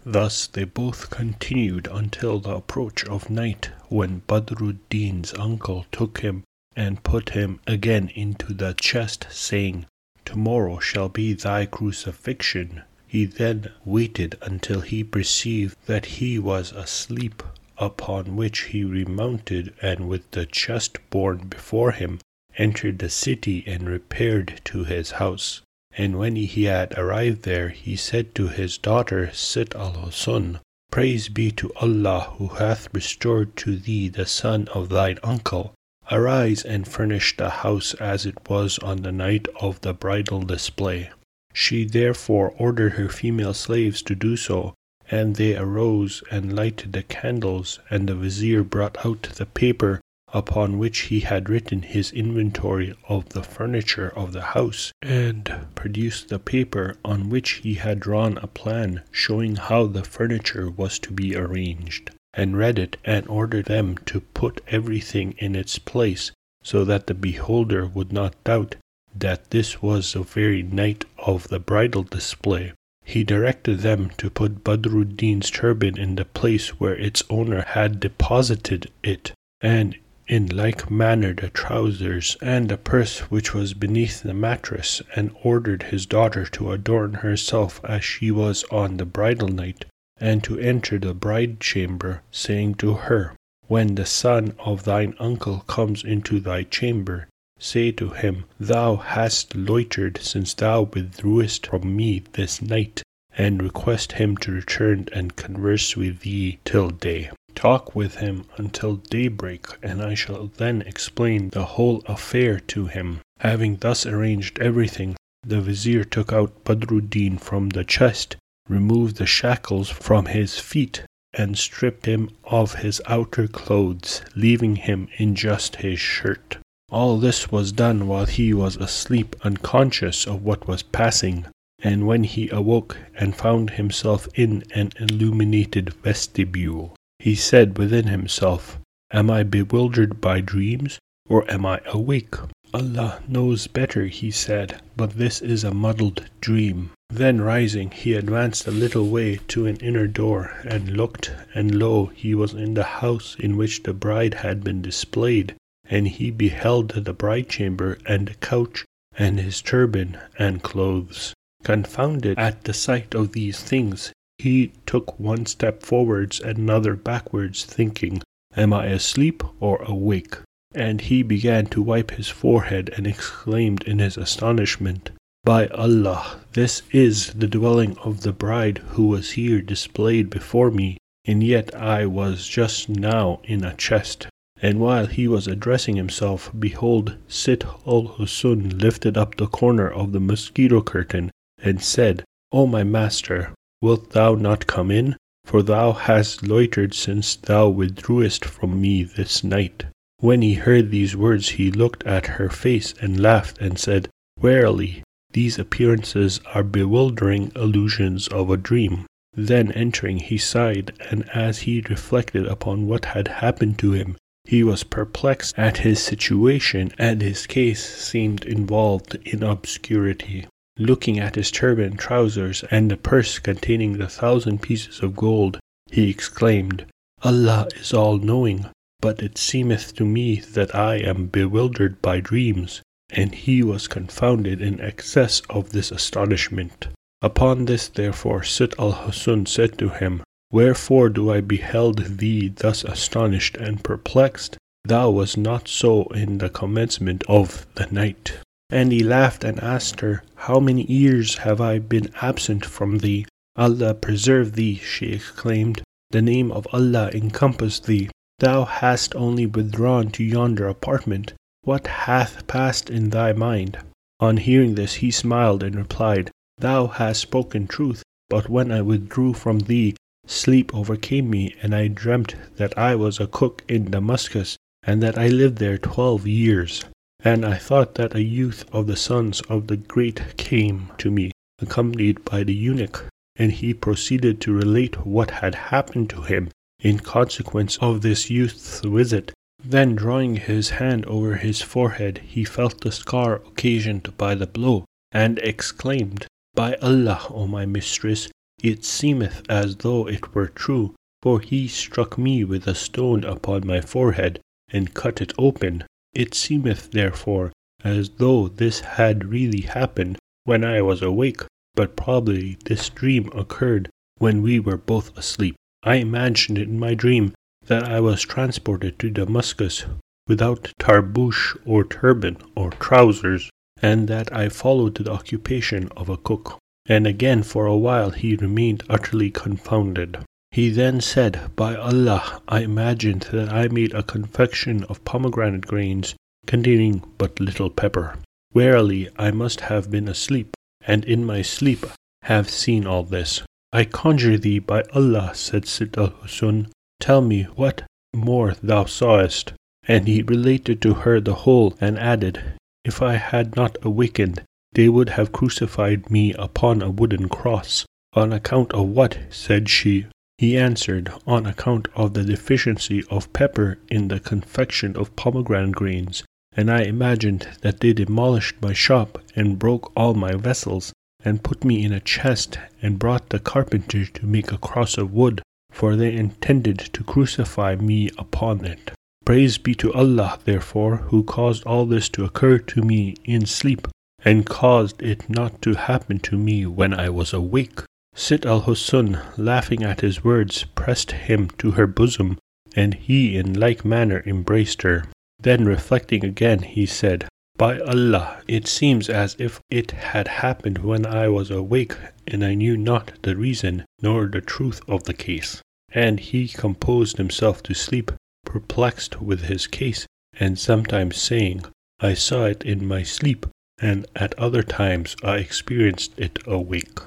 Thus 0.06 0.46
they 0.46 0.64
both 0.64 1.10
continued 1.10 1.86
until 1.86 2.40
the 2.40 2.54
approach 2.54 3.04
of 3.04 3.28
night, 3.28 3.68
when 3.90 4.22
Badruddin's 4.26 5.34
uncle 5.34 5.84
took 5.92 6.20
him 6.20 6.42
and 6.74 7.04
put 7.04 7.36
him 7.36 7.60
again 7.66 8.08
into 8.14 8.54
the 8.54 8.72
chest, 8.72 9.26
saying, 9.30 9.84
Tomorrow 10.24 10.78
shall 10.78 11.10
be 11.10 11.34
thy 11.34 11.66
crucifixion. 11.66 12.84
He 13.06 13.26
then 13.26 13.70
waited 13.84 14.38
until 14.40 14.80
he 14.80 15.04
perceived 15.04 15.76
that 15.84 16.06
he 16.06 16.38
was 16.38 16.72
asleep 16.72 17.42
upon 17.82 18.36
which 18.36 18.60
he 18.70 18.84
remounted 18.84 19.74
and 19.82 20.08
with 20.08 20.30
the 20.30 20.46
chest 20.46 20.98
borne 21.10 21.48
before 21.48 21.90
him 21.90 22.20
entered 22.56 23.00
the 23.00 23.10
city 23.10 23.64
and 23.66 23.88
repaired 23.90 24.60
to 24.64 24.84
his 24.84 25.12
house. 25.12 25.62
And 25.98 26.16
when 26.16 26.36
he 26.36 26.64
had 26.64 26.96
arrived 26.96 27.42
there, 27.42 27.70
he 27.70 27.96
said 27.96 28.36
to 28.36 28.46
his 28.46 28.78
daughter 28.78 29.32
Sitt 29.32 29.74
al 29.74 29.94
Husn, 29.94 30.60
Praise 30.92 31.28
be 31.28 31.50
to 31.50 31.72
Allah 31.74 32.34
who 32.38 32.48
hath 32.48 32.88
restored 32.94 33.56
to 33.56 33.76
thee 33.76 34.08
the 34.08 34.26
son 34.26 34.68
of 34.68 34.88
thine 34.88 35.18
uncle. 35.24 35.74
Arise 36.10 36.62
and 36.62 36.86
furnish 36.86 37.36
the 37.36 37.50
house 37.50 37.94
as 37.94 38.26
it 38.26 38.48
was 38.48 38.78
on 38.78 38.98
the 38.98 39.12
night 39.12 39.48
of 39.60 39.80
the 39.80 39.92
bridal 39.92 40.42
display. 40.42 41.10
She 41.52 41.84
therefore 41.84 42.54
ordered 42.58 42.92
her 42.92 43.08
female 43.08 43.54
slaves 43.54 44.02
to 44.02 44.14
do 44.14 44.36
so, 44.36 44.74
and 45.10 45.36
they 45.36 45.56
arose 45.56 46.22
and 46.30 46.54
lighted 46.54 46.92
the 46.92 47.02
candles, 47.02 47.80
and 47.90 48.08
the 48.08 48.14
vizier 48.14 48.62
brought 48.62 49.04
out 49.04 49.22
the 49.34 49.46
paper 49.46 50.00
upon 50.34 50.78
which 50.78 51.00
he 51.00 51.20
had 51.20 51.48
written 51.48 51.82
his 51.82 52.10
inventory 52.12 52.94
of 53.08 53.28
the 53.30 53.42
furniture 53.42 54.10
of 54.16 54.32
the 54.32 54.40
house, 54.40 54.92
and 55.02 55.52
produced 55.74 56.28
the 56.28 56.38
paper 56.38 56.96
on 57.04 57.28
which 57.28 57.60
he 57.64 57.74
had 57.74 58.00
drawn 58.00 58.38
a 58.38 58.46
plan 58.46 59.02
showing 59.10 59.56
how 59.56 59.86
the 59.86 60.04
furniture 60.04 60.70
was 60.70 60.98
to 60.98 61.12
be 61.12 61.36
arranged, 61.36 62.10
and 62.32 62.56
read 62.56 62.78
it 62.78 62.96
and 63.04 63.26
ordered 63.28 63.66
them 63.66 63.98
to 64.06 64.20
put 64.20 64.62
everything 64.68 65.34
in 65.38 65.54
its 65.54 65.78
place, 65.78 66.30
so 66.62 66.84
that 66.84 67.06
the 67.06 67.14
beholder 67.14 67.86
would 67.86 68.12
not 68.12 68.42
doubt 68.44 68.76
that 69.14 69.50
this 69.50 69.82
was 69.82 70.14
the 70.14 70.22
very 70.22 70.62
night 70.62 71.04
of 71.18 71.48
the 71.48 71.58
bridal 71.58 72.02
display. 72.02 72.72
He 73.04 73.24
directed 73.24 73.80
them 73.80 74.10
to 74.18 74.30
put 74.30 74.62
Badruddin's 74.62 75.50
turban 75.50 75.98
in 75.98 76.14
the 76.14 76.24
place 76.24 76.78
where 76.78 76.94
its 76.94 77.22
owner 77.28 77.62
had 77.62 77.98
deposited 77.98 78.90
it, 79.02 79.32
and 79.60 79.96
in 80.28 80.46
like 80.46 80.88
manner 80.90 81.34
the 81.34 81.48
trousers 81.50 82.36
and 82.40 82.68
the 82.68 82.76
purse 82.76 83.18
which 83.30 83.52
was 83.52 83.74
beneath 83.74 84.22
the 84.22 84.32
mattress, 84.34 85.02
and 85.16 85.34
ordered 85.42 85.82
his 85.84 86.06
daughter 86.06 86.46
to 86.46 86.70
adorn 86.70 87.14
herself 87.14 87.80
as 87.84 88.04
she 88.04 88.30
was 88.30 88.64
on 88.70 88.96
the 88.98 89.04
bridal 89.04 89.48
night, 89.48 89.84
and 90.18 90.44
to 90.44 90.58
enter 90.60 90.98
the 90.98 91.12
bride 91.12 91.58
chamber, 91.58 92.22
saying 92.30 92.74
to 92.76 92.94
her, 92.94 93.34
When 93.66 93.96
the 93.96 94.06
son 94.06 94.54
of 94.60 94.84
thine 94.84 95.14
uncle 95.18 95.64
comes 95.66 96.04
into 96.04 96.38
thy 96.38 96.62
chamber, 96.62 97.26
Say 97.64 97.92
to 97.92 98.08
him, 98.08 98.46
Thou 98.58 98.96
hast 98.96 99.54
loitered 99.54 100.18
since 100.20 100.52
thou 100.52 100.82
withdrewest 100.82 101.68
from 101.68 101.94
me 101.94 102.24
this 102.32 102.60
night, 102.60 103.04
and 103.38 103.62
request 103.62 104.12
him 104.14 104.36
to 104.38 104.50
return 104.50 105.06
and 105.12 105.36
converse 105.36 105.96
with 105.96 106.22
thee 106.22 106.58
till 106.64 106.90
day. 106.90 107.30
Talk 107.54 107.94
with 107.94 108.16
him 108.16 108.46
until 108.56 108.96
daybreak, 108.96 109.66
and 109.80 110.02
I 110.02 110.14
shall 110.14 110.48
then 110.56 110.82
explain 110.82 111.50
the 111.50 111.64
whole 111.64 112.02
affair 112.06 112.58
to 112.74 112.86
him. 112.86 113.20
Having 113.38 113.76
thus 113.76 114.06
arranged 114.06 114.58
everything, 114.58 115.14
the 115.46 115.60
vizier 115.60 116.02
took 116.02 116.32
out 116.32 116.64
Badruddin 116.64 117.38
from 117.38 117.68
the 117.68 117.84
chest, 117.84 118.34
removed 118.68 119.18
the 119.18 119.26
shackles 119.26 119.88
from 119.88 120.26
his 120.26 120.58
feet, 120.58 121.02
and 121.32 121.56
stripped 121.56 122.06
him 122.06 122.30
of 122.42 122.74
his 122.82 123.00
outer 123.06 123.46
clothes, 123.46 124.20
leaving 124.34 124.74
him 124.74 125.06
in 125.16 125.36
just 125.36 125.76
his 125.76 126.00
shirt. 126.00 126.58
All 126.92 127.16
this 127.16 127.50
was 127.50 127.72
done 127.72 128.06
while 128.06 128.26
he 128.26 128.52
was 128.52 128.76
asleep, 128.76 129.34
unconscious 129.42 130.26
of 130.26 130.42
what 130.42 130.68
was 130.68 130.82
passing, 130.82 131.46
and 131.82 132.06
when 132.06 132.24
he 132.24 132.50
awoke 132.50 132.98
and 133.18 133.34
found 133.34 133.70
himself 133.70 134.28
in 134.34 134.62
an 134.74 134.92
illuminated 135.00 135.94
vestibule, 136.04 136.94
he 137.18 137.34
said 137.34 137.78
within 137.78 138.08
himself, 138.08 138.78
Am 139.10 139.30
I 139.30 139.42
bewildered 139.42 140.20
by 140.20 140.42
dreams, 140.42 140.98
or 141.26 141.50
am 141.50 141.64
I 141.64 141.80
awake? 141.86 142.34
Allah 142.74 143.22
knows 143.26 143.68
better, 143.68 144.04
he 144.08 144.30
said, 144.30 144.82
but 144.94 145.16
this 145.16 145.40
is 145.40 145.64
a 145.64 145.72
muddled 145.72 146.28
dream. 146.42 146.90
Then 147.08 147.40
rising, 147.40 147.90
he 147.90 148.12
advanced 148.12 148.66
a 148.66 148.70
little 148.70 149.08
way 149.08 149.40
to 149.48 149.64
an 149.64 149.76
inner 149.76 150.06
door, 150.06 150.58
and 150.66 150.94
looked, 150.94 151.32
and 151.54 151.74
lo, 151.74 152.12
he 152.14 152.34
was 152.34 152.52
in 152.52 152.74
the 152.74 153.00
house 153.00 153.34
in 153.38 153.56
which 153.56 153.84
the 153.84 153.94
bride 153.94 154.34
had 154.34 154.62
been 154.62 154.82
displayed 154.82 155.54
and 155.92 156.08
he 156.08 156.30
beheld 156.30 156.88
the 156.88 157.12
bride 157.12 157.50
chamber 157.50 157.98
and 158.06 158.26
the 158.26 158.34
couch 158.36 158.86
and 159.18 159.38
his 159.38 159.60
turban 159.60 160.18
and 160.38 160.62
clothes. 160.62 161.34
Confounded 161.64 162.38
at 162.38 162.64
the 162.64 162.72
sight 162.72 163.14
of 163.14 163.32
these 163.32 163.60
things, 163.60 164.10
he 164.38 164.72
took 164.86 165.20
one 165.20 165.44
step 165.44 165.82
forwards 165.82 166.40
and 166.40 166.56
another 166.56 166.96
backwards, 166.96 167.66
thinking, 167.66 168.22
Am 168.56 168.72
I 168.72 168.86
asleep 168.86 169.42
or 169.60 169.82
awake? 169.82 170.38
And 170.74 171.02
he 171.02 171.22
began 171.22 171.66
to 171.66 171.82
wipe 171.82 172.12
his 172.12 172.28
forehead 172.28 172.90
and 172.96 173.06
exclaimed 173.06 173.82
in 173.82 173.98
his 173.98 174.16
astonishment, 174.16 175.10
By 175.44 175.66
Allah, 175.66 176.40
this 176.54 176.80
is 176.90 177.34
the 177.34 177.46
dwelling 177.46 177.98
of 177.98 178.22
the 178.22 178.32
bride 178.32 178.78
who 178.78 179.08
was 179.08 179.32
here 179.32 179.60
displayed 179.60 180.30
before 180.30 180.70
me, 180.70 180.96
and 181.26 181.44
yet 181.44 181.74
I 181.74 182.06
was 182.06 182.48
just 182.48 182.88
now 182.88 183.42
in 183.44 183.62
a 183.62 183.74
chest 183.74 184.28
And 184.64 184.78
while 184.78 185.06
he 185.06 185.26
was 185.26 185.48
addressing 185.48 185.96
himself, 185.96 186.52
behold, 186.56 187.16
Sitt 187.26 187.64
al 187.84 188.14
Husn 188.16 188.80
lifted 188.80 189.18
up 189.18 189.34
the 189.34 189.48
corner 189.48 189.90
of 189.90 190.12
the 190.12 190.20
mosquito 190.20 190.80
curtain 190.80 191.32
and 191.60 191.82
said, 191.82 192.22
O 192.52 192.68
my 192.68 192.84
master, 192.84 193.54
wilt 193.80 194.10
thou 194.10 194.36
not 194.36 194.68
come 194.68 194.92
in? 194.92 195.16
For 195.44 195.64
thou 195.64 195.90
hast 195.90 196.46
loitered 196.46 196.94
since 196.94 197.34
thou 197.34 197.70
withdrewest 197.70 198.44
from 198.44 198.80
me 198.80 199.02
this 199.02 199.42
night. 199.42 199.86
When 200.18 200.42
he 200.42 200.54
heard 200.54 200.92
these 200.92 201.16
words, 201.16 201.48
he 201.48 201.72
looked 201.72 202.04
at 202.04 202.38
her 202.38 202.48
face 202.48 202.94
and 203.00 203.18
laughed 203.18 203.58
and 203.58 203.76
said, 203.80 204.08
Verily, 204.38 205.02
these 205.32 205.58
appearances 205.58 206.40
are 206.54 206.62
bewildering 206.62 207.50
illusions 207.56 208.28
of 208.28 208.48
a 208.48 208.56
dream. 208.56 209.06
Then 209.34 209.72
entering, 209.72 210.18
he 210.18 210.38
sighed, 210.38 210.92
and 211.10 211.28
as 211.30 211.60
he 211.60 211.80
reflected 211.90 212.46
upon 212.46 212.86
what 212.86 213.06
had 213.06 213.26
happened 213.26 213.78
to 213.80 213.90
him, 213.90 214.16
he 214.52 214.62
was 214.62 214.84
perplexed 214.84 215.54
at 215.56 215.78
his 215.78 215.98
situation, 215.98 216.92
and 216.98 217.22
his 217.22 217.46
case 217.46 217.82
seemed 217.82 218.44
involved 218.44 219.14
in 219.24 219.42
obscurity. 219.42 220.46
Looking 220.76 221.18
at 221.18 221.36
his 221.36 221.50
turban, 221.50 221.96
trousers, 221.96 222.62
and 222.70 222.90
the 222.90 222.98
purse 222.98 223.38
containing 223.38 223.96
the 223.96 224.08
thousand 224.08 224.60
pieces 224.60 225.00
of 225.00 225.16
gold, 225.16 225.58
he 225.90 226.10
exclaimed, 226.10 226.84
Allah 227.22 227.66
is 227.80 227.94
all 227.94 228.18
knowing, 228.18 228.66
but 229.00 229.22
it 229.22 229.38
seemeth 229.38 229.94
to 229.94 230.04
me 230.04 230.36
that 230.52 230.74
I 230.74 230.96
am 230.96 231.28
bewildered 231.28 232.02
by 232.02 232.20
dreams. 232.20 232.82
And 233.08 233.34
he 233.34 233.62
was 233.62 233.88
confounded 233.88 234.60
in 234.60 234.82
excess 234.82 235.40
of 235.48 235.70
this 235.70 235.90
astonishment. 235.90 236.88
Upon 237.22 237.64
this, 237.64 237.88
therefore, 237.88 238.42
Sitt 238.42 238.74
al 238.78 238.92
Husn 238.92 239.48
said 239.48 239.78
to 239.78 239.88
him, 239.88 240.22
Wherefore 240.52 241.08
do 241.08 241.30
I 241.30 241.40
beheld 241.40 242.18
thee 242.18 242.48
thus 242.48 242.84
astonished 242.84 243.56
and 243.56 243.82
perplexed? 243.82 244.58
Thou 244.84 245.08
wast 245.08 245.38
not 245.38 245.66
so 245.66 246.04
in 246.08 246.38
the 246.38 246.50
commencement 246.50 247.24
of 247.26 247.66
the 247.74 247.86
night. 247.86 248.34
And 248.68 248.92
he 248.92 249.02
laughed 249.02 249.44
and 249.44 249.58
asked 249.60 250.00
her, 250.00 250.22
How 250.34 250.60
many 250.60 250.84
years 250.84 251.36
have 251.36 251.60
I 251.62 251.78
been 251.78 252.12
absent 252.20 252.66
from 252.66 252.98
thee? 252.98 253.24
Allah 253.56 253.94
preserve 253.94 254.52
thee, 254.52 254.76
she 254.76 255.06
exclaimed. 255.06 255.82
The 256.10 256.20
name 256.20 256.52
of 256.52 256.66
Allah 256.70 257.10
encompass 257.14 257.80
thee. 257.80 258.10
Thou 258.38 258.64
hast 258.66 259.14
only 259.16 259.46
withdrawn 259.46 260.10
to 260.10 260.22
yonder 260.22 260.68
apartment. 260.68 261.32
What 261.62 261.86
hath 261.86 262.46
passed 262.46 262.90
in 262.90 263.08
thy 263.08 263.32
mind? 263.32 263.78
On 264.20 264.36
hearing 264.36 264.74
this, 264.74 264.94
he 264.94 265.10
smiled 265.10 265.62
and 265.62 265.76
replied, 265.76 266.30
Thou 266.58 266.88
hast 266.88 267.22
spoken 267.22 267.66
truth, 267.66 268.02
but 268.28 268.50
when 268.50 268.70
I 268.70 268.82
withdrew 268.82 269.32
from 269.32 269.60
thee, 269.60 269.94
sleep 270.26 270.74
overcame 270.74 271.28
me, 271.28 271.54
and 271.62 271.74
I 271.74 271.88
dreamt 271.88 272.34
that 272.56 272.76
I 272.78 272.94
was 272.94 273.18
a 273.18 273.26
cook 273.26 273.64
in 273.68 273.90
Damascus, 273.90 274.56
and 274.82 275.02
that 275.02 275.18
I 275.18 275.28
lived 275.28 275.58
there 275.58 275.78
twelve 275.78 276.26
years. 276.26 276.84
And 277.24 277.44
I 277.46 277.56
thought 277.56 277.94
that 277.94 278.14
a 278.14 278.22
youth 278.22 278.64
of 278.72 278.86
the 278.86 278.96
sons 278.96 279.40
of 279.42 279.68
the 279.68 279.76
great 279.76 280.36
came 280.36 280.90
to 280.98 281.10
me, 281.10 281.30
accompanied 281.60 282.24
by 282.24 282.42
the 282.42 282.54
eunuch, 282.54 283.06
and 283.36 283.52
he 283.52 283.74
proceeded 283.74 284.40
to 284.40 284.52
relate 284.52 285.06
what 285.06 285.30
had 285.30 285.54
happened 285.54 286.10
to 286.10 286.22
him 286.22 286.50
in 286.80 286.98
consequence 286.98 287.76
of 287.78 288.02
this 288.02 288.28
youth's 288.28 288.80
visit. 288.80 289.32
Then, 289.64 289.94
drawing 289.94 290.36
his 290.36 290.70
hand 290.70 291.06
over 291.06 291.36
his 291.36 291.62
forehead, 291.62 292.18
he 292.18 292.44
felt 292.44 292.80
the 292.80 292.90
scar 292.90 293.36
occasioned 293.36 294.16
by 294.18 294.34
the 294.34 294.48
blow, 294.48 294.84
and 295.12 295.38
exclaimed, 295.38 296.26
by 296.54 296.74
Allah, 296.82 297.26
O 297.30 297.46
my 297.46 297.64
mistress, 297.66 298.28
it 298.62 298.84
seemeth 298.84 299.42
as 299.48 299.76
though 299.76 300.06
it 300.06 300.34
were 300.34 300.46
true, 300.46 300.94
for 301.22 301.40
he 301.40 301.66
struck 301.68 302.16
me 302.16 302.44
with 302.44 302.66
a 302.66 302.74
stone 302.74 303.24
upon 303.24 303.66
my 303.66 303.80
forehead, 303.80 304.40
and 304.70 304.94
cut 304.94 305.20
it 305.20 305.32
open. 305.36 305.84
It 306.14 306.34
seemeth 306.34 306.90
therefore 306.92 307.52
as 307.84 308.10
though 308.10 308.48
this 308.48 308.80
had 308.80 309.24
really 309.24 309.62
happened 309.62 310.16
when 310.44 310.64
I 310.64 310.82
was 310.82 311.02
awake, 311.02 311.42
but 311.74 311.96
probably 311.96 312.56
this 312.64 312.88
dream 312.88 313.30
occurred 313.34 313.90
when 314.18 314.42
we 314.42 314.60
were 314.60 314.76
both 314.76 315.16
asleep. 315.18 315.56
I 315.82 315.96
imagined 315.96 316.58
in 316.58 316.78
my 316.78 316.94
dream 316.94 317.34
that 317.66 317.84
I 317.84 317.98
was 318.00 318.22
transported 318.22 318.98
to 319.00 319.10
Damascus 319.10 319.84
without 320.28 320.72
tarboosh 320.78 321.56
or 321.64 321.84
turban 321.84 322.36
or 322.54 322.70
trousers, 322.70 323.50
and 323.80 324.06
that 324.06 324.32
I 324.32 324.48
followed 324.48 324.94
the 324.94 325.10
occupation 325.10 325.88
of 325.96 326.08
a 326.08 326.16
cook. 326.16 326.58
And 326.86 327.06
again 327.06 327.42
for 327.42 327.66
a 327.66 327.76
while 327.76 328.10
he 328.10 328.36
remained 328.36 328.82
utterly 328.88 329.30
confounded. 329.30 330.18
He 330.50 330.68
then 330.68 331.00
said, 331.00 331.54
By 331.56 331.76
Allah, 331.76 332.42
I 332.48 332.60
imagined 332.60 333.28
that 333.32 333.52
I 333.52 333.68
made 333.68 333.94
a 333.94 334.02
confection 334.02 334.84
of 334.84 335.04
pomegranate 335.04 335.66
grains 335.66 336.14
containing 336.46 337.02
but 337.18 337.40
little 337.40 337.70
pepper. 337.70 338.18
Verily, 338.52 339.08
I 339.16 339.30
must 339.30 339.60
have 339.60 339.90
been 339.90 340.08
asleep, 340.08 340.54
and 340.86 341.04
in 341.04 341.24
my 341.24 341.40
sleep 341.40 341.86
have 342.22 342.50
seen 342.50 342.86
all 342.86 343.02
this. 343.02 343.42
I 343.72 343.84
conjure 343.84 344.36
thee 344.36 344.58
by 344.58 344.82
Allah, 344.94 345.30
said 345.34 345.66
Sitt 345.66 345.96
al 345.96 346.10
Husn, 346.10 346.66
tell 347.00 347.22
me 347.22 347.44
what 347.44 347.84
more 348.14 348.54
thou 348.62 348.84
sawest. 348.84 349.54
And 349.88 350.06
he 350.06 350.22
related 350.22 350.82
to 350.82 350.94
her 350.94 351.20
the 351.20 351.34
whole, 351.46 351.74
and 351.80 351.98
added, 351.98 352.42
if 352.84 353.00
I 353.00 353.14
had 353.14 353.56
not 353.56 353.76
awakened, 353.82 354.42
they 354.74 354.88
would 354.88 355.10
have 355.10 355.32
crucified 355.32 356.10
me 356.10 356.32
upon 356.34 356.80
a 356.80 356.90
wooden 356.90 357.28
cross. 357.28 357.84
On 358.14 358.32
account 358.32 358.72
of 358.72 358.88
what? 358.88 359.18
said 359.30 359.68
she. 359.68 360.06
He 360.38 360.56
answered, 360.56 361.12
On 361.26 361.46
account 361.46 361.88
of 361.94 362.14
the 362.14 362.24
deficiency 362.24 363.04
of 363.10 363.32
pepper 363.32 363.78
in 363.88 364.08
the 364.08 364.20
confection 364.20 364.96
of 364.96 365.14
pomegranate 365.14 365.76
grains. 365.76 366.24
And 366.54 366.70
I 366.70 366.82
imagined 366.82 367.48
that 367.62 367.80
they 367.80 367.92
demolished 367.92 368.56
my 368.60 368.72
shop 368.72 369.22
and 369.34 369.58
broke 369.58 369.92
all 369.96 370.14
my 370.14 370.32
vessels, 370.32 370.92
and 371.24 371.44
put 371.44 371.64
me 371.64 371.84
in 371.84 371.92
a 371.92 372.00
chest, 372.00 372.58
and 372.82 372.98
brought 372.98 373.30
the 373.30 373.38
carpenter 373.38 374.04
to 374.04 374.26
make 374.26 374.52
a 374.52 374.58
cross 374.58 374.98
of 374.98 375.12
wood, 375.12 375.42
for 375.70 375.96
they 375.96 376.12
intended 376.14 376.78
to 376.78 377.04
crucify 377.04 377.76
me 377.76 378.10
upon 378.18 378.64
it. 378.64 378.92
Praise 379.24 379.56
be 379.56 379.74
to 379.76 379.92
Allah, 379.94 380.38
therefore, 380.44 380.96
who 380.96 381.22
caused 381.22 381.64
all 381.64 381.86
this 381.86 382.08
to 382.10 382.24
occur 382.24 382.58
to 382.58 382.82
me 382.82 383.14
in 383.24 383.46
sleep, 383.46 383.86
and 384.24 384.46
caused 384.46 385.02
it 385.02 385.28
not 385.28 385.60
to 385.62 385.74
happen 385.74 386.18
to 386.18 386.36
me 386.38 386.64
when 386.66 386.94
I 386.94 387.08
was 387.08 387.32
awake. 387.32 387.80
Sitt 388.14 388.44
al 388.44 388.62
Husn, 388.62 389.20
laughing 389.36 389.82
at 389.82 390.00
his 390.00 390.22
words, 390.22 390.64
pressed 390.74 391.12
him 391.12 391.48
to 391.58 391.72
her 391.72 391.86
bosom, 391.86 392.38
and 392.76 392.94
he 392.94 393.36
in 393.36 393.54
like 393.54 393.84
manner 393.84 394.22
embraced 394.26 394.82
her. 394.82 395.04
Then 395.40 395.64
reflecting 395.64 396.24
again, 396.24 396.60
he 396.60 396.86
said, 396.86 397.26
By 397.56 397.80
Allah, 397.80 398.42
it 398.46 398.68
seems 398.68 399.08
as 399.08 399.34
if 399.38 399.60
it 399.70 399.90
had 399.90 400.28
happened 400.28 400.78
when 400.78 401.04
I 401.04 401.28
was 401.28 401.50
awake, 401.50 401.96
and 402.26 402.44
I 402.44 402.54
knew 402.54 402.76
not 402.76 403.12
the 403.22 403.36
reason 403.36 403.84
nor 404.00 404.26
the 404.26 404.40
truth 404.40 404.80
of 404.86 405.04
the 405.04 405.14
case. 405.14 405.60
And 405.90 406.20
he 406.20 406.48
composed 406.48 407.16
himself 407.16 407.62
to 407.64 407.74
sleep, 407.74 408.12
perplexed 408.44 409.20
with 409.20 409.44
his 409.44 409.66
case, 409.66 410.06
and 410.38 410.58
sometimes 410.58 411.16
saying, 411.16 411.64
I 412.00 412.14
saw 412.14 412.44
it 412.44 412.64
in 412.64 412.86
my 412.86 413.02
sleep, 413.02 413.46
and 413.82 414.06
at 414.14 414.38
other 414.38 414.62
times 414.62 415.16
I 415.24 415.38
experienced 415.38 416.12
it 416.16 416.38
awake. 416.46 417.00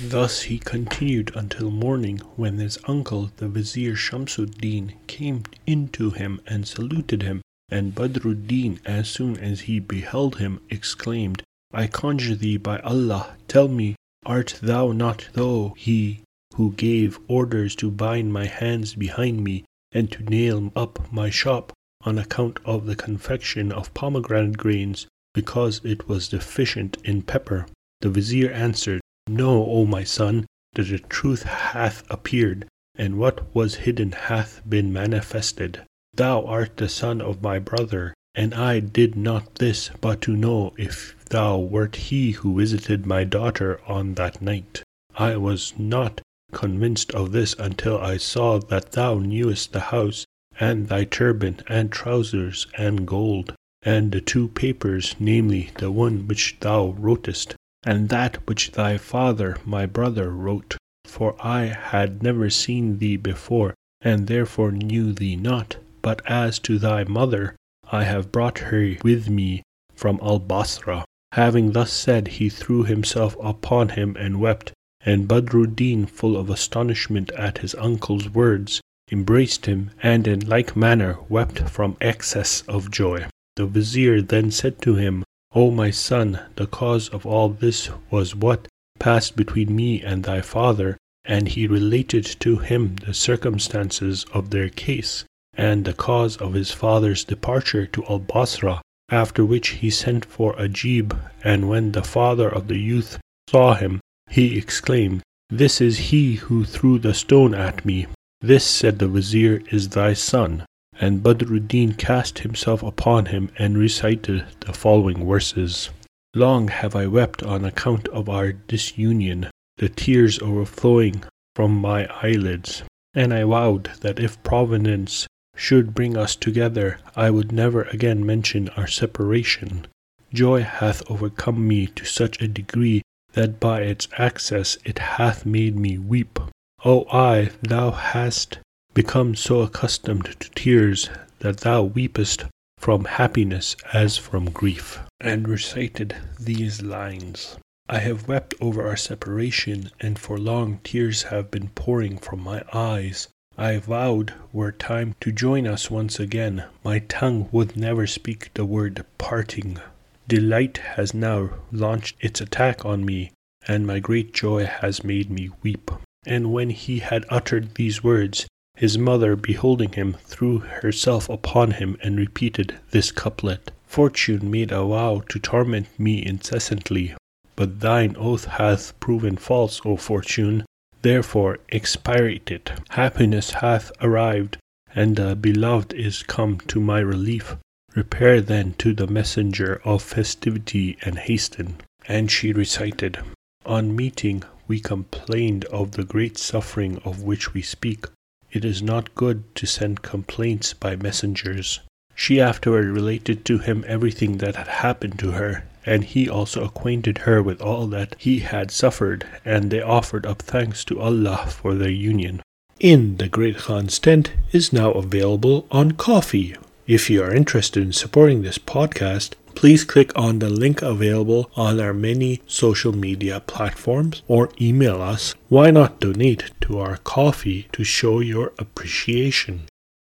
Thus 0.00 0.42
he 0.42 0.58
continued 0.58 1.30
until 1.36 1.70
morning, 1.70 2.18
when 2.36 2.58
his 2.58 2.78
uncle, 2.86 3.30
the 3.36 3.48
Vizier 3.48 3.94
Shamsuddin, 3.94 4.94
came 5.06 5.42
in 5.66 5.88
to 5.88 6.10
him 6.10 6.40
and 6.46 6.66
saluted 6.66 7.22
him, 7.22 7.42
and 7.68 7.94
Badruddin, 7.94 8.80
as 8.86 9.08
soon 9.08 9.36
as 9.36 9.62
he 9.62 9.80
beheld 9.80 10.38
him, 10.38 10.60
exclaimed, 10.70 11.42
I 11.72 11.86
conjure 11.86 12.34
thee 12.34 12.56
by 12.56 12.78
Allah, 12.80 13.36
tell 13.46 13.68
me, 13.68 13.94
art 14.24 14.58
thou 14.62 14.92
not 14.92 15.28
thou 15.34 15.74
he 15.76 16.22
who 16.54 16.72
gave 16.72 17.18
orders 17.28 17.76
to 17.76 17.90
bind 17.90 18.32
my 18.32 18.46
hands 18.46 18.94
behind 18.94 19.44
me 19.44 19.64
and 19.92 20.10
to 20.12 20.22
nail 20.22 20.72
up 20.74 21.12
my 21.12 21.28
shop 21.28 21.72
on 22.02 22.18
account 22.18 22.60
of 22.64 22.86
the 22.86 22.96
confection 22.96 23.70
of 23.70 23.92
pomegranate 23.92 24.56
grains, 24.56 25.06
because 25.38 25.80
it 25.84 26.08
was 26.08 26.26
deficient 26.26 26.96
in 27.04 27.22
pepper. 27.22 27.64
The 28.00 28.10
vizier 28.10 28.50
answered, 28.50 29.00
No, 29.28 29.64
O 29.66 29.86
my 29.86 30.02
son, 30.02 30.46
that 30.72 30.88
the 30.88 30.98
truth 30.98 31.44
hath 31.44 32.02
appeared, 32.10 32.66
and 32.96 33.18
what 33.18 33.54
was 33.54 33.86
hidden 33.86 34.10
hath 34.10 34.62
been 34.68 34.92
manifested. 34.92 35.82
Thou 36.12 36.44
art 36.44 36.78
the 36.78 36.88
son 36.88 37.20
of 37.20 37.40
my 37.40 37.60
brother, 37.60 38.14
and 38.34 38.52
I 38.52 38.80
did 38.80 39.14
not 39.14 39.54
this 39.56 39.90
but 40.00 40.20
to 40.22 40.34
know 40.34 40.74
if 40.76 41.14
thou 41.26 41.56
wert 41.58 41.94
he 42.10 42.32
who 42.32 42.58
visited 42.58 43.06
my 43.06 43.22
daughter 43.22 43.80
on 43.86 44.14
that 44.14 44.42
night. 44.42 44.82
I 45.14 45.36
was 45.36 45.72
not 45.78 46.20
convinced 46.50 47.12
of 47.12 47.30
this 47.30 47.54
until 47.60 47.96
I 47.98 48.16
saw 48.16 48.58
that 48.58 48.90
thou 48.90 49.20
knewest 49.20 49.72
the 49.72 49.94
house, 49.94 50.24
and 50.58 50.88
thy 50.88 51.04
turban, 51.04 51.60
and 51.68 51.92
trousers, 51.92 52.66
and 52.76 53.06
gold, 53.06 53.54
and 53.82 54.12
the 54.12 54.20
two 54.20 54.48
papers, 54.48 55.14
namely, 55.20 55.70
the 55.78 55.90
one 55.90 56.26
which 56.26 56.56
thou 56.60 56.88
wrotest, 56.98 57.54
and 57.84 58.08
that 58.08 58.46
which 58.48 58.72
thy 58.72 58.98
father, 58.98 59.56
my 59.64 59.86
brother, 59.86 60.30
wrote. 60.30 60.76
For 61.04 61.36
I 61.40 61.66
had 61.66 62.22
never 62.22 62.50
seen 62.50 62.98
thee 62.98 63.16
before, 63.16 63.74
and 64.00 64.26
therefore 64.26 64.72
knew 64.72 65.12
thee 65.12 65.36
not. 65.36 65.76
But 66.02 66.22
as 66.26 66.58
to 66.60 66.78
thy 66.78 67.04
mother, 67.04 67.54
I 67.90 68.04
have 68.04 68.32
brought 68.32 68.58
her 68.58 68.96
with 69.02 69.30
me 69.30 69.62
from 69.94 70.18
Al 70.22 70.38
Basra. 70.40 71.04
Having 71.32 71.72
thus 71.72 71.92
said, 71.92 72.28
he 72.28 72.48
threw 72.48 72.82
himself 72.82 73.36
upon 73.40 73.90
him 73.90 74.16
and 74.16 74.40
wept, 74.40 74.72
and 75.00 75.28
Badruddin, 75.28 76.06
full 76.06 76.36
of 76.36 76.50
astonishment 76.50 77.30
at 77.32 77.58
his 77.58 77.74
uncle's 77.76 78.28
words, 78.28 78.80
embraced 79.12 79.66
him, 79.66 79.90
and 80.02 80.26
in 80.26 80.40
like 80.48 80.76
manner 80.76 81.18
wept 81.28 81.60
from 81.68 81.96
excess 82.00 82.62
of 82.62 82.90
joy. 82.90 83.26
The 83.58 83.66
vizier 83.66 84.22
then 84.22 84.52
said 84.52 84.80
to 84.82 84.94
him, 84.94 85.24
O 85.52 85.72
my 85.72 85.90
son, 85.90 86.38
the 86.54 86.68
cause 86.68 87.08
of 87.08 87.26
all 87.26 87.48
this 87.48 87.90
was 88.08 88.36
what 88.36 88.68
passed 89.00 89.34
between 89.34 89.74
me 89.74 90.00
and 90.00 90.22
thy 90.22 90.42
father, 90.42 90.96
and 91.24 91.48
he 91.48 91.66
related 91.66 92.24
to 92.38 92.58
him 92.58 92.94
the 93.04 93.12
circumstances 93.12 94.24
of 94.32 94.50
their 94.50 94.68
case, 94.68 95.24
and 95.54 95.84
the 95.84 95.92
cause 95.92 96.36
of 96.36 96.52
his 96.52 96.70
father's 96.70 97.24
departure 97.24 97.84
to 97.86 98.04
Al 98.04 98.20
Basra, 98.20 98.80
after 99.08 99.44
which 99.44 99.70
he 99.82 99.90
sent 99.90 100.24
for 100.24 100.54
Ajib, 100.54 101.18
and 101.42 101.68
when 101.68 101.90
the 101.90 102.04
father 102.04 102.48
of 102.48 102.68
the 102.68 102.78
youth 102.78 103.18
saw 103.50 103.74
him, 103.74 103.98
he 104.30 104.56
exclaimed, 104.56 105.20
This 105.50 105.80
is 105.80 106.12
he 106.14 106.34
who 106.34 106.64
threw 106.64 107.00
the 107.00 107.12
stone 107.12 107.56
at 107.56 107.84
me. 107.84 108.06
This, 108.40 108.64
said 108.64 109.00
the 109.00 109.08
vizier, 109.08 109.62
is 109.72 109.88
thy 109.88 110.12
son. 110.12 110.64
And 111.00 111.22
Badruddin 111.22 111.94
cast 111.96 112.40
himself 112.40 112.82
upon 112.82 113.26
him 113.26 113.50
and 113.58 113.78
recited 113.78 114.44
the 114.60 114.72
following 114.72 115.26
verses. 115.26 115.90
Long 116.34 116.68
have 116.68 116.96
I 116.96 117.06
wept 117.06 117.42
on 117.42 117.64
account 117.64 118.08
of 118.08 118.28
our 118.28 118.52
disunion, 118.52 119.48
the 119.76 119.88
tears 119.88 120.40
overflowing 120.40 121.22
from 121.54 121.72
my 121.76 122.06
eyelids, 122.22 122.82
and 123.14 123.32
I 123.32 123.44
vowed 123.44 123.90
that 124.00 124.18
if 124.18 124.42
Providence 124.42 125.26
should 125.56 125.94
bring 125.94 126.16
us 126.16 126.36
together, 126.36 127.00
I 127.16 127.30
would 127.30 127.52
never 127.52 127.82
again 127.84 128.24
mention 128.24 128.68
our 128.70 128.86
separation. 128.86 129.86
Joy 130.32 130.62
hath 130.62 131.08
overcome 131.10 131.66
me 131.66 131.86
to 131.86 132.04
such 132.04 132.40
a 132.40 132.48
degree 132.48 133.02
that 133.32 133.58
by 133.58 133.82
its 133.82 134.08
access 134.18 134.78
it 134.84 134.98
hath 134.98 135.46
made 135.46 135.76
me 135.76 135.96
weep. 135.98 136.38
O 136.84 137.06
eye, 137.10 137.50
thou 137.62 137.90
hast 137.90 138.58
become 138.98 139.32
so 139.32 139.60
accustomed 139.60 140.24
to 140.40 140.50
tears 140.56 141.08
that 141.38 141.58
thou 141.58 141.84
weepest 141.84 142.44
from 142.78 143.04
happiness 143.04 143.76
as 143.92 144.16
from 144.16 144.50
grief, 144.50 144.98
and 145.20 145.46
recited 145.46 146.16
these 146.40 146.82
lines. 146.82 147.56
I 147.88 148.00
have 148.00 148.26
wept 148.26 148.54
over 148.60 148.84
our 148.84 148.96
separation, 148.96 149.92
and 150.00 150.18
for 150.18 150.36
long 150.36 150.80
tears 150.82 151.22
have 151.30 151.48
been 151.48 151.68
pouring 151.76 152.18
from 152.18 152.40
my 152.40 152.64
eyes. 152.72 153.28
I 153.56 153.76
vowed, 153.76 154.34
were 154.52 154.72
time 154.72 155.14
to 155.20 155.30
join 155.30 155.64
us 155.68 155.92
once 155.92 156.18
again, 156.18 156.64
my 156.82 156.98
tongue 156.98 157.48
would 157.52 157.76
never 157.76 158.04
speak 158.04 158.52
the 158.54 158.64
word 158.64 159.06
parting. 159.16 159.78
Delight 160.26 160.78
has 160.96 161.14
now 161.14 161.50
launched 161.70 162.16
its 162.20 162.40
attack 162.40 162.84
on 162.84 163.04
me, 163.04 163.30
and 163.68 163.86
my 163.86 164.00
great 164.00 164.34
joy 164.34 164.66
has 164.66 165.04
made 165.04 165.30
me 165.30 165.50
weep. 165.62 165.92
And 166.26 166.52
when 166.52 166.70
he 166.70 166.98
had 166.98 167.24
uttered 167.28 167.76
these 167.76 168.02
words, 168.02 168.48
his 168.78 168.96
mother, 168.96 169.34
beholding 169.34 169.92
him, 169.92 170.16
threw 170.24 170.60
herself 170.60 171.28
upon 171.28 171.72
him 171.72 171.96
and 172.00 172.16
repeated 172.16 172.78
this 172.92 173.10
couplet 173.10 173.72
Fortune 173.88 174.48
made 174.50 174.70
a 174.70 174.84
vow 174.84 175.20
to 175.28 175.40
torment 175.40 175.88
me 175.98 176.24
incessantly, 176.24 177.14
but 177.56 177.80
thine 177.80 178.14
oath 178.16 178.44
hath 178.44 178.98
proven 179.00 179.36
false, 179.36 179.80
O 179.84 179.96
Fortune. 179.96 180.64
Therefore 181.02 181.58
expirate 181.70 182.52
it. 182.52 182.70
Happiness 182.90 183.50
hath 183.50 183.90
arrived, 184.00 184.58
and 184.94 185.16
the 185.16 185.34
beloved 185.34 185.92
is 185.94 186.22
come 186.22 186.58
to 186.68 186.80
my 186.80 187.00
relief. 187.00 187.56
Repair 187.96 188.40
then 188.40 188.74
to 188.78 188.92
the 188.92 189.08
messenger 189.08 189.80
of 189.84 190.02
festivity 190.02 190.96
and 191.02 191.18
hasten. 191.18 191.78
And 192.06 192.30
she 192.30 192.52
recited, 192.52 193.18
On 193.66 193.96
meeting, 193.96 194.44
we 194.68 194.78
complained 194.78 195.64
of 195.64 195.92
the 195.92 196.04
great 196.04 196.38
suffering 196.38 196.98
of 197.04 197.22
which 197.22 197.54
we 197.54 197.62
speak. 197.62 198.06
It 198.50 198.64
is 198.64 198.82
not 198.82 199.14
good 199.14 199.42
to 199.56 199.66
send 199.66 200.02
complaints 200.02 200.72
by 200.72 200.96
messengers. 200.96 201.80
She 202.14 202.40
afterward 202.40 202.86
related 202.86 203.44
to 203.44 203.58
him 203.58 203.84
everything 203.86 204.38
that 204.38 204.56
had 204.56 204.68
happened 204.68 205.18
to 205.20 205.32
her, 205.32 205.64
and 205.84 206.02
he 206.04 206.28
also 206.28 206.64
acquainted 206.64 207.18
her 207.18 207.42
with 207.42 207.60
all 207.60 207.86
that 207.88 208.16
he 208.18 208.40
had 208.40 208.70
suffered, 208.70 209.26
and 209.44 209.70
they 209.70 209.80
offered 209.80 210.26
up 210.26 210.42
thanks 210.42 210.84
to 210.86 211.00
Allah 211.00 211.46
for 211.48 211.74
their 211.74 211.90
union. 211.90 212.42
In 212.80 213.16
the 213.18 213.28
Great 213.28 213.58
Khan's 213.58 213.98
tent 213.98 214.32
is 214.52 214.72
now 214.72 214.92
available 214.92 215.66
on 215.70 215.92
Ko-fi. 215.92 216.56
If 216.86 217.10
you 217.10 217.22
are 217.22 217.34
interested 217.34 217.82
in 217.82 217.92
supporting 217.92 218.42
this 218.42 218.58
podcast, 218.58 219.34
please 219.58 219.82
click 219.82 220.12
on 220.14 220.38
the 220.38 220.48
link 220.48 220.82
available 220.82 221.50
on 221.56 221.80
our 221.80 221.92
many 221.92 222.40
social 222.46 222.92
media 222.92 223.40
platforms 223.40 224.22
or 224.28 224.48
email 224.60 225.02
us. 225.02 225.34
Why 225.48 225.72
not 225.72 225.98
donate 225.98 226.52
to 226.60 226.78
our 226.78 226.98
Ko-fi 226.98 227.66
to 227.72 227.82
show 227.82 228.20
your 228.20 228.52
appreciation? 228.56 229.62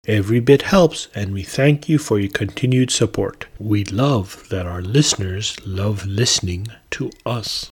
Every 0.06 0.38
bit 0.38 0.62
helps, 0.62 1.08
and 1.16 1.32
we 1.32 1.42
thank 1.42 1.88
you 1.88 1.98
for 1.98 2.20
your 2.20 2.30
continued 2.30 2.92
support. 2.92 3.46
We 3.58 3.82
love 3.82 4.46
that 4.50 4.66
our 4.66 4.82
listeners 4.82 5.56
love 5.66 6.06
listening 6.06 6.68
to 6.92 7.10
us. 7.26 7.70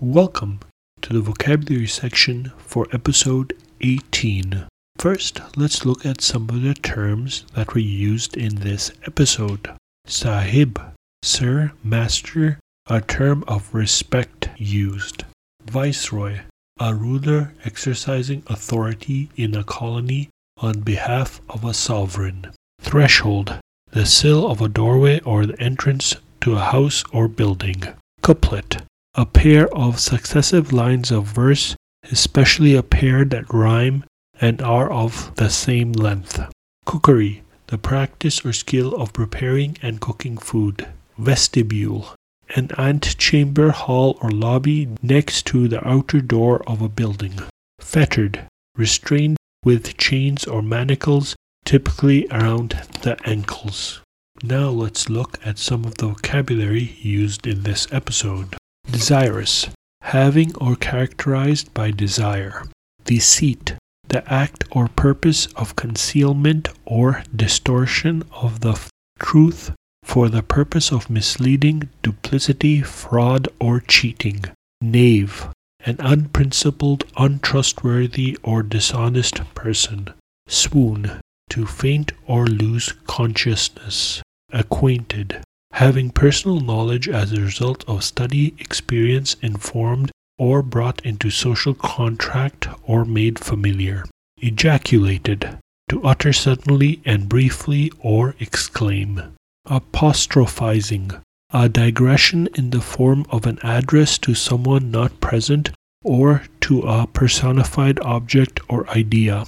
Welcome 0.00 0.58
to 1.02 1.12
the 1.12 1.20
vocabulary 1.20 1.86
section 1.86 2.50
for 2.58 2.88
episode 2.92 3.56
18. 3.82 4.66
First, 4.98 5.42
let's 5.56 5.86
look 5.86 6.04
at 6.04 6.20
some 6.20 6.50
of 6.50 6.62
the 6.62 6.74
terms 6.74 7.44
that 7.54 7.72
were 7.72 7.80
used 7.80 8.36
in 8.36 8.56
this 8.56 8.90
episode. 9.06 9.70
Sahib, 10.06 10.80
Sir, 11.22 11.72
Master, 11.84 12.58
a 12.86 13.00
term 13.00 13.44
of 13.46 13.72
respect 13.74 14.48
used. 14.56 15.24
Viceroy, 15.64 16.40
a 16.78 16.94
ruler 16.94 17.54
exercising 17.64 18.42
authority 18.46 19.30
in 19.36 19.54
a 19.54 19.64
colony 19.64 20.28
on 20.56 20.80
behalf 20.80 21.40
of 21.48 21.64
a 21.64 21.74
sovereign. 21.74 22.50
Threshold, 22.80 23.58
the 23.90 24.06
sill 24.06 24.50
of 24.50 24.60
a 24.60 24.68
doorway 24.68 25.20
or 25.20 25.46
the 25.46 25.60
entrance 25.60 26.16
to 26.40 26.56
a 26.56 26.60
house 26.60 27.04
or 27.12 27.28
building. 27.28 27.82
Couplet, 28.22 28.82
a 29.14 29.26
pair 29.26 29.68
of 29.74 30.00
successive 30.00 30.72
lines 30.72 31.10
of 31.10 31.24
verse, 31.24 31.76
especially 32.10 32.74
a 32.74 32.82
pair 32.82 33.24
that 33.24 33.52
rhyme 33.52 34.04
and 34.40 34.62
are 34.62 34.90
of 34.90 35.34
the 35.36 35.50
same 35.50 35.92
length. 35.92 36.40
Cookery, 36.86 37.42
the 37.70 37.78
practice 37.78 38.44
or 38.44 38.52
skill 38.52 38.94
of 38.94 39.12
preparing 39.12 39.76
and 39.80 40.00
cooking 40.00 40.36
food. 40.36 40.86
Vestibule, 41.16 42.14
an 42.56 42.68
antechamber, 42.76 43.70
hall, 43.70 44.18
or 44.20 44.30
lobby 44.30 44.88
next 45.02 45.46
to 45.46 45.68
the 45.68 45.86
outer 45.86 46.20
door 46.20 46.62
of 46.66 46.82
a 46.82 46.88
building. 46.88 47.34
Fettered, 47.78 48.46
restrained 48.76 49.36
with 49.64 49.96
chains 49.96 50.44
or 50.46 50.62
manacles, 50.62 51.36
typically 51.64 52.26
around 52.30 52.70
the 53.02 53.16
ankles. 53.24 54.00
Now 54.42 54.70
let's 54.70 55.08
look 55.08 55.38
at 55.44 55.58
some 55.58 55.84
of 55.84 55.98
the 55.98 56.08
vocabulary 56.08 56.96
used 57.00 57.46
in 57.46 57.62
this 57.62 57.86
episode. 57.92 58.56
Desirous, 58.90 59.68
having 60.02 60.56
or 60.56 60.74
characterized 60.74 61.72
by 61.72 61.92
desire. 61.92 62.64
Deceit, 63.04 63.74
the 64.10 64.32
act 64.32 64.64
or 64.72 64.88
purpose 64.88 65.46
of 65.56 65.76
concealment 65.76 66.68
or 66.84 67.22
distortion 67.34 68.22
of 68.32 68.60
the 68.60 68.78
truth 69.18 69.72
for 70.02 70.28
the 70.28 70.42
purpose 70.42 70.90
of 70.90 71.08
misleading, 71.08 71.88
duplicity, 72.02 72.82
fraud, 72.82 73.48
or 73.60 73.80
cheating. 73.80 74.44
Knave, 74.80 75.48
an 75.86 75.96
unprincipled, 76.00 77.04
untrustworthy, 77.16 78.36
or 78.42 78.62
dishonest 78.62 79.36
person. 79.54 80.08
Swoon, 80.48 81.20
to 81.48 81.64
faint 81.64 82.12
or 82.26 82.46
lose 82.46 82.92
consciousness. 83.06 84.20
Acquainted, 84.52 85.42
having 85.72 86.10
personal 86.10 86.58
knowledge 86.58 87.08
as 87.08 87.32
a 87.32 87.40
result 87.40 87.84
of 87.86 88.02
study, 88.02 88.54
experience, 88.58 89.36
informed, 89.42 90.10
or 90.40 90.62
brought 90.62 91.04
into 91.04 91.28
social 91.28 91.74
contract 91.74 92.66
or 92.84 93.04
made 93.04 93.38
familiar. 93.38 94.06
Ejaculated, 94.38 95.58
to 95.90 96.02
utter 96.02 96.32
suddenly 96.32 97.02
and 97.04 97.28
briefly 97.28 97.92
or 98.00 98.34
exclaim. 98.40 99.36
Apostrophizing, 99.68 101.20
a 101.52 101.68
digression 101.68 102.48
in 102.54 102.70
the 102.70 102.80
form 102.80 103.26
of 103.28 103.44
an 103.44 103.58
address 103.62 104.16
to 104.16 104.34
someone 104.34 104.90
not 104.90 105.20
present 105.20 105.72
or 106.02 106.44
to 106.62 106.80
a 106.80 107.06
personified 107.06 108.00
object 108.00 108.60
or 108.66 108.88
idea. 108.88 109.44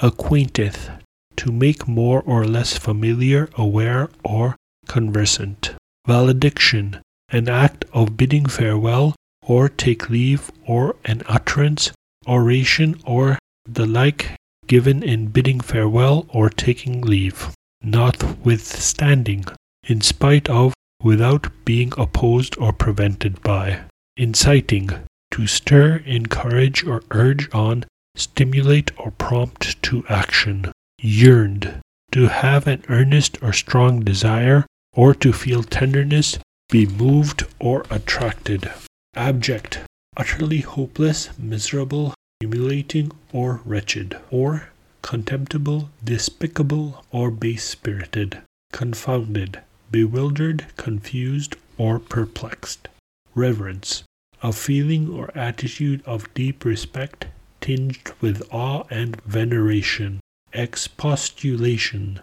Acquainteth, 0.00 0.90
to 1.34 1.50
make 1.50 1.88
more 1.88 2.22
or 2.22 2.46
less 2.46 2.78
familiar, 2.78 3.48
aware, 3.58 4.10
or 4.22 4.54
conversant. 4.86 5.74
Valediction, 6.06 7.00
an 7.30 7.48
act 7.48 7.84
of 7.92 8.16
bidding 8.16 8.46
farewell 8.46 9.16
or 9.46 9.68
take 9.68 10.10
leave 10.10 10.50
or 10.66 10.96
an 11.04 11.22
utterance, 11.26 11.92
oration, 12.26 13.00
or 13.04 13.38
the 13.64 13.86
like 13.86 14.36
given 14.66 15.02
in 15.02 15.28
bidding 15.28 15.60
farewell 15.60 16.26
or 16.30 16.50
taking 16.50 17.00
leave, 17.00 17.52
notwithstanding, 17.82 19.44
in 19.84 20.00
spite 20.00 20.48
of, 20.48 20.74
without 21.02 21.46
being 21.64 21.92
opposed 21.96 22.56
or 22.58 22.72
prevented 22.72 23.40
by, 23.42 23.80
inciting, 24.16 24.90
to 25.30 25.46
stir, 25.46 25.96
encourage, 26.04 26.84
or 26.84 27.02
urge 27.12 27.48
on, 27.54 27.84
stimulate, 28.16 28.90
or 28.98 29.10
prompt 29.12 29.80
to 29.82 30.04
action, 30.08 30.72
yearned, 31.00 31.80
to 32.10 32.28
have 32.28 32.66
an 32.66 32.82
earnest 32.88 33.38
or 33.42 33.52
strong 33.52 34.00
desire, 34.00 34.66
or 34.94 35.14
to 35.14 35.32
feel 35.32 35.62
tenderness, 35.62 36.38
be 36.70 36.86
moved 36.86 37.44
or 37.60 37.84
attracted, 37.90 38.70
abject, 39.16 39.80
utterly 40.16 40.60
hopeless, 40.60 41.30
miserable, 41.38 42.14
humiliating, 42.40 43.10
or 43.32 43.60
wretched, 43.64 44.16
or 44.30 44.68
contemptible, 45.02 45.90
despicable, 46.04 47.04
or 47.10 47.30
base 47.30 47.64
spirited, 47.64 48.38
confounded, 48.72 49.60
bewildered, 49.90 50.66
confused, 50.76 51.56
or 51.78 51.98
perplexed. 51.98 52.88
Reverence, 53.34 54.02
a 54.42 54.52
feeling 54.52 55.08
or 55.08 55.30
attitude 55.36 56.02
of 56.04 56.32
deep 56.34 56.64
respect 56.64 57.26
tinged 57.60 58.12
with 58.20 58.42
awe 58.50 58.84
and 58.90 59.20
veneration. 59.22 60.20
Expostulation, 60.52 62.20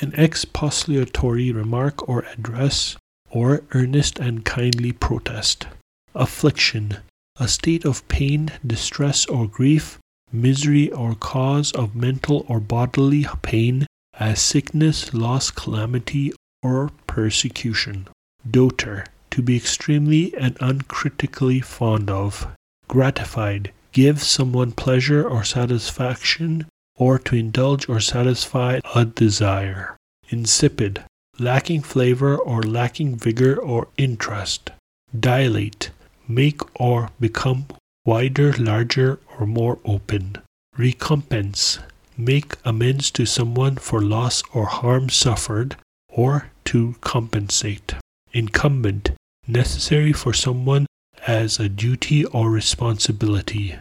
an 0.00 0.12
expostulatory 0.12 1.54
remark 1.54 2.08
or 2.08 2.24
address, 2.36 2.96
or 3.30 3.62
earnest 3.72 4.18
and 4.18 4.44
kindly 4.44 4.92
protest. 4.92 5.66
Affliction, 6.14 6.98
a 7.40 7.48
state 7.48 7.84
of 7.84 8.06
pain, 8.08 8.50
distress, 8.66 9.24
or 9.26 9.46
grief, 9.46 9.98
misery, 10.30 10.90
or 10.92 11.14
cause 11.14 11.72
of 11.72 11.96
mental 11.96 12.44
or 12.48 12.60
bodily 12.60 13.26
pain, 13.40 13.86
as 14.20 14.40
sickness, 14.40 15.14
loss, 15.14 15.50
calamity, 15.50 16.32
or 16.62 16.90
persecution. 17.06 18.06
Doter, 18.48 19.06
to 19.30 19.42
be 19.42 19.56
extremely 19.56 20.34
and 20.36 20.56
uncritically 20.60 21.60
fond 21.60 22.10
of. 22.10 22.46
Gratified, 22.88 23.72
give 23.92 24.22
someone 24.22 24.72
pleasure 24.72 25.26
or 25.26 25.44
satisfaction, 25.44 26.66
or 26.96 27.18
to 27.18 27.36
indulge 27.36 27.88
or 27.88 28.00
satisfy 28.00 28.80
a 28.94 29.06
desire. 29.06 29.96
Insipid, 30.28 31.02
lacking 31.38 31.80
flavor 31.80 32.36
or 32.36 32.62
lacking 32.62 33.16
vigor 33.16 33.56
or 33.56 33.88
interest. 33.96 34.70
Dilate, 35.18 35.90
make 36.34 36.60
or 36.80 37.10
become 37.20 37.66
wider, 38.04 38.52
larger, 38.54 39.20
or 39.38 39.46
more 39.46 39.78
open. 39.84 40.36
Recompense, 40.76 41.78
make 42.16 42.56
amends 42.64 43.10
to 43.12 43.26
someone 43.26 43.76
for 43.76 44.00
loss 44.00 44.42
or 44.52 44.66
harm 44.66 45.08
suffered, 45.08 45.76
or 46.08 46.50
to 46.64 46.94
compensate. 47.00 47.94
Incumbent, 48.32 49.10
necessary 49.46 50.12
for 50.12 50.32
someone 50.32 50.86
as 51.26 51.60
a 51.60 51.68
duty 51.68 52.24
or 52.24 52.50
responsibility. 52.50 53.76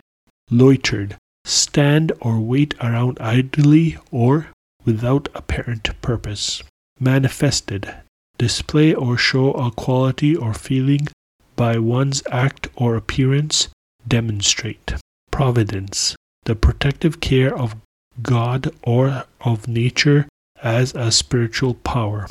Loitered, 0.50 1.16
stand 1.46 2.12
or 2.20 2.40
wait 2.40 2.76
around 2.82 3.18
idly 3.20 3.98
or 4.12 4.48
without 4.86 5.30
apparent 5.34 5.90
purpose. 6.02 6.62
Manifested, 7.00 7.96
display 8.38 8.94
or 8.94 9.18
show 9.18 9.54
a 9.54 9.72
quality 9.72 10.36
or 10.36 10.54
feeling 10.54 11.08
by 11.56 11.78
one's 11.78 12.24
act 12.32 12.68
or 12.76 12.96
appearance, 12.96 13.70
demonstrate. 14.08 14.94
Providence, 15.32 16.16
the 16.46 16.56
protective 16.56 17.20
care 17.20 17.56
of 17.56 17.76
God 18.22 18.74
or 18.84 19.26
of 19.42 19.68
nature 19.68 20.28
as 20.62 20.94
a 20.94 21.12
spiritual 21.12 21.76
power. 21.76 22.28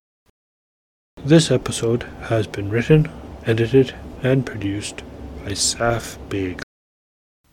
This 1.25 1.51
episode 1.51 2.05
has 2.29 2.47
been 2.47 2.71
written, 2.71 3.11
edited, 3.47 3.95
and 4.23 4.47
produced 4.47 5.03
by 5.43 5.53
Saf 5.53 6.17
Big. 6.29 6.63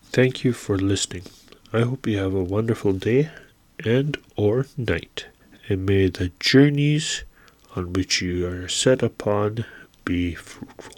Thank 0.04 0.44
you 0.44 0.52
for 0.52 0.78
listening. 0.78 1.24
I 1.72 1.80
hope 1.80 2.06
you 2.06 2.18
have 2.18 2.34
a 2.34 2.42
wonderful 2.42 2.92
day 2.92 3.30
and 3.84 4.16
or 4.36 4.66
night, 4.76 5.26
and 5.68 5.84
may 5.84 6.08
the 6.08 6.32
journeys 6.40 7.24
on 7.76 7.92
which 7.92 8.22
you 8.22 8.46
are 8.46 8.68
set 8.68 9.02
upon 9.02 9.64
be 10.04 10.34
fruitful. 10.34 10.97